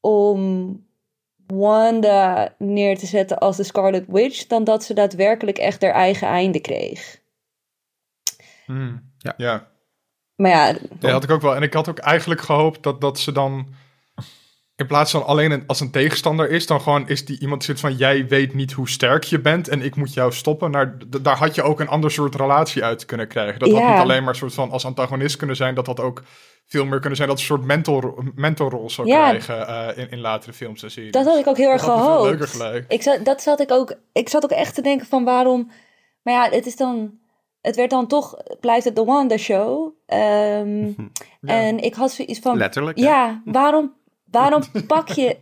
[0.00, 0.88] om
[1.50, 4.46] Wanda neer te zetten als de Scarlet Witch.
[4.46, 7.20] dan dat ze daadwerkelijk echt haar eigen einde kreeg.
[8.66, 9.34] Hmm, ja.
[9.36, 9.68] ja.
[10.36, 10.76] Maar ja.
[10.98, 11.54] Dat had ik ook wel.
[11.54, 13.74] En ik had ook eigenlijk gehoopt dat, dat ze dan
[14.80, 17.80] in plaats van alleen een, als een tegenstander is, dan gewoon is die iemand zit
[17.80, 20.70] van jij weet niet hoe sterk je bent en ik moet jou stoppen.
[20.70, 20.88] Nou,
[21.22, 23.58] daar had je ook een ander soort relatie uit kunnen krijgen.
[23.58, 23.74] Dat ja.
[23.80, 26.22] had niet alleen maar soort van als antagonist kunnen zijn, dat had ook
[26.66, 29.28] veel meer kunnen zijn dat een soort mentor, mentorrol zou Ja.
[29.28, 31.12] krijgen uh, in, in latere films en series.
[31.12, 32.30] Dat had ik ook heel erg gehoopt.
[32.30, 32.84] leuker gelijk.
[32.88, 33.94] Ik zat, dat zat ik ook.
[34.12, 35.70] Ik zat ook echt te denken van waarom.
[36.22, 37.18] Maar ja, het is dan.
[37.60, 38.36] Het werd dan toch.
[38.60, 39.92] Blijft het de Wanda Show.
[40.06, 40.84] Ehm,
[41.40, 41.60] Ja.
[41.60, 42.56] En ik had zoiets van.
[42.56, 42.98] Letterlijk.
[42.98, 43.92] Ja, waarom,
[44.30, 45.36] waarom pak je.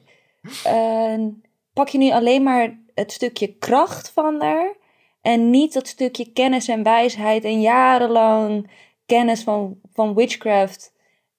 [0.65, 1.25] eh,
[1.73, 4.77] pak je nu alleen maar het stukje kracht van haar.
[5.21, 8.71] En niet dat stukje kennis en wijsheid en jarenlang
[9.07, 10.93] kennis van, van witchcraft.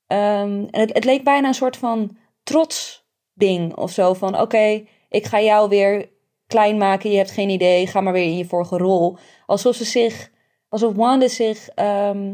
[0.08, 4.14] Ehm, het, het leek bijna een soort van trots ding of zo.
[4.14, 6.10] Van oké, ik ga jou weer
[6.48, 7.12] klein maken.
[7.12, 7.88] Je hebt geen idee.
[7.88, 9.18] Ga maar weer in je vorige rol.
[9.46, 10.32] Alsof ze zich,
[10.70, 12.34] alsof Wanda zich ehm,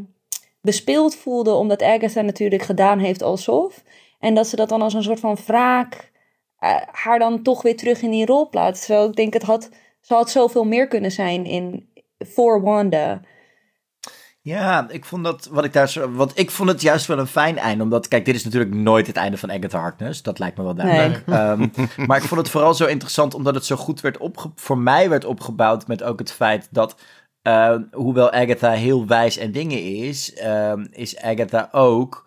[0.62, 1.54] bespeeld voelde.
[1.54, 3.84] Omdat Agatha natuurlijk gedaan heeft alsof.
[4.26, 6.12] En dat ze dat dan als een soort van wraak
[6.60, 8.84] eh, haar dan toch weer terug in die rol plaatst.
[8.84, 9.70] Zo, ik denk het had,
[10.02, 13.22] ze had zoveel meer kunnen zijn in, voor Wanda.
[14.42, 17.28] Ja, ik vond dat, wat ik daar zo, want ik vond het juist wel een
[17.28, 20.58] fijn einde, omdat, kijk, dit is natuurlijk nooit het einde van Agatha Harkness, dat lijkt
[20.58, 21.24] me wel duidelijk.
[21.28, 21.68] Ehm,
[22.08, 25.10] maar ik vond het vooral zo interessant, omdat het zo goed werd opge, voor mij
[25.10, 26.96] werd opgebouwd met ook het feit dat,
[27.42, 32.25] eh, hoewel Agatha heel wijs en dingen is, ehm, is Agatha ook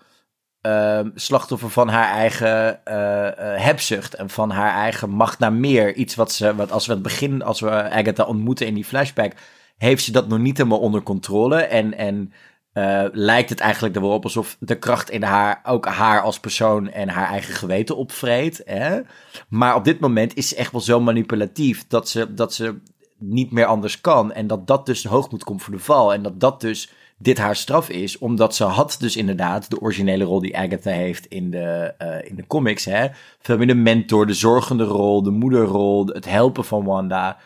[0.61, 5.95] ehm, slachtoffer van haar eigen eh, eh, hebzucht en van haar eigen macht naar meer.
[5.95, 9.33] Iets wat ze, wat als we het begin, als we Agatha ontmoeten in die flashback,
[9.77, 11.57] heeft ze dat nog niet helemaal onder controle.
[11.57, 12.33] En, en
[12.79, 16.41] eh, lijkt het eigenlijk er wel op alsof de kracht in haar ook haar als
[16.41, 18.63] persoon en haar eigen geweten opvreet.
[18.65, 19.01] Hè?
[19.49, 22.81] Maar op dit moment is ze echt wel zo manipulatief dat ze, dat ze
[23.19, 24.33] niet meer anders kan.
[24.33, 26.13] En dat dat dus de hoogmoed komt voor de val.
[26.13, 28.19] En dat dat dus dit haar straf is.
[28.19, 32.37] Omdat ze had dus inderdaad de originele rol die Agatha heeft in de, eh, in
[32.37, 32.85] de comics.
[32.85, 33.07] Hè?
[33.41, 37.39] Veel meer de mentor, de zorgende rol, de moederrol, het helpen van Wanda.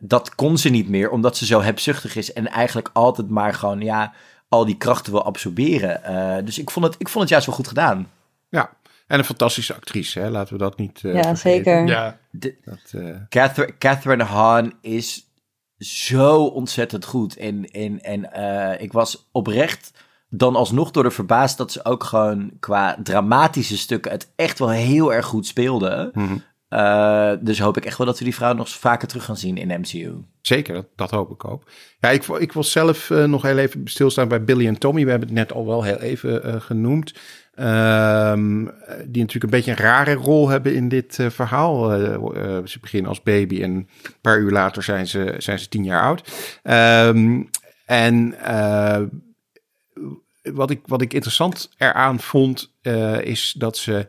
[0.00, 3.80] dat kon ze niet meer, omdat ze zo hebzuchtig is en eigenlijk altijd maar gewoon,
[3.80, 4.12] ja,
[4.48, 6.44] al die krachten wil absorberen.
[6.44, 8.10] dus ik vond, het, ik vond het juist wel goed gedaan.
[8.48, 8.70] Ja,
[9.08, 10.30] en een fantastische actrice, hè?
[10.30, 11.86] laten we dat niet uh, Ja, zeker.
[11.86, 12.18] Ja.
[12.30, 13.16] De, dat, uh...
[13.28, 15.27] Catherine, Catherine Hahn is
[15.78, 17.36] zo ontzettend goed.
[17.36, 19.92] En, en, en uh, ik was oprecht
[20.30, 24.70] dan alsnog door de verbaasd dat ze ook gewoon qua dramatische stukken het echt wel
[24.70, 26.10] heel erg goed speelde.
[26.12, 26.42] Mm -hmm.
[26.70, 29.56] Uh, dus hoop ik echt wel dat we die vrouw nog vaker terug gaan zien
[29.56, 30.14] in MCU.
[30.40, 31.62] Zeker, dat, hoop ik ook.
[32.00, 35.04] Ja, ik, ik wil zelf uh, nog heel even stilstaan bij Billy en Tommy.
[35.04, 37.14] We hebben het net al wel heel even uh, genoemd.
[37.60, 38.64] Um,
[39.06, 41.90] die natuurlijk een beetje een rare rol hebben in dit verhaal.
[42.64, 43.88] ze beginnen als baby en een
[44.20, 46.28] paar uur later zijn ze, zijn ze tien jaar oud.
[46.62, 47.50] Um,
[47.86, 48.34] en
[50.42, 52.72] wat, ik, wat ik interessant eraan vond,
[53.20, 54.06] is dat ze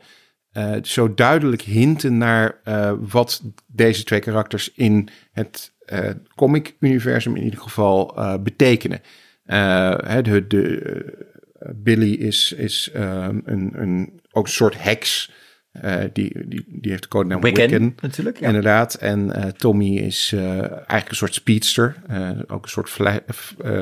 [0.54, 7.44] uh, zo duidelijk hinten naar uh, wat deze twee karakters in het uh, comic-universum in
[7.44, 9.02] ieder geval betekenen.
[9.46, 11.28] de, de
[11.76, 15.32] Billy is, is um, een, een, ook een soort heks.
[16.14, 18.40] die, die, die heeft de codenaam Wiccan, Wiccan natuurlijk.
[18.40, 18.48] Ja.
[18.48, 18.94] Inderdaad.
[18.94, 21.96] En Tommy is eigenlijk een soort speedster.
[22.48, 23.20] ook een soort, flash,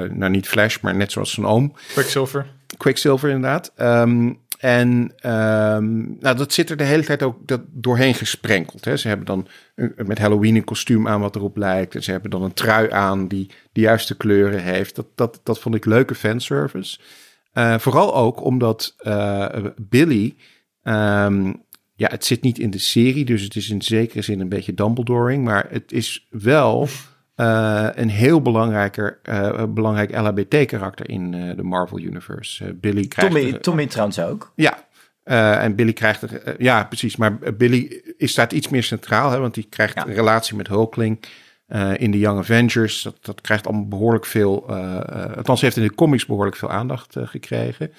[0.09, 1.73] nou niet Flash, maar net zoals zijn oom.
[1.93, 2.45] Quicksilver.
[2.77, 3.71] Quicksilver inderdaad.
[3.77, 4.87] Um, en
[5.25, 8.85] um, nou, dat zit er de hele tijd ook dat doorheen gesprenkeld.
[8.85, 8.97] Hè.
[8.97, 9.47] Ze hebben dan
[10.05, 11.95] met Halloween een kostuum aan wat erop lijkt.
[11.95, 14.95] En ze hebben dan een trui aan die de juiste kleuren heeft.
[14.95, 16.99] Dat, dat, dat vond ik leuke fanservice.
[17.53, 20.35] Uh, vooral ook omdat uh, Billy...
[20.83, 21.65] Um,
[21.95, 24.73] ja, het zit niet in de serie, dus het is in zekere zin een beetje
[24.73, 25.43] Dumbledoring.
[25.43, 26.87] Maar het is wel...
[27.37, 32.73] Uh, een heel belangrijker, uh, belangrijk LHBT-karakter in uh, de Marvel Universe.
[32.73, 34.51] Billy krijgt Tommy, Tommy trouwens ook.
[34.55, 34.85] Ja,
[35.59, 39.53] en Billy krijgt er, ja precies, maar Billy is, staat iets meer centraal, hè, want
[39.53, 40.07] die krijgt ja.
[40.07, 41.19] een relatie met Hulkling
[41.95, 43.01] in de Young Avengers.
[43.01, 44.69] Dat, dat krijgt allemaal behoorlijk veel,
[45.35, 47.91] althans heeft in de comics behoorlijk veel aandacht gekregen.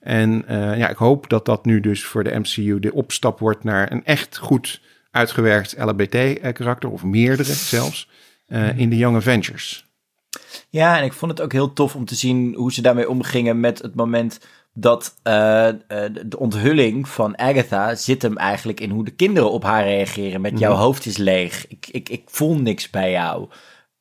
[0.00, 3.92] En ja, ik hoop dat dat nu dus voor de MCU de opstap wordt naar
[3.92, 4.80] een echt goed
[5.10, 8.08] uitgewerkt LHBT-karakter, of meerdere zelfs.
[8.54, 9.92] Uh, in de Young Avengers.
[10.70, 13.60] Ja, en ik vond het ook heel tof om te zien hoe ze daarmee omgingen
[13.60, 14.40] met het moment
[14.72, 15.72] dat uh, uh,
[16.26, 20.40] de onthulling van Agatha zit hem eigenlijk in hoe de kinderen op haar reageren.
[20.40, 23.48] Met jouw hoofd is leeg, ik, ik, ik voel niks bij jou.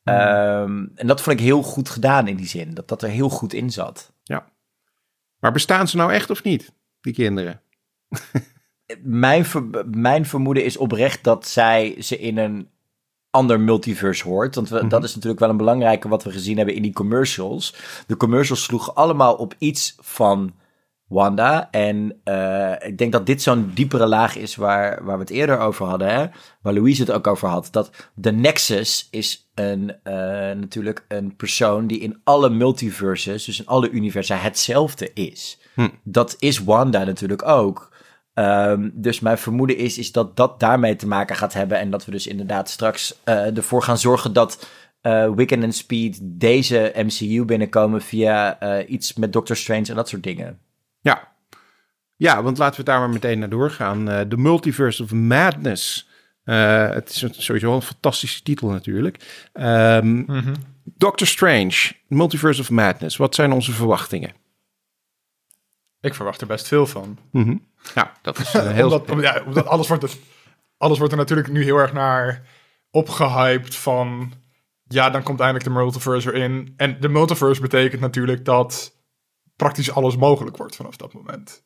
[0.04, 0.14] Mm.
[0.14, 3.30] Um, en dat vond ik heel goed gedaan in die zin, dat dat er heel
[3.30, 4.14] goed in zat.
[4.24, 4.46] Ja.
[5.40, 7.62] Maar bestaan ze nou echt of niet, die kinderen?
[9.04, 12.70] mijn, ver mijn vermoeden is oprecht dat zij ze in een
[13.34, 14.55] ander multiverse hoort.
[14.55, 14.88] Want we, Mhm.
[14.88, 17.76] dat is natuurlijk wel een belangrijke wat we gezien hebben in die commercials.
[18.07, 20.53] De commercials sloegen allemaal op iets van
[21.07, 21.68] Wanda.
[21.72, 25.60] En uh, ik denk dat dit zo'n diepere laag is waar, waar we het eerder
[25.60, 26.07] over hadden.
[26.14, 26.26] Hè?
[26.61, 27.68] Waar Louise het ook over had.
[27.72, 30.14] Dat de Nexus is een, uh,
[30.51, 35.60] natuurlijk een persoon die in alle multiverses, dus in alle universa, hetzelfde is.
[35.73, 35.89] Hm.
[36.03, 37.91] Dat is Wanda natuurlijk ook.
[38.35, 41.80] Um, dus mijn vermoeden is, is dat dat daarmee te maken gaat hebben.
[41.80, 44.69] En dat we dus inderdaad straks uh, ervoor gaan zorgen dat
[45.01, 50.10] uh, Wiccan en Speed deze MCU binnenkomen via uh, iets met Doctor Strange en dat
[50.10, 50.60] soort dingen.
[51.01, 51.31] Ja,
[52.15, 54.05] ja want laten we daar maar meteen naar doorgaan.
[54.30, 56.10] The Multiverse of Madness.
[56.43, 59.47] het is sowieso een fantastische titel natuurlijk.
[59.53, 60.53] Um, mm -hmm.
[60.84, 63.18] Doctor Strange, Multiverse of Madness.
[63.18, 64.31] Wat zijn onze verwachtingen?
[66.01, 67.18] Ik verwacht er best veel van.
[67.31, 67.72] Mm -hmm.
[67.95, 68.91] Ja, dat is uh, heel...
[68.91, 70.11] omdat, ja, omdat alles, wordt er,
[70.77, 72.47] alles wordt er natuurlijk nu heel erg naar
[72.91, 74.34] opgehyped van...
[74.84, 76.73] Ja, dan komt eindelijk de multiverse erin.
[76.77, 78.97] En de multiverse betekent natuurlijk dat
[79.55, 81.64] praktisch alles mogelijk wordt vanaf dat moment.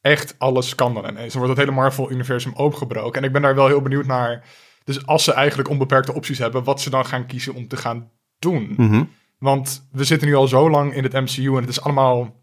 [0.00, 1.32] Echt alles kan dan ineens.
[1.32, 3.20] Dan wordt het hele Marvel-universum opengebroken.
[3.20, 4.44] En ik ben daar wel heel benieuwd naar.
[4.84, 8.10] Dus als ze eigenlijk onbeperkte opties hebben, wat ze dan gaan kiezen om te gaan
[8.38, 8.74] doen.
[8.76, 9.10] Mm -hmm.
[9.38, 12.36] Want we zitten nu al zo lang in het MCU en het is allemaal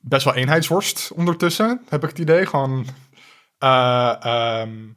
[0.00, 2.46] best wel eenheidsworst ondertussen, heb ik het idee.
[2.46, 2.86] Gewoon,
[3.58, 4.96] uh, um,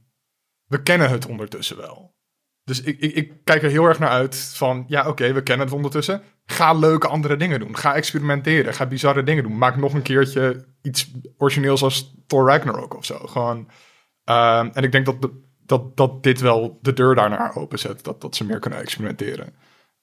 [0.66, 2.16] we kennen het ondertussen wel.
[2.64, 5.66] Dus ik, ik, ik kijk er heel erg naar uit van, ja oké, we kennen
[5.66, 6.22] het ondertussen.
[6.46, 7.78] Ga leuke andere dingen doen.
[7.78, 8.74] Ga experimenteren.
[8.74, 9.58] Ga bizarre dingen doen.
[9.58, 13.18] Maak nog een keertje iets origineels als Thor Ragnarok of zo.
[13.18, 15.30] Gewoon, um, en ik denk dat,
[15.66, 18.04] dat, dat dit wel de deur daarnaar openzet.
[18.04, 19.54] Dat, dat ze meer kunnen experimenteren.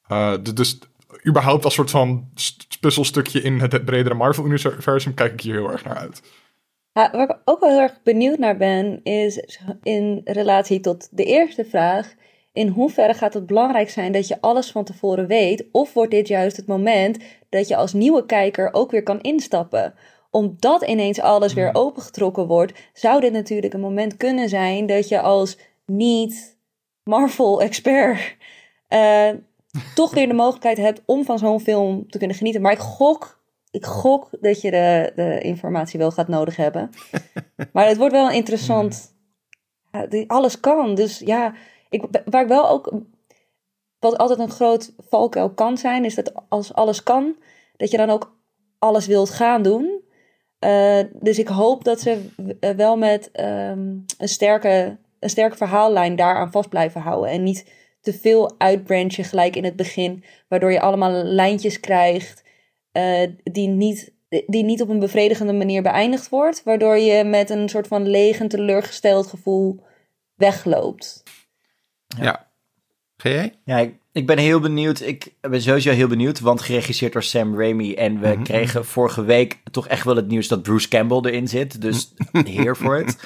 [0.08, 0.78] Uh, dus
[1.26, 2.28] überhaupt als soort van
[2.80, 6.22] puzzelstukje in het bredere Marvel-universum kijk ik hier heel erg naar uit.
[6.92, 11.24] Ja, waar ik ook wel heel erg benieuwd naar ben, is in relatie tot de
[11.24, 12.14] eerste vraag.
[12.52, 15.64] In hoeverre gaat het belangrijk zijn dat je alles van tevoren weet?
[15.72, 17.18] Of wordt dit juist het moment
[17.48, 19.94] dat je als nieuwe kijker ook weer kan instappen?
[20.30, 25.20] Omdat ineens alles weer opengetrokken wordt, zou dit natuurlijk een moment kunnen zijn dat je
[25.20, 26.58] als niet
[27.04, 28.36] Marvel-expert
[28.88, 29.28] uh,
[29.94, 32.62] toch weer de mogelijkheid hebt om van zo'n film te kunnen genieten.
[32.62, 36.90] Maar ik gok, ik gok dat je de, de informatie wel gaat nodig hebben.
[37.72, 39.14] maar het wordt wel interessant.
[39.92, 40.94] Ja, alles kan.
[40.94, 41.54] Dus ja,
[41.88, 42.92] ik, waar ik wel ook.
[43.98, 47.36] Wat altijd een groot valkuil kan zijn, is dat als alles kan,
[47.76, 48.38] dat je dan ook
[48.78, 50.02] alles wilt gaan doen.
[50.64, 52.28] Uh, dus ik hoop dat ze
[52.76, 57.30] wel met um, een, sterke, een sterke verhaallijn daaraan vast blijven houden.
[57.30, 57.66] En niet
[58.00, 62.44] te veel uitbranchen gelijk in het begin, waardoor je allemaal lijntjes krijgt
[62.92, 64.12] uh, die, niet,
[64.46, 68.38] die niet op een bevredigende manier beëindigd wordt, waardoor je met een soort van leeg
[68.38, 69.82] en teleurgesteld gevoel
[70.34, 71.22] wegloopt.
[72.18, 72.48] Ja.
[73.16, 75.00] Ga Ja, ik, ik, ben heel benieuwd.
[75.00, 77.94] Ik ben sowieso heel benieuwd, want geregisseerd door Sam Raimi.
[77.94, 78.42] En we mhm.
[78.42, 81.80] kregen vorige week toch echt wel het nieuws dat Bruce Campbell erin zit.
[81.80, 82.14] Dus
[82.44, 83.18] heer voor het.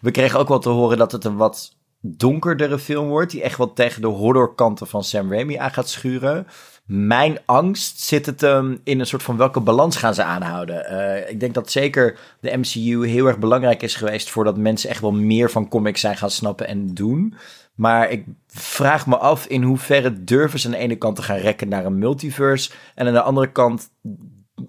[0.00, 3.30] We kregen ook wel te horen dat het een wat donkerdere film wordt.
[3.30, 6.46] Die echt wel tegen de horrorkanten van Sam Raimi aan gaat schuren.
[6.86, 10.92] Mijn angst zit het um, in een soort van welke balans gaan ze aanhouden.
[10.92, 15.00] Uh, ik denk dat zeker de MCU heel erg belangrijk is geweest voordat mensen echt
[15.00, 17.34] wel meer van comics zijn gaan snappen en doen.
[17.74, 21.36] Maar ik vraag me af in hoeverre durven ze aan de ene kant te gaan
[21.36, 22.70] rekken naar een multiverse.
[22.94, 23.90] En aan de andere kant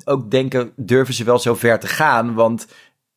[0.04, 2.34] ook denken, durven ze wel zo ver te gaan?
[2.34, 2.68] Want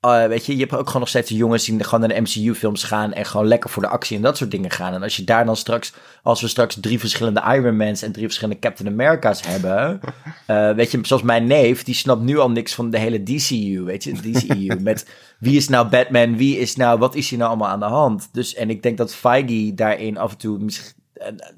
[0.04, 2.20] uh, weet je, je hebt ook gewoon nog steeds de jongens die gewoon naar de
[2.20, 4.94] MCU-films gaan en gewoon lekker voor de actie en dat soort dingen gaan.
[4.94, 8.60] En als je daar dan straks, als we straks drie verschillende Ironmans en drie verschillende
[8.60, 10.00] Captain America's hebben,
[10.46, 13.82] uh, weet je, zoals mijn neef, die snapt nu al niks van de hele DCU,
[13.84, 14.80] weet je, DCU.
[14.80, 15.06] met
[15.38, 18.28] wie is nou Batman, wie is nou, wat is hier nou allemaal aan de hand?
[18.32, 20.68] Dus, en ik denk dat Feige daarin af en toe, uh,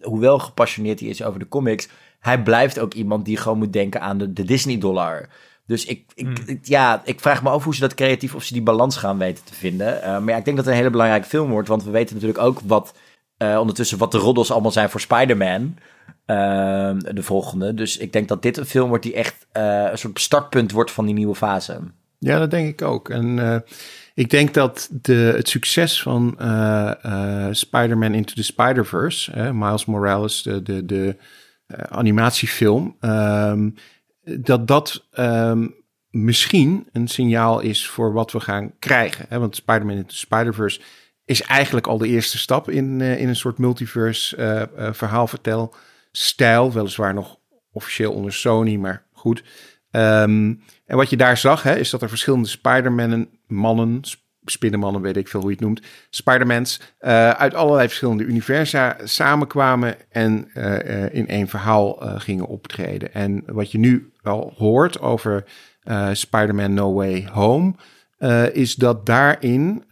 [0.00, 1.88] hoewel gepassioneerd hij is over de comics,
[2.20, 5.28] hij blijft ook iemand die gewoon moet denken aan de, de Disney-dollar.
[5.66, 6.58] Dus ik, ik, hmm.
[6.62, 9.44] ja, ik vraag me af hoe ze dat creatief, of ze die balans gaan weten
[9.44, 9.96] te vinden.
[9.96, 12.14] Uh, maar ja, ik denk dat het een hele belangrijke film wordt, want we weten
[12.14, 12.94] natuurlijk ook wat
[13.38, 15.76] uh, ondertussen wat de roddels allemaal zijn voor Spider-Man.
[16.26, 17.74] Uh, de volgende.
[17.74, 20.90] Dus ik denk dat dit een film wordt die echt uh, een soort startpunt wordt
[20.90, 21.80] van die nieuwe fase.
[22.18, 23.08] Ja, dat denk ik ook.
[23.08, 23.64] En
[24.14, 26.30] ik denk dat de, het succes van
[27.50, 31.16] Spider-Man Into the Spider-Verse, Miles Morales, de, de, de
[31.88, 33.68] animatiefilm, ehm,
[34.34, 35.74] dat dat um,
[36.10, 39.26] misschien een signaal is voor wat we gaan krijgen.
[39.28, 39.38] Hè?
[39.38, 40.80] Want Spider-Man into Spider-Verse
[41.24, 45.74] is eigenlijk al de eerste stap in, uh, in een soort multiverse uh, uh, verhaalvertel
[46.12, 46.72] stijl.
[46.72, 47.38] Weliswaar nog
[47.72, 49.42] officieel onder Sony, maar goed.
[49.90, 54.00] Um, en wat je daar zag, hè, is dat er verschillende Spider-Mannen, mannen,
[54.44, 55.80] spinnenmannen, weet ik veel hoe je het noemt,
[56.10, 56.80] Spider-Mans,
[57.36, 60.54] uit allerlei verschillende universa samenkwamen en
[61.12, 63.14] in één verhaal gingen optreden.
[63.14, 65.44] En wat je nu wel hoort over
[66.12, 67.74] Spider-Man No Way Home,
[68.52, 69.84] is dat daarin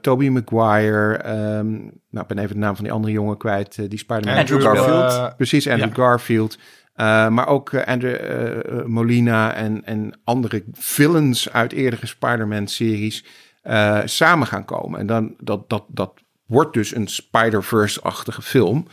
[0.00, 1.28] Tobey Maguire,
[1.58, 1.70] um,
[2.10, 4.36] nou ik ben even de naam van die andere jongen kwijt, die Spider-Man...
[4.36, 5.36] Andrew Garfield.
[5.36, 6.58] Precies, Andrew Garfield.
[6.96, 13.24] Uh, maar ook uh, Andrew uh, Molina en, en andere villains uit eerdere Spider-Man-series
[13.64, 15.00] uh, samen gaan komen.
[15.00, 16.12] En dan, dat, dat, dat
[16.46, 18.86] wordt dus een Spider-Verse-achtige film.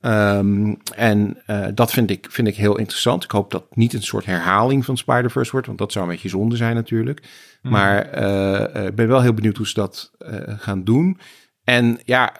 [0.00, 3.24] Um, en uh, dat vind ik, vind ik heel interessant.
[3.24, 6.10] Ik hoop dat het niet een soort herhaling van Spider-Verse wordt, want dat zou een
[6.10, 7.22] beetje zonde zijn natuurlijk.
[7.62, 7.72] Mhm.
[7.72, 10.10] Maar uh, ik ben wel heel benieuwd hoe ze dat
[10.46, 11.18] gaan doen.
[11.64, 12.32] En ja,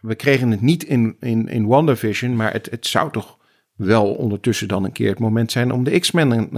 [0.00, 3.38] we kregen het niet in, in, in WandaVision, maar het, het zou toch
[3.76, 6.56] wel ondertussen dan een keer het moment zijn om de X-Men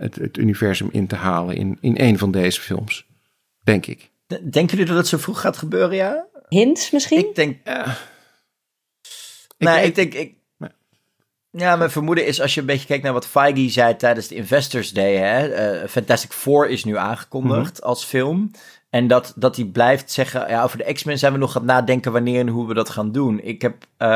[0.00, 3.06] het, het universum in te halen in, in een van deze films.
[3.64, 4.10] Denk ik.
[4.26, 6.26] Denken jullie dat het zo vroeg gaat gebeuren, ja?
[6.48, 7.18] Hints misschien?
[7.18, 7.56] Ik denk...
[9.58, 10.14] Uh, nee, ik, denk...
[10.14, 10.34] Ik,
[11.50, 14.34] Ja, mijn vermoeden is als je een beetje kijkt naar wat Feige zei tijdens de
[14.34, 15.16] Investors Day.
[15.16, 17.88] Hè, uh, Fantastic Four is nu aangekondigd mhm.
[17.88, 18.50] als film.
[18.90, 21.70] En dat, dat hij blijft zeggen, ja, over de X-Men zijn we nog aan het
[21.70, 23.40] nadenken wanneer en hoe we dat gaan doen.
[23.42, 24.08] Ik heb uh,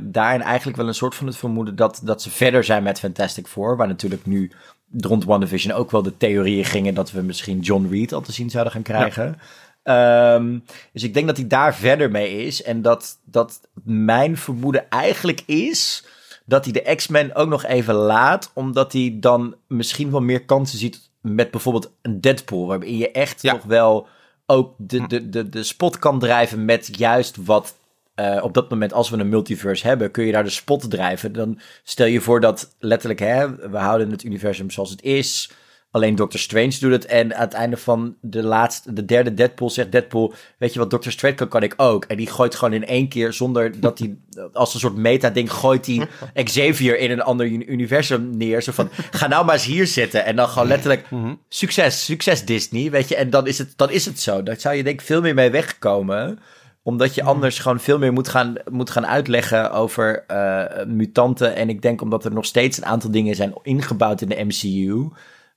[0.00, 3.46] daarin eigenlijk wel een soort van het vermoeden dat, dat ze verder zijn met Fantastic
[3.46, 3.76] Four.
[3.76, 4.50] Waar natuurlijk nu
[4.96, 8.50] rond WandaVision ook wel de theorieën gingen dat we misschien John Reed al te zien
[8.50, 9.38] zouden gaan krijgen.
[9.84, 10.58] Ehm,
[10.92, 12.62] dus ik denk dat hij daar verder mee is.
[12.62, 16.04] En dat, dat mijn vermoeden eigenlijk is
[16.46, 18.50] dat hij de X-Men ook nog even laat.
[18.54, 22.66] Omdat hij dan misschien wel meer kansen ziet met bijvoorbeeld een Deadpool.
[22.66, 23.52] Waarbij je echt ja.
[23.52, 24.06] nog wel
[24.46, 27.74] ook de, de, de, de spot kan drijven met juist wat
[28.16, 31.32] uh, op dat moment, als we een multiverse hebben, kun je daar de spot drijven.
[31.32, 35.50] Dan stel je voor dat letterlijk, hè, we houden het universum zoals het is.
[35.94, 37.06] Alleen Doctor Strange doet het.
[37.06, 40.90] En aan het einde van de laatste, de derde Deadpool zegt Deadpool: Weet je wat
[40.90, 42.04] Doctor Strange kan, kan ik ook.
[42.04, 44.16] En die gooit gewoon in één keer, zonder dat hij
[44.52, 46.08] als een soort meta-ding, gooit hij
[46.44, 48.62] Xavier in een ander universum neer.
[48.62, 50.24] Zo van: Ga nou maar eens hier zitten.
[50.24, 51.34] En dan gewoon letterlijk: mhm.
[51.48, 52.90] Succes, succes Disney.
[52.90, 54.42] Weet je, en dan is het, dan is het zo.
[54.42, 56.38] Daar zou je denk ik veel meer mee wegkomen.
[56.82, 61.54] Omdat je anders gewoon veel meer moet gaan, moet gaan uitleggen over uh, mutanten.
[61.54, 65.08] En ik denk omdat er nog steeds een aantal dingen zijn ingebouwd in de MCU.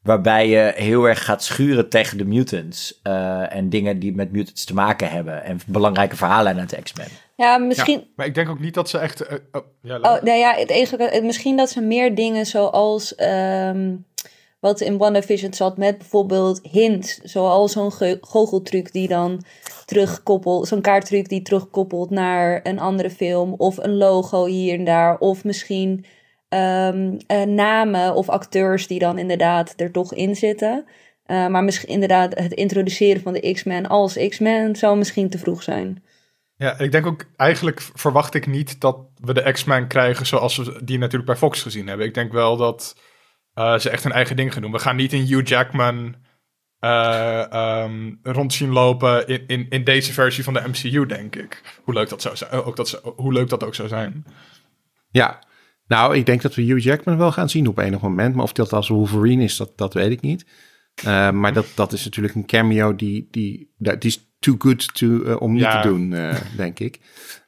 [0.07, 2.99] Waarbij je heel erg gaat schuren tegen de mutants.
[3.03, 5.43] Uh, en dingen die met mutants te maken hebben.
[5.43, 7.07] En belangrijke verhalen uit X-Men.
[7.35, 7.99] Ja, misschien.
[7.99, 9.21] Ja, maar ik denk ook niet dat ze echt.
[9.21, 13.19] Uh, oh, ja, oh, nou ja, het enige, misschien dat ze meer dingen zoals.
[13.19, 14.05] Um,
[14.59, 17.19] wat in WandaVision zat met bijvoorbeeld hints.
[17.23, 19.43] Zoals zo'n goocheltruc die dan
[19.85, 20.67] terugkoppelt.
[20.67, 23.53] Zo'n kaarttruc die terugkoppelt naar een andere film.
[23.57, 25.17] Of een logo hier en daar.
[25.17, 26.05] Of misschien
[26.49, 30.85] um, uh, namen of acteurs die dan inderdaad er toch in zitten.
[31.27, 35.63] Uh, maar misschien inderdaad het introduceren van de X-Men als X-Men zou misschien te vroeg
[35.63, 36.03] zijn.
[36.55, 40.83] Ja, ik denk ook, eigenlijk verwacht ik niet dat we de X-Men krijgen zoals we
[40.83, 42.05] die natuurlijk bij Fox gezien hebben.
[42.05, 42.95] Ik denk wel dat
[43.55, 44.71] uh, ze echt hun eigen ding gaan doen.
[44.71, 46.15] We gaan niet in Hugh Jackman
[46.79, 51.79] uh, um, rond zien lopen in, in, in deze versie van de MCU, denk ik.
[51.83, 54.25] Hoe leuk dat, zou zijn, ook dat, hoe leuk dat ook zou zijn.
[55.09, 55.39] Ja,
[55.87, 58.35] nou, ik denk dat we Hugh Jackman wel gaan zien op enig moment.
[58.35, 60.45] Maar of dat als Wolverine is, dat, dat weet ik niet.
[61.05, 65.07] Uh, maar dat, dat is natuurlijk een cameo die, die, die is too good to,
[65.07, 66.99] uh, om niet te doen, uh, denk ik.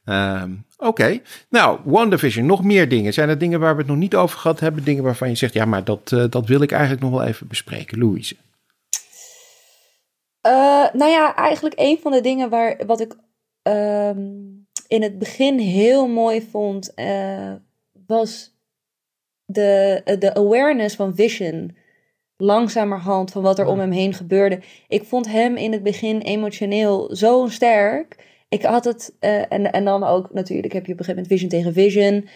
[0.06, 1.22] Um, Oké, okay.
[1.50, 3.14] nou, WandaVision, nog meer dingen.
[3.14, 4.84] Zijn er dingen waar we het nog niet over gehad hebben?
[4.84, 8.00] Dingen waarvan je zegt, ja, maar dat, dat wil ik eigenlijk nog wel even bespreken.
[8.00, 8.36] Louise?
[10.94, 13.16] nou ja, eigenlijk een van de dingen waar, wat ik
[13.64, 16.94] um, in het begin heel mooi vond
[18.10, 18.58] was
[19.46, 21.78] de, de awareness van Vision
[22.38, 24.60] langzamerhand van wat er om hem heen gebeurde.
[24.88, 28.28] Ik vond hem in het begin emotioneel zo sterk.
[28.50, 31.28] Ik had het, uh, en, en dan ook natuurlijk heb je op een gegeven moment
[31.28, 32.28] Vision tegen Vision.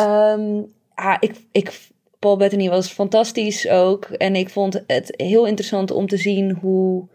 [0.00, 1.88] Um, ah, ik, ik,
[2.18, 4.04] Paul Bettany was fantastisch ook.
[4.04, 7.08] En ik vond het heel interessant om te zien hoe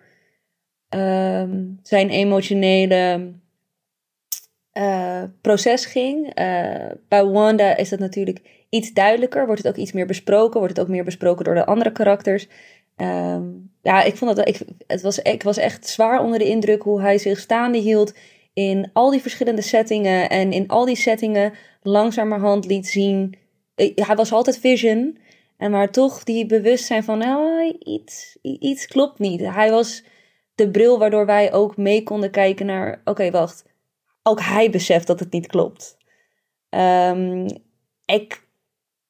[0.89, 3.33] um, zijn emotionele
[4.77, 6.39] uh, proces ging.
[6.39, 9.45] Uh, bij Wanda is dat natuurlijk iets duidelijker.
[9.45, 10.59] Wordt het ook iets meer besproken?
[10.59, 12.47] Wordt het ook meer besproken door de andere karakters?
[12.97, 16.81] Um, ja, ik vond dat ik, het was, ik was echt zwaar onder de indruk
[16.81, 18.13] hoe hij zich staande hield
[18.53, 20.29] in al die verschillende settingen.
[20.29, 23.35] En in al die settingen langzamerhand liet zien.
[23.75, 25.17] Eh, hij was altijd vision.
[25.57, 29.39] En maar toch die bewustzijn van oh, iets, iets klopt niet.
[29.39, 30.03] Hij was
[30.55, 33.01] de bril waardoor wij ook mee konden kijken naar.
[33.03, 33.65] Oké, wacht
[34.27, 35.97] ook hij beseft dat het niet klopt.
[36.69, 37.45] Um,
[38.05, 38.47] ik,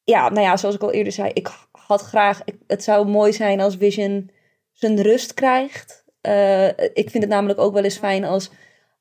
[0.04, 3.62] ja, nou ja, zoals ik al eerder zei, ik had graag, het zou mooi zijn
[3.62, 4.30] als Vision
[4.72, 6.06] zijn rust krijgt.
[6.22, 8.50] Uh, ik vind het namelijk ook wel eens fijn als,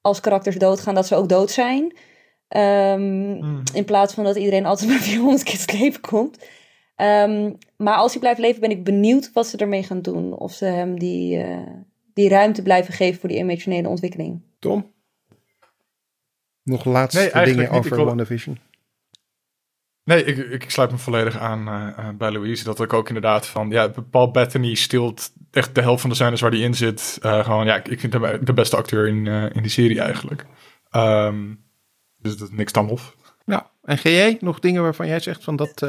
[0.00, 1.96] als karakters doodgaan, dat ze ook dood zijn.
[2.48, 6.38] Um, In plaats van dat iedereen altijd maar 400 keer het leven komt.
[6.96, 10.38] Um, maar als hij blijft leven, ben ik benieuwd wat ze ermee gaan doen.
[10.38, 11.58] Of ze hem die, uh,
[12.14, 14.42] die ruimte blijven geven voor die emotionele ontwikkeling.
[14.58, 14.92] Tom?
[16.64, 18.04] Nog laatste dingen over wil...
[18.04, 18.58] WandaVision?
[20.04, 22.64] Nee, ik, ik, sluit me volledig aan uh, bij Louise.
[22.64, 26.40] Dat ik ook inderdaad van, ja, Paul Bettany stilt echt de helft van de scènes
[26.40, 27.18] waar hij in zit.
[27.22, 30.46] Uh, gewoon, ja, ik vind hem de beste acteur in, uh, in die serie eigenlijk.
[30.92, 31.64] Um,
[32.16, 33.16] dus dat is niks dan of.
[33.44, 35.80] Ja, en GJ, nog dingen waarvan jij zegt van dat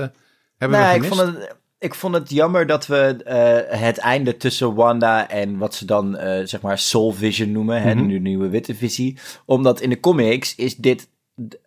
[0.57, 1.11] hebben nee, we gemist?
[1.11, 5.57] Ik vond het, ik vond het jammer dat we uh, het einde tussen Wanda en
[5.57, 7.97] wat ze dan uh, zeg maar Soul Vision noemen, mm -hmm.
[7.99, 9.17] hè, de nieuwe witte visie.
[9.45, 11.07] Omdat in de comics is dit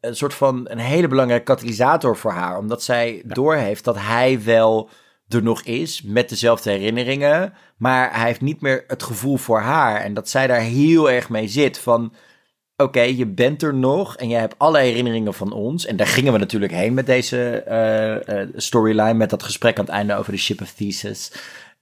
[0.01, 2.59] een soort van een hele belangrijke katalysator voor haar.
[2.59, 3.35] Omdat zij ja.
[3.35, 4.91] doorheeft dat hij wel
[5.29, 7.53] er nog is met dezelfde herinneringen.
[7.77, 10.01] Maar hij heeft niet meer het gevoel voor haar.
[10.01, 12.13] En dat zij daar heel erg mee zit van
[12.83, 15.87] oké, je bent er nog en je hebt alle herinneringen van ons.
[15.87, 19.85] En daar gingen we natuurlijk heen met deze uh, uh, storyline, met dat gesprek aan
[19.85, 21.33] het einde over de Ship of Thesis.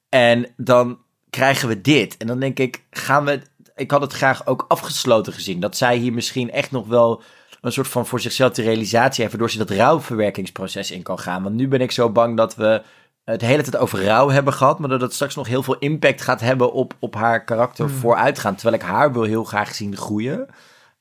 [0.09, 0.99] En dan
[1.31, 2.17] krijgen we dit.
[2.17, 3.41] En dan denk ik, gaan we.
[3.75, 5.61] Ik had het graag ook afgesloten gezien.
[5.61, 7.23] Dat zij hier misschien echt nog wel
[7.61, 11.43] een soort van voor zichzelf de realisatie heeft, waardoor ze dat rouwverwerkingsproces in kan gaan.
[11.43, 12.83] Want nu ben ik zo bang dat we
[13.25, 16.23] het hele tijd over rouw hebben gehad, maar dat het straks nog heel veel impact
[16.23, 17.95] gaat hebben op, op haar karakter mm.
[17.95, 18.55] vooruitgaan.
[18.55, 20.49] Terwijl ik haar wil heel graag zien groeien.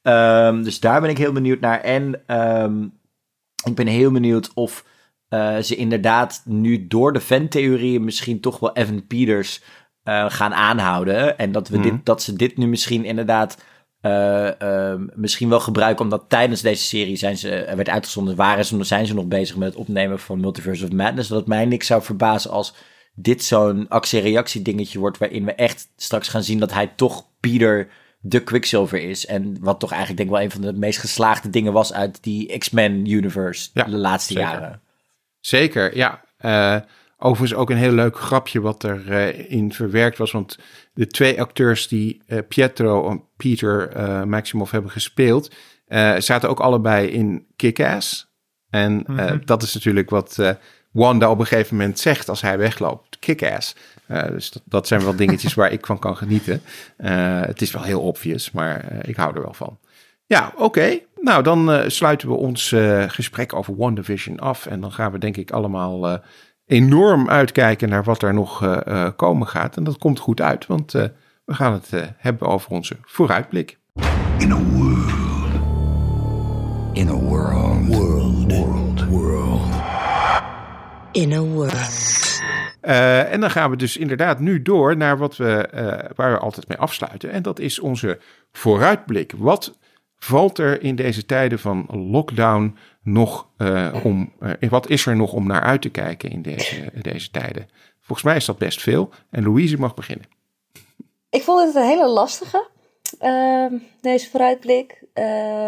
[0.07, 1.81] Um, dus daar ben ik heel benieuwd naar.
[1.81, 2.93] En um,
[3.63, 4.85] ik ben heel benieuwd of
[5.29, 9.61] uh, ze inderdaad nu door de fantheorieën misschien toch wel Evan Peters
[10.03, 11.37] uh, gaan aanhouden.
[11.37, 12.01] En dat, we dit, mhm.
[12.03, 13.57] dat ze dit nu misschien inderdaad
[14.01, 16.03] uh, misschien wel gebruiken.
[16.03, 19.55] Omdat tijdens deze serie zijn ze, er werd uitgezonden, waren ze, zijn ze nog bezig
[19.55, 21.29] met het opnemen van Multiverse of Madness.
[21.29, 22.75] Dat het mij niks zou verbazen als
[23.15, 25.17] dit zo'n actie-reactie dingetje wordt.
[25.17, 27.89] Waarin we echt straks gaan zien dat hij toch Peter
[28.27, 29.25] de Quicksilver is.
[29.25, 32.23] En wat toch eigenlijk denk ik wel een van de meest geslaagde dingen was uit
[32.23, 34.49] die X-Men universe de laatste zeker.
[34.49, 34.81] jaren.
[35.39, 36.23] Zeker, ja.
[36.39, 36.77] Uh,
[37.17, 40.31] Overigens ook een heel leuk grapje wat erin uh, in verwerkt was.
[40.31, 40.59] Want
[40.93, 45.53] de twee acteurs die uh, Pietro en Peter uh, Maximoff hebben gespeeld...
[46.17, 48.33] zaten ook allebei in Kick-Ass.
[48.69, 49.41] En mm -hmm.
[49.45, 50.57] dat is natuurlijk wat
[50.91, 53.19] Wanda op een gegeven moment zegt als hij wegloopt.
[53.19, 53.75] Kick-Ass.
[54.07, 56.61] Dus dat, dat, zijn wel dingetjes waar ik van kan genieten.
[57.45, 59.77] het is wel heel obvious, maar ik hou er wel van.
[60.25, 60.63] Ja, oké.
[60.63, 61.05] Okay.
[61.21, 62.75] Nou, dan sluiten we ons
[63.07, 64.65] gesprek over WandaVision af.
[64.65, 66.21] En dan gaan we denk ik allemaal
[66.65, 69.77] enorm uitkijken naar wat er nog uh, uh, komen gaat.
[69.77, 71.03] En dat komt goed uit, want uh,
[71.45, 73.77] we gaan het hebben over onze vooruitblik.
[74.37, 75.13] In a world.
[76.93, 77.87] In a world.
[77.87, 78.51] World.
[78.51, 79.05] World.
[79.07, 79.61] World.
[81.11, 82.34] In a world.
[82.85, 85.69] En dan gaan we dus inderdaad nu door naar wat we,
[86.15, 87.31] waar we altijd mee afsluiten.
[87.31, 88.19] En dat is onze
[88.51, 89.33] vooruitblik.
[89.37, 89.77] Wat
[90.17, 94.33] valt er in deze tijden van lockdown nog uh, om,
[94.69, 97.69] wat is er nog om naar uit te kijken in deze, deze tijden?
[98.01, 99.09] Volgens mij is dat best veel.
[99.29, 100.25] En Louise mag beginnen.
[101.29, 102.67] Ik vond het een hele lastige,
[103.21, 103.65] uh,
[104.01, 105.03] deze vooruitblik.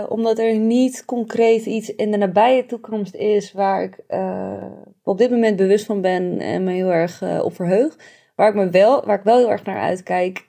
[0.09, 3.97] omdat er niet concreet iets in de nabije toekomst is waar ik
[5.07, 7.95] op dit moment bewust van ben en me heel erg op verheug.
[8.35, 10.47] Waar ik, me wel, waar ik wel heel erg naar uitkijk,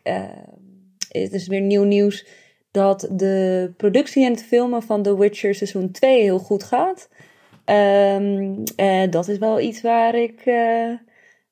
[1.09, 2.26] het is weer nieuw nieuws
[2.70, 7.09] dat de productie en het filmen van The Witcher seizoen 2 heel goed gaat.
[7.64, 10.97] Um, en dat is wel iets waar ik uh,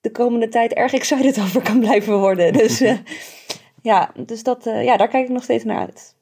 [0.00, 2.52] de komende tijd erg excited over kan blijven worden.
[2.52, 2.98] Dus uh,
[3.82, 6.16] ja, dus dat, uh, ja, daar kijk ik nog steeds naar uit.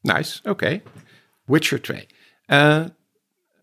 [0.00, 0.50] Nice, oké.
[0.50, 0.82] Okay.
[1.44, 2.06] Witcher 2.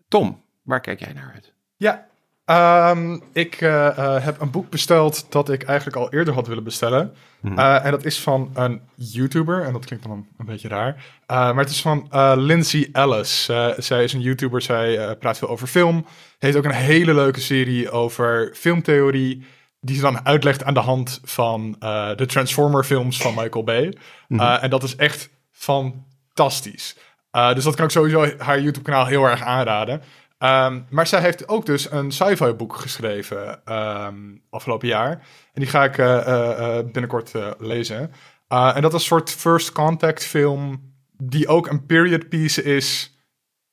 [0.08, 1.52] Tom, waar kijk jij naar uit?
[1.76, 2.08] Ja,
[2.46, 6.64] Um, ik uh, uh, heb een boek besteld dat ik eigenlijk al eerder had willen
[6.64, 7.14] bestellen.
[7.40, 7.58] Mm.
[7.58, 9.64] Uh, en dat is van een YouTuber.
[9.64, 11.04] En dat klinkt dan een, een beetje raar.
[11.26, 13.44] maar het is van Lindsay Ellis.
[13.76, 14.62] zij is een YouTuber.
[14.62, 16.06] Zij praat veel over film.
[16.38, 19.46] Heeft ook een hele leuke serie over filmtheorie.
[19.80, 21.76] Die ze dan uitlegt aan de hand van
[22.16, 23.96] de Transformer films van Michael Bay.
[24.28, 24.40] Mm.
[24.40, 26.96] en dat is echt fantastisch.
[27.30, 30.02] dus dat kan ik sowieso haar YouTube kanaal heel erg aanraden.
[30.42, 35.10] Um, maar zij heeft ook dus een sci-fi boek geschreven um, afgelopen jaar.
[35.52, 38.12] En die ga ik uh, uh, binnenkort uh, lezen.
[38.48, 43.18] en dat is een soort first contact film die ook een period piece is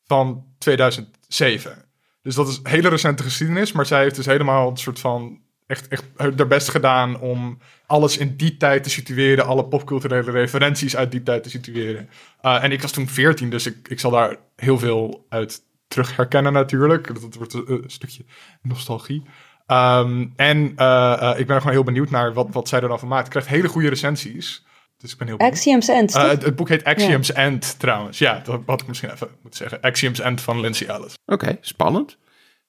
[0.05, 1.85] van 2007.
[2.21, 5.87] Dus dat is hele recente geschiedenis, maar zij heeft dus helemaal een soort van echt,
[5.87, 11.11] echt haar best gedaan om alles in die tijd te situeren, alle popculturele referenties uit
[11.11, 12.09] die tijd te situeren.
[12.41, 16.53] en ik was toen 14, dus ik, ik zal daar heel veel uit terug herkennen
[16.53, 17.21] natuurlijk.
[17.21, 18.25] Dat, wordt een, stukje
[18.61, 19.23] nostalgie.
[19.67, 22.99] Um, en uh, uh, ik ben gewoon heel benieuwd naar wat, wat zij er dan
[22.99, 23.21] van maakt.
[23.21, 24.65] Het krijgt hele goede recensies.
[24.97, 26.15] Dus ik ben heel Axioms End.
[26.15, 27.33] Uh, het, het, boek heet Axioms ja.
[27.33, 28.17] End trouwens.
[28.17, 29.81] Ja, dat had ik misschien even moeten zeggen.
[29.81, 31.13] Axioms End van Lindsay Ellis.
[31.25, 32.17] Oké, okay, spannend.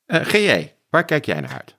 [0.06, 1.76] GJ, waar kijk jij naar uit?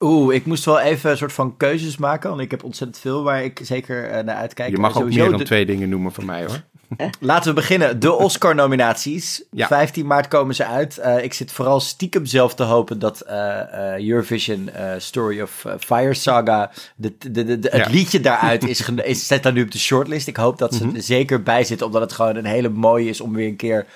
[0.00, 2.30] Oeh, ik moest wel even een soort van keuzes maken.
[2.30, 4.70] Want ik heb ontzettend veel waar ik zeker naar uitkijk.
[4.70, 5.44] Je mag ook meer dan de...
[5.44, 6.64] twee dingen noemen voor mij hoor.
[7.20, 8.00] Laten we beginnen.
[8.00, 9.42] De Oscar-nominaties.
[9.50, 9.66] Ja.
[9.66, 10.98] 15 maart komen ze uit.
[10.98, 16.14] Uh, ik zit vooral stiekem zelf te hopen dat uh, uh, Eurovision Story of Fire
[16.14, 17.90] Saga, de, de, de, de het ja.
[17.90, 20.26] liedje daaruit is, is, zet daar nu op de shortlist.
[20.26, 20.96] Ik hoop dat ze mm -hmm.
[20.96, 23.86] er zeker bij zitten, omdat het gewoon een hele mooie is om weer een keer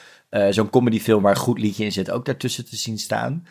[0.51, 3.47] zo'n comedyfilm waar een goed liedje in zit ook daartussen te zien staan.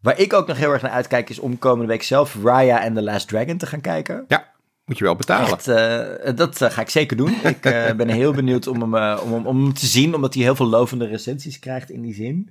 [0.00, 2.94] Waar ik ook nog heel erg naar uitkijk is om komende week zelf Raya and
[2.94, 4.24] the Last Dragon te gaan kijken.
[4.28, 4.47] Ja.
[4.88, 5.50] Moet je wel betalen.
[5.50, 7.34] Echt, uh, dat uh, ga ik zeker doen.
[7.44, 10.54] ik uh, ben heel benieuwd om hem, om, om hem te zien, omdat hij heel
[10.54, 12.50] veel lovende recensies krijgt in die zin.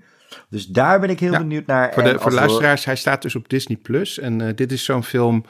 [0.49, 1.93] Dus daar ben ik heel ja, benieuwd naar.
[1.93, 4.19] Voor de, voor de luisteraars, hij staat dus op Disney Plus.
[4.19, 5.45] En dit is zo'n film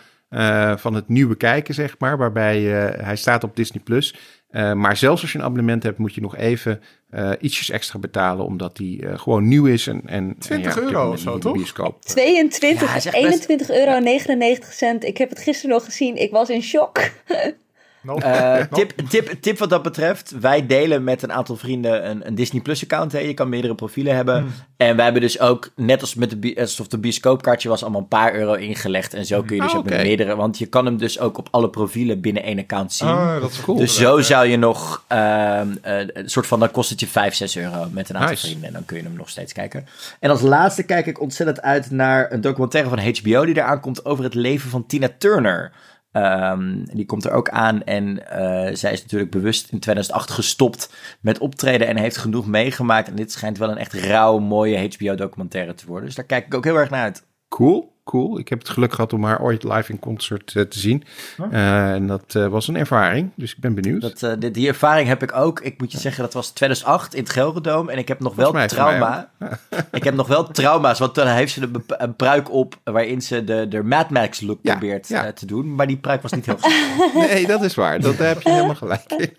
[0.76, 2.18] van het nieuwe kijken, zeg maar.
[2.18, 2.62] Waarbij
[3.02, 4.16] hij staat op Disney Plus.
[4.52, 7.99] Uh, maar zelfs als je een abonnement hebt, moet je nog even uh, ietsjes extra
[7.99, 9.88] betalen, omdat die uh, gewoon nieuw is.
[9.88, 11.53] En, en, 20 en ja, euro of zo, toch?
[11.53, 12.02] Bioscoop.
[12.02, 13.80] 22, ja, 21 best...
[13.80, 15.03] euro 99 cent.
[15.03, 16.15] Ik heb het gisteren nog gezien.
[16.15, 16.99] Ik was in shock.
[18.16, 20.34] Uh, tip, tip, tip wat dat betreft.
[20.40, 23.12] Wij delen met een aantal vrienden een, een Disney Plus account.
[23.12, 23.20] Hè.
[23.20, 24.40] Je kan meerdere profielen hebben.
[24.40, 24.52] Hmm.
[24.78, 28.08] En wij hebben dus ook, net als met de, alsof de bioscoopkaartje was, allemaal een
[28.08, 29.14] paar euro ingelegd.
[29.14, 30.36] En zo kun je dus ah, ook met meerdere.
[30.36, 33.08] Want je kan hem dus ook op alle profielen binnen één account zien.
[33.08, 33.78] Ah, dat is cool.
[33.78, 37.58] Dus zo zou je nog uh, een soort van, dan kost het je 5, 6
[37.58, 38.46] euro met een aantal nice.
[38.46, 38.68] vrienden.
[38.68, 39.88] En dan kun je hem nog steeds kijken.
[40.20, 44.06] En als laatste kijk ik ontzettend uit naar een documentaire van HBO die eraan komt
[44.06, 45.72] over het leven van Tina Turner.
[46.18, 50.94] Um, die komt er ook aan en uh, zij is natuurlijk bewust in 2008 gestopt
[51.22, 53.07] met optreden en heeft genoeg meegemaakt.
[53.07, 56.06] En dit schijnt wel een echt rauw, mooie HBO-documentaire te worden.
[56.06, 57.23] Dus daar kijk ik ook heel erg naar uit.
[57.49, 57.95] Cool.
[58.03, 58.40] cool.
[58.40, 61.03] Ik heb het geluk gehad om haar ooit live in concert te zien.
[61.52, 64.19] Uh, en dat was een ervaring, dus ik ben benieuwd.
[64.19, 65.60] Dat, die, die, ervaring heb ik ook.
[65.60, 67.91] Ik moet je zeggen, dat was 2008 in het Gelredome.
[67.91, 69.30] En ik heb nog wel trauma.
[69.91, 73.44] ik heb nog wel trauma's, want toen heeft ze een, een pruik op waarin ze
[73.44, 75.76] de, de Mad Max look probeert te doen.
[75.76, 76.74] Maar die pruik was niet heel goed.
[77.28, 77.99] nee, dat is waar.
[77.99, 79.34] Dat heb je helemaal gelijk in.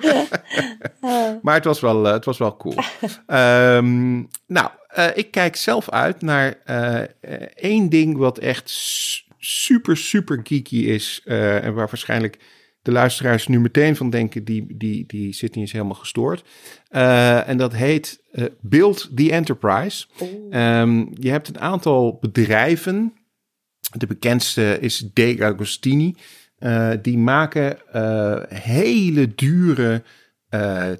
[1.42, 2.74] maar het was wel, het was wel cool.
[3.26, 7.02] Um, nou, uh, ik kijk zelf uit naar uh,
[7.54, 8.70] één ding wat echt
[9.38, 11.22] super, super geeky is.
[11.24, 12.38] Uh, en waar waarschijnlijk
[12.82, 16.44] de luisteraars nu meteen van denken, die, die, die zit niet eens helemaal gestoord.
[16.88, 18.22] en dat heet
[18.60, 20.06] Build the Enterprise.
[20.50, 23.12] Um, je hebt een aantal bedrijven.
[23.96, 26.14] De bekendste is De Agostini.
[27.02, 27.78] die maken
[28.48, 30.02] hele dure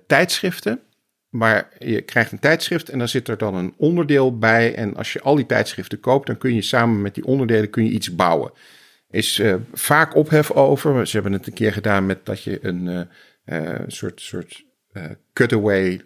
[0.07, 0.81] tijdschriften.
[1.29, 4.75] Maar je krijgt een tijdschrift en dan zit er dan een onderdeel bij.
[4.75, 7.85] En als je al die tijdschriften koopt, dan kun je samen met die onderdelen kun
[7.85, 8.53] je iets bouwen.
[9.11, 11.07] Is uh, vaak ophef over.
[11.07, 13.01] Ze hebben het een keer gedaan met dat je een uh,
[13.61, 14.67] uh, soort, soort
[15.33, 16.01] cutaway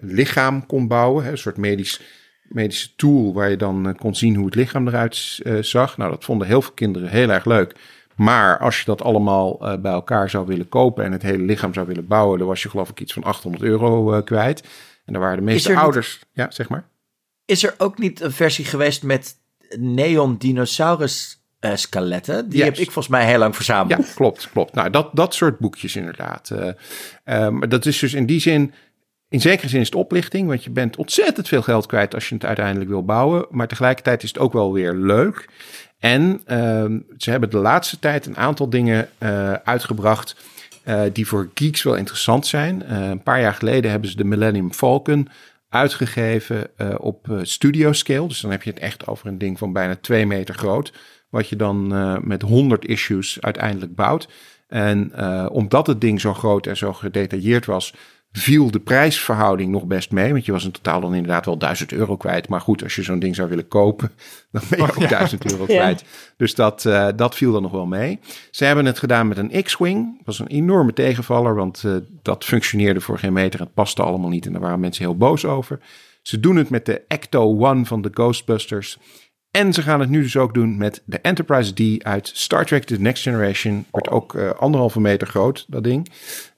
[0.00, 1.24] lichaam kon bouwen.
[1.24, 2.00] Hè, een soort medisch,
[2.42, 5.96] medische tool waar je dan kon zien hoe het lichaam eruit zag.
[5.96, 7.74] Nou, dat vonden heel veel kinderen heel erg leuk.
[8.22, 11.74] Maar als je dat allemaal uh, bij elkaar zou willen kopen en het hele lichaam
[11.74, 14.62] zou willen bouwen, dan was je geloof ik iets van 800 euro uh, kwijt.
[15.04, 16.20] En daar waren de meeste ouders.
[16.32, 16.88] ja, zeg maar.
[17.44, 19.36] Is er ook niet een versie geweest met
[19.78, 22.48] neon dinosaurus uh, skeletten?
[22.48, 22.68] Die yes.
[22.68, 24.06] heb ik volgens mij heel lang verzameld.
[24.06, 24.74] Ja, klopt, klopt.
[24.74, 26.50] Nou, dat, dat soort boekjes inderdaad.
[27.24, 28.72] maar dat is dus in die zin.
[29.28, 32.34] In zekere zin is het oplichting, want je bent ontzettend veel geld kwijt als je
[32.34, 33.46] het uiteindelijk wil bouwen.
[33.50, 35.48] Maar tegelijkertijd is het ook wel weer leuk.
[36.02, 36.84] En uh,
[37.16, 40.36] ze hebben de laatste tijd een aantal dingen uh, uitgebracht
[40.84, 42.82] uh, die voor geeks wel interessant zijn.
[42.82, 45.28] Uh, een paar jaar geleden hebben ze de Millennium Falcon
[45.68, 48.28] uitgegeven op studio scale.
[48.28, 50.92] Dus dan heb je het echt over een ding van bijna twee meter groot.
[51.28, 51.86] Wat je dan
[52.26, 54.28] met 100 issues uiteindelijk bouwt.
[54.68, 55.12] En
[55.50, 57.94] omdat het ding zo groot en zo gedetailleerd was,
[58.32, 60.32] viel de prijsverhouding nog best mee.
[60.32, 62.48] Want je was in totaal dan inderdaad wel 1000 euro kwijt.
[62.48, 64.10] Maar goed, als je zo'n ding zou willen kopen,
[64.52, 66.04] dan ben je ook 1000 euro kwijt.
[66.36, 68.20] Dus dat, uh, dat viel dan nog wel mee.
[68.50, 70.16] Ze hebben het gedaan met een X-Wing.
[70.16, 73.60] Dat was een enorme tegenvaller, want uh, dat functioneerde voor geen meter.
[73.60, 75.78] Het paste allemaal niet en daar waren mensen heel boos over.
[76.22, 78.98] Ze doen het met de Ecto One van de Ghostbusters.
[79.50, 82.84] En ze gaan het nu dus ook doen met de Enterprise D uit Star Trek
[82.84, 83.84] The Next Generation.
[83.90, 86.08] Wordt ook uh, anderhalve meter groot, dat ding.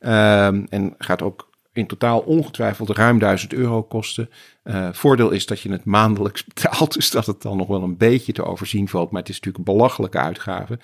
[0.00, 4.30] Um, en gaat ook in totaal ongetwijfeld ruim 1000 euro kosten.
[4.64, 7.96] Uh, voordeel is dat je het maandelijks betaalt, dus dat het dan nog wel een
[7.96, 9.10] beetje te overzien valt.
[9.10, 10.78] Maar het is natuurlijk een belachelijke uitgave.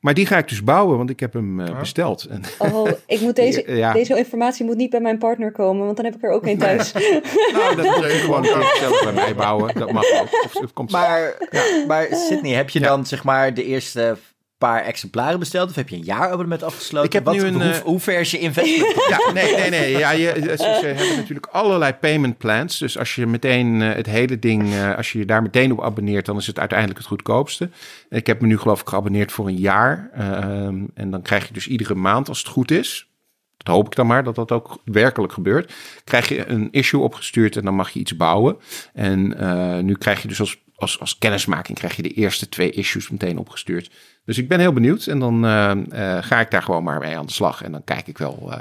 [0.00, 2.28] Maar die ga ik dus bouwen, want ik heb hem uh, besteld.
[2.58, 3.92] Oh, ik moet deze, ja.
[3.92, 6.58] deze informatie moet niet bij mijn partner komen, want dan heb ik er ook een
[6.58, 6.92] thuis.
[7.52, 8.44] nou, dat moet je gewoon
[8.78, 9.74] zelf bij mij bouwen.
[9.74, 10.44] Dat mag ook.
[10.44, 11.84] Of, of komt maar, ja.
[11.86, 14.16] maar Sydney, heb je dan zeg maar de eerste
[14.58, 15.70] paar exemplaren besteld?
[15.70, 17.06] Of heb je een jaarabonnement afgesloten?
[17.06, 18.94] Ik heb Wat, nu een, hoe, uh, hoe ver is je investment?
[19.08, 19.98] ja, nee, nee, nee.
[19.98, 22.78] Ja, je, ze, ze, hebben natuurlijk allerlei payment plans.
[22.78, 26.26] Dus als je meteen uh, het hele ding, als je je daar meteen op abonneert,
[26.26, 27.70] dan is het uiteindelijk het goedkoopste.
[28.08, 30.10] Ik heb me nu geloof ik geabonneerd voor een jaar.
[30.14, 33.10] Ehm, en dan krijg je dus iedere maand, als het goed is,
[33.56, 35.74] dat hoop ik dan maar dat dat ook werkelijk gebeurt.
[36.04, 38.56] Krijg je een issue opgestuurd en dan mag je iets bouwen.
[38.92, 39.36] En
[39.84, 43.38] nu krijg je dus als, als, als kennismaking krijg je de eerste twee issues meteen
[43.38, 43.90] opgestuurd.
[44.24, 47.16] Dus ik ben heel benieuwd en dan uh, uh, ga ik daar gewoon maar mee
[47.16, 47.62] aan de slag.
[47.62, 48.60] En dan kijk ik wel uh,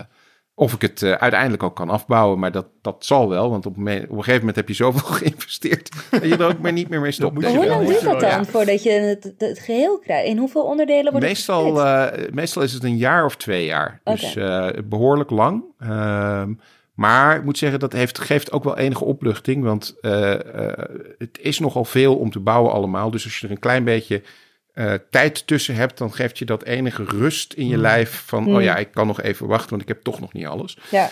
[0.53, 2.39] of ik het uiteindelijk ook kan afbouwen.
[2.39, 5.89] Maar dat, dat zal wel, want op, op een gegeven moment heb je zoveel geïnvesteerd
[6.11, 7.41] dat je er ook maar niet meer mee stopt.
[7.41, 8.45] Maar hoe lang duurt dat dan ja.
[8.45, 10.27] voordat je het, het, geheel krijgt?
[10.27, 14.01] In hoeveel onderdelen wordt meestal, het Meestal is het een jaar of twee jaar.
[14.03, 14.33] Okay.
[14.33, 15.63] Dus behoorlijk lang.
[16.95, 19.63] Maar ik moet zeggen, dat heeft, geeft ook wel enige opluchting.
[19.63, 19.95] Want
[21.17, 23.11] het is nogal veel om te bouwen allemaal.
[23.11, 24.21] Dus als je er een klein beetje
[24.75, 27.81] uh, tijd tussen hebt, dan geeft je dat enige rust in je mm.
[27.81, 28.55] lijf van, mm.
[28.55, 30.77] oh ja, ik kan nog even wachten, want ik heb toch nog niet alles.
[30.89, 31.09] Ja.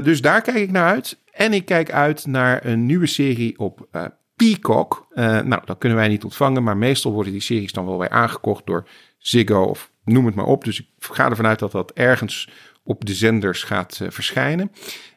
[0.00, 1.18] Dus daar kijk ik naar uit.
[1.32, 3.88] En ik kijk uit naar een nieuwe serie op
[4.36, 5.06] Peacock.
[5.14, 8.66] nou, dat kunnen wij niet ontvangen, maar meestal worden die series dan wel weer aangekocht
[8.66, 8.88] door
[9.18, 10.64] Ziggo of noem het maar op.
[10.64, 12.48] Dus ik ga ervan uit dat dat ergens
[12.84, 14.72] op de zenders gaat verschijnen.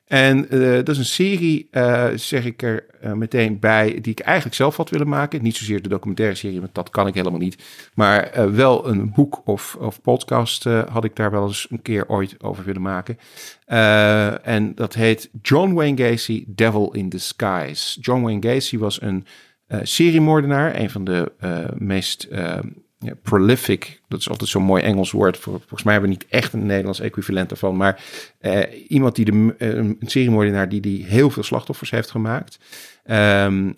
[0.06, 4.20] En uh, dat is een serie, uh, zeg ik er uh, meteen bij, die ik
[4.20, 5.42] eigenlijk zelf had willen maken.
[5.42, 7.64] Niet zozeer de documentaire serie, want dat kan ik helemaal niet.
[7.94, 12.44] Maar wel een boek of, of podcast had ik daar wel eens een keer ooit
[12.44, 13.18] over willen maken.
[14.44, 18.00] en dat heet John Wayne Gacy, Devil in Disguise.
[18.00, 19.26] John Wayne Gacy was een
[19.82, 21.32] seriemoordenaar, een van de
[21.78, 22.28] meest
[23.24, 25.38] prolific, dat is altijd zo'n mooi Engels woord.
[25.38, 27.78] Volgens mij hebben we niet echt een Nederlands equivalent daarvan.
[27.78, 28.04] Maar
[28.42, 32.60] uh, iemand die de, uh, een seriemoordenaar die, die heel veel slachtoffers heeft gemaakt.
[33.06, 33.76] Um,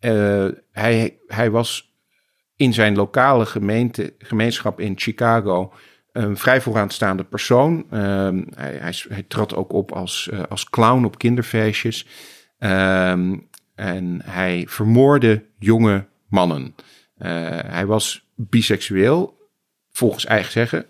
[0.00, 1.94] uh, hij, hij was
[2.56, 5.72] in zijn lokale gemeente, gemeenschap in Chicago
[6.12, 7.86] een vrij vooraanstaande persoon.
[7.90, 12.06] Ehm, hij, hij, trad ook op als, uh, als clown op kinderfeestjes.
[12.58, 13.36] Ehm,
[13.74, 16.74] en hij vermoorde jonge mannen.
[17.66, 19.48] Hij was biseksueel,
[19.90, 20.86] volgens eigen zeggen.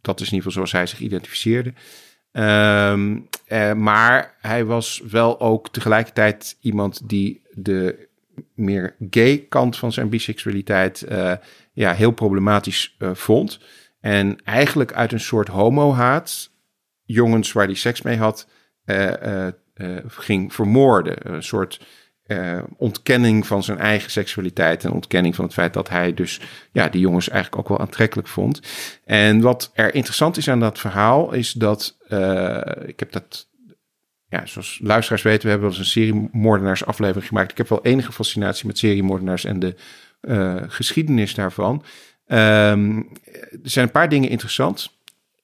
[0.00, 1.72] Dat is in ieder geval zoals hij zich identificeerde.
[2.32, 8.08] Um, uh, maar hij was wel ook tegelijkertijd iemand die de
[8.54, 11.32] meer gay kant van zijn biseksualiteit uh,
[11.72, 13.60] ja, heel problematisch vond.
[14.00, 16.50] En eigenlijk uit een soort homohaat
[17.04, 18.48] jongens waar hij seks mee had,
[20.06, 21.32] ging vermoorden.
[21.32, 21.80] Een soort
[22.30, 26.40] uh, ontkenning van zijn eigen seksualiteit en ontkenning van het feit dat hij dus
[26.72, 28.60] ja, die jongens eigenlijk ook wel aantrekkelijk vond.
[29.04, 33.48] En wat er interessant is aan dat verhaal is dat uh, ik heb dat,
[34.28, 37.50] ja, zoals luisteraars weten, we hebben wel eens een serie moordenaars aflevering gemaakt.
[37.50, 39.74] Ik heb wel enige fascinatie met seriemoordenaars en de
[40.20, 41.84] uh, geschiedenis daarvan.
[42.26, 43.08] Um,
[43.50, 44.98] er zijn een paar dingen interessant.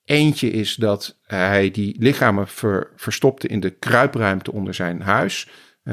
[0.04, 5.48] Eentje is dat hij die lichamen ver, verstopte in de kruipruimte onder zijn huis.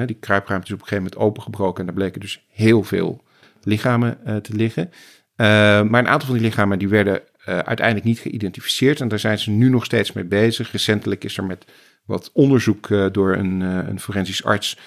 [0.06, 3.24] Die kruipruimte is op een gegeven moment opengebroken en daar bleken dus heel veel
[3.64, 4.90] lichamen uh, te liggen.
[4.92, 5.46] Uh,
[5.84, 9.40] maar een aantal van die lichamen die werden uh, uiteindelijk niet geïdentificeerd en daar zijn
[9.40, 10.72] ze nu nog steeds mee bezig.
[10.72, 11.66] Recentelijk is er met
[12.06, 14.78] wat onderzoek door een, een forensisch arts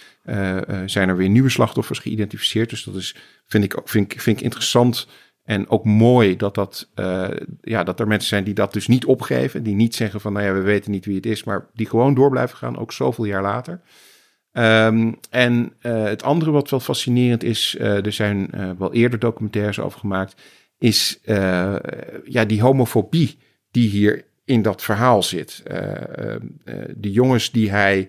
[0.86, 2.70] zijn er weer nieuwe slachtoffers geïdentificeerd.
[2.70, 3.16] Dus dat is,
[3.46, 5.08] vind ik, vind, vind ik interessant
[5.44, 6.88] en ook mooi dat, dat,
[7.60, 9.62] ja, dat er mensen zijn die dat dus niet opgeven.
[9.62, 12.14] Die niet zeggen van, nou ja, we weten niet wie het is, maar die gewoon
[12.14, 13.80] door blijven gaan, ook zoveel jaar later.
[14.58, 19.18] Um, en uh, het andere wat wel fascinerend is, uh, er zijn uh, wel eerder
[19.18, 20.42] documentaires over gemaakt,
[20.78, 21.18] is
[22.24, 23.38] ja, die homofobie
[23.70, 25.62] die hier in dat verhaal zit.
[26.96, 28.08] de jongens die hij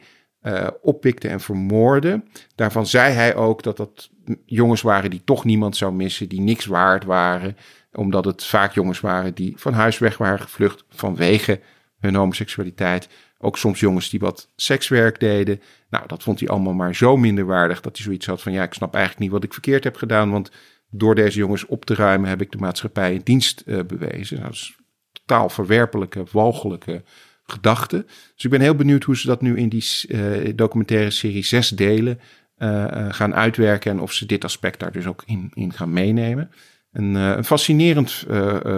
[0.81, 2.23] oppikte en vermoordde,
[2.55, 4.09] daarvan zei hij ook dat dat
[4.45, 7.57] jongens waren die toch niemand zou missen, die niks waard waren,
[7.91, 11.59] omdat het vaak jongens waren die van huis weg waren gevlucht vanwege
[11.99, 13.09] hun homoseksualiteit.
[13.39, 15.61] Ook soms jongens die wat sekswerk deden.
[15.89, 18.73] Nou, dat vond hij allemaal maar zo minderwaardig dat hij zoiets had van: ja, ik
[18.73, 20.31] snap eigenlijk niet wat ik verkeerd heb gedaan.
[20.31, 20.51] Want
[20.89, 24.35] door deze jongens op te ruimen heb ik de maatschappij in dienst uh, bewezen.
[24.37, 24.75] Nou, dat is
[25.11, 27.03] totaal verwerpelijke, walgelijke
[27.43, 28.05] gedachte.
[28.35, 31.69] Dus ik ben heel benieuwd hoe ze dat nu in die uh, documentaire serie zes
[31.69, 32.19] delen
[32.57, 33.91] uh, gaan uitwerken.
[33.91, 36.51] En of ze dit aspect daar dus ook in, in gaan meenemen.
[36.91, 38.25] Een, een fascinerend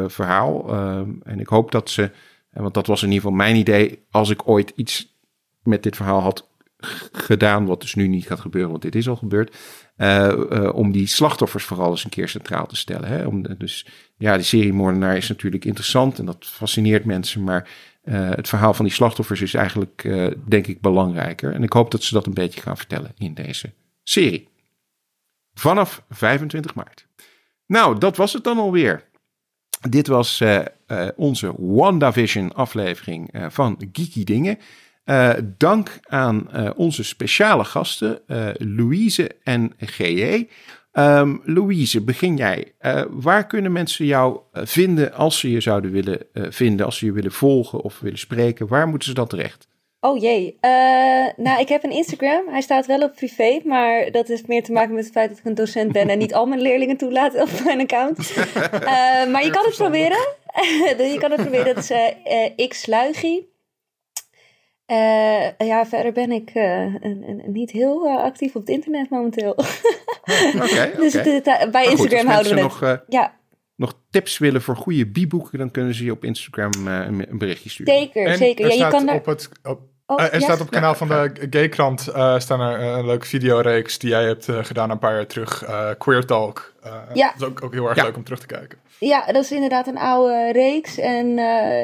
[0.07, 0.73] verhaal.
[1.23, 2.11] en ik hoop dat ze
[2.51, 4.05] want dat was in ieder geval mijn idee.
[4.11, 5.17] Als ik ooit iets
[5.63, 6.49] met dit verhaal had
[7.11, 9.55] gedaan, wat dus nu niet gaat gebeuren, want dit is al gebeurd.
[9.97, 13.09] Uh, uh, om die slachtoffers vooral eens een keer centraal te stellen.
[13.09, 13.26] Hè?
[13.26, 13.85] Om, dus
[14.17, 17.43] ja, die serie Moordenaar is natuurlijk interessant en dat fascineert mensen.
[17.43, 17.69] Maar
[18.03, 20.09] uh, het verhaal van die slachtoffers is eigenlijk,
[20.45, 21.53] denk ik, belangrijker.
[21.53, 23.73] En ik hoop dat ze dat een beetje gaan vertellen in deze
[24.03, 24.47] serie.
[25.53, 27.07] Vanaf 25 maart.
[27.65, 29.09] Nou, dat was het dan alweer.
[29.80, 34.57] Dit was uh, uh, onze WandaVision aflevering uh, van Geeky Dingen.
[35.57, 38.22] dank aan onze speciale gasten,
[38.57, 40.47] Louise en GJ.
[40.93, 42.73] Um, Louise, begin jij.
[43.10, 47.31] waar kunnen mensen jou vinden als ze je zouden willen vinden, als ze je willen
[47.31, 48.68] volgen of willen spreken?
[48.68, 49.68] Waar moeten ze dat terecht?
[50.01, 50.57] Oh jee.
[50.61, 52.47] Uh, nou, ik heb een Instagram.
[52.47, 55.38] Hij staat wel op privé, maar dat heeft meer te maken met het feit dat
[55.38, 58.34] ik een docent ben en niet al mijn leerlingen toelaat op mijn account.
[58.38, 60.27] Uh, maar je kan het proberen.
[61.13, 61.76] je kan het proberen.
[61.76, 63.53] Dat is uh, xluigie.
[65.57, 66.51] ja, verder ben ik
[67.45, 69.51] niet heel actief op het internet momenteel.
[70.55, 70.91] Oké.
[70.99, 71.21] dus
[71.71, 72.81] bij Instagram houden we het.
[72.81, 73.39] Nog, ja
[73.80, 77.69] nog tips willen voor goede bieboeken, dan kunnen ze je op Instagram uh, een, berichtje
[77.69, 77.93] sturen.
[77.93, 78.67] Zeker, en zeker.
[78.67, 79.15] Ja, je kan daar...
[79.15, 80.40] op het, op, oh, uh, er ja?
[80.40, 84.23] staat op het kanaal van de Gaykrant uh, staan er een leuke videoreeks die jij
[84.23, 85.64] hebt gedaan een paar jaar terug.
[85.98, 86.73] Queer Talk.
[87.14, 87.27] ja.
[87.27, 88.77] Dat is ook, ook heel erg leuk om terug te kijken.
[88.99, 90.98] Ja, dat is inderdaad een oude reeks.
[90.98, 91.34] En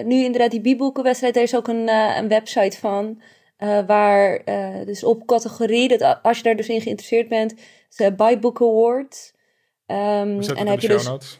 [0.08, 3.22] nu inderdaad die bieboekenwedstrijd, er is ook een, een website van.
[3.88, 4.42] waar
[4.86, 7.54] dus op categorie, dat als je daar dus in geïnteresseerd bent,
[7.98, 9.34] is By Book Award.
[9.88, 11.40] Um, en heb je dus notes.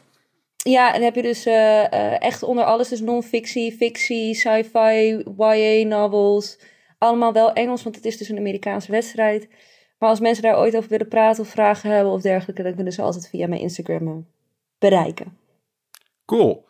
[0.56, 5.22] Ja, en dan heb je dus uh, uh, echt onder alles, dus non-fictie, fictie, sci-fi,
[5.38, 6.58] YA-novels.
[6.98, 9.48] Allemaal wel Engels, want het is dus een Amerikaanse wedstrijd.
[9.98, 12.92] Maar als mensen daar ooit over willen praten of vragen hebben of dergelijke, dan kunnen
[12.92, 14.14] ze altijd via mijn Instagram eh,
[14.78, 15.38] bereiken.
[16.24, 16.64] Cool.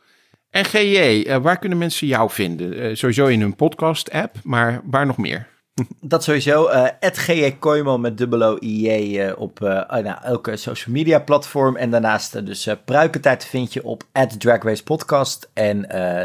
[0.50, 2.96] En GJ, waar kunnen mensen jou vinden?
[2.96, 5.55] sowieso in hun podcast-app, maar waar nog meer?
[6.00, 6.70] Dat sowieso.
[6.70, 7.50] Uh, G.J.
[7.58, 9.18] Koyman met dubbelo I.J.
[9.18, 11.76] Uh, op uh, nou, elke social media platform.
[11.76, 14.02] En daarnaast dus Pruikentijd vind je op
[14.38, 15.50] Drag Race Podcast.
[15.52, 15.80] En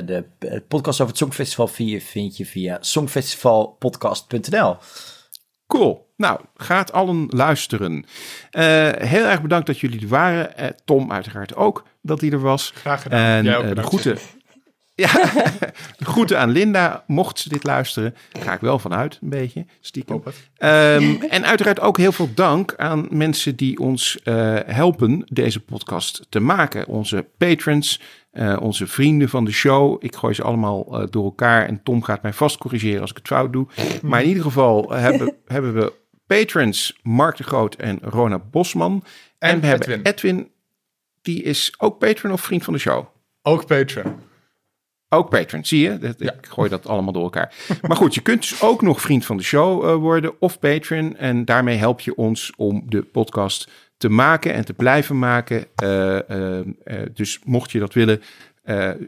[0.05, 0.25] de
[0.67, 4.77] podcast over het Songfestival vind je, vind je via songfestivalpodcast.nl.
[5.67, 6.09] Cool.
[6.21, 8.05] Nou, gaat allen luisteren.
[8.49, 10.57] Eh, heel erg bedankt dat jullie er waren.
[10.57, 12.71] Eh, Tom uiteraard ook, dat hij er was.
[12.75, 13.19] Graag gedaan.
[13.19, 14.01] En Jij ook eh, de bedankt.
[14.01, 14.40] groeten...
[15.01, 15.31] Ja,
[16.13, 18.15] groeten aan Linda, mocht ze dit luisteren.
[18.39, 20.23] Ga ik wel vanuit, een beetje, stiekem.
[20.57, 26.25] Ehm, en uiteraard ook heel veel dank aan mensen die ons eh, helpen deze podcast
[26.29, 26.87] te maken.
[26.87, 28.01] Onze patrons,
[28.31, 30.03] eh, onze vrienden van de show.
[30.03, 33.17] Ik gooi ze allemaal eh, door elkaar en Tom gaat mij vast corrigeren als ik
[33.17, 33.67] het fout doe.
[34.01, 35.93] Maar in ieder geval hebben, hebben we
[36.27, 39.03] patrons Mark de Groot en Rona Bosman.
[39.37, 40.13] En, En we hebben Edwin.
[40.13, 40.51] Edwin,
[41.21, 43.05] die is ook patron of vriend van de show?
[43.41, 44.29] Ook Patreon.
[45.13, 45.97] Ook patron, zie je?
[45.97, 47.53] Dat- Ik gooi dat allemaal door elkaar.
[47.87, 51.17] Maar goed, je kunt dus ook nog vriend van de show eh, worden of patron.
[51.17, 55.65] En daarmee help je ons om de podcast te maken en te blijven maken.
[55.75, 56.19] Eh,
[56.59, 56.65] eh,
[57.13, 58.21] dus mocht je dat willen,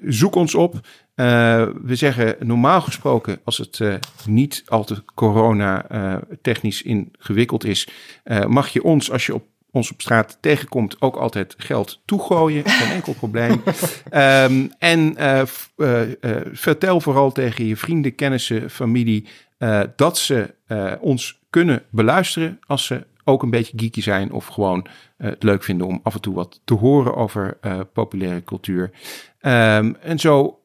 [0.05, 0.79] zoek ons op.
[1.15, 3.79] We zeggen normaal gesproken, als het
[4.27, 7.87] niet al te corona-technisch ingewikkeld is,
[8.47, 9.43] mag je ons, als je op
[9.73, 12.65] ons op straat tegenkomt, ook altijd geld toegooien.
[12.65, 13.63] Geen enkel probleem.
[14.09, 15.41] Ehm, en eh,
[15.77, 19.27] eh, eh, vertel vooral tegen je vrienden, kennissen, familie
[19.95, 20.53] dat ze
[20.99, 24.87] ons kunnen beluisteren als ze ook een beetje geeky zijn of gewoon
[25.17, 27.57] het leuk vinden om af en toe wat te horen over
[27.93, 28.91] populaire cultuur.
[29.39, 30.59] Ehm, en zo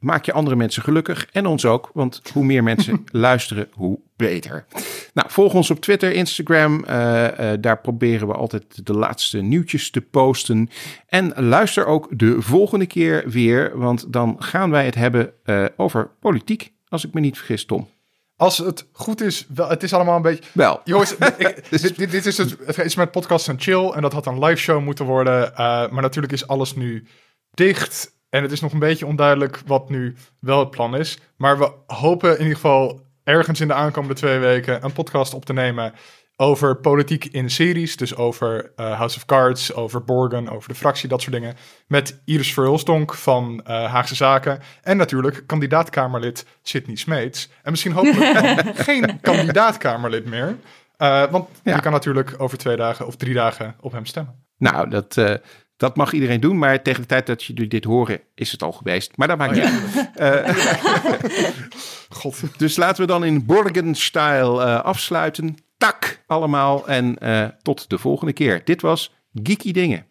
[0.00, 4.64] maak je andere mensen gelukkig en ons ook, want hoe meer mensen luisteren, hoe beter.
[5.14, 6.84] Nou, volg ons op Twitter, Instagram.
[6.84, 10.70] eh, eh, daar proberen we altijd de laatste nieuwtjes te posten.
[11.06, 16.10] En luister ook de volgende keer weer, want dan gaan wij het hebben eh, over
[16.20, 17.88] politiek, als ik me niet vergis, Tom.
[18.36, 20.44] Als het goed is, wel, het is allemaal een beetje...
[20.52, 24.02] Wel, Jongens, ik- dit, dit, dit is het, het is met podcast en chill en
[24.02, 25.52] dat had een live show moeten worden.
[25.56, 27.06] maar natuurlijk is alles nu
[27.54, 31.18] dicht en het is nog een beetje onduidelijk wat nu wel het plan is.
[31.36, 35.44] Maar we hopen in ieder geval ergens in de aankomende twee weken een podcast op
[35.44, 35.92] te nemen
[36.36, 37.96] over politiek in series.
[37.96, 41.54] Dus over eh, House of Cards, over Borgen, over de fractie, dat soort dingen.
[41.86, 44.60] Met Iris Verhulstonk van eh, Haagse Zaken.
[44.82, 47.48] En natuurlijk kandidaatkamerlid Sidney Smeets.
[47.62, 50.56] En misschien hopelijk geen kandidaatkamerlid meer.
[50.96, 51.74] Eh, want Ja.
[51.74, 54.34] je kan natuurlijk over twee dagen of drie dagen op hem stemmen.
[54.56, 55.40] nou, dat,
[55.80, 58.72] dat mag iedereen doen, maar tegen de tijd dat jullie dit horen, is het al
[58.72, 59.16] geweest.
[59.16, 60.10] Maar dat maakt niet uit.
[60.14, 60.54] Eh,
[62.20, 62.42] God.
[62.56, 65.56] Dus laten we dan in Borgen-style eh, afsluiten.
[65.78, 68.64] Tak allemaal en eh, tot de volgende keer.
[68.64, 70.06] Dit was Geeky Dingen.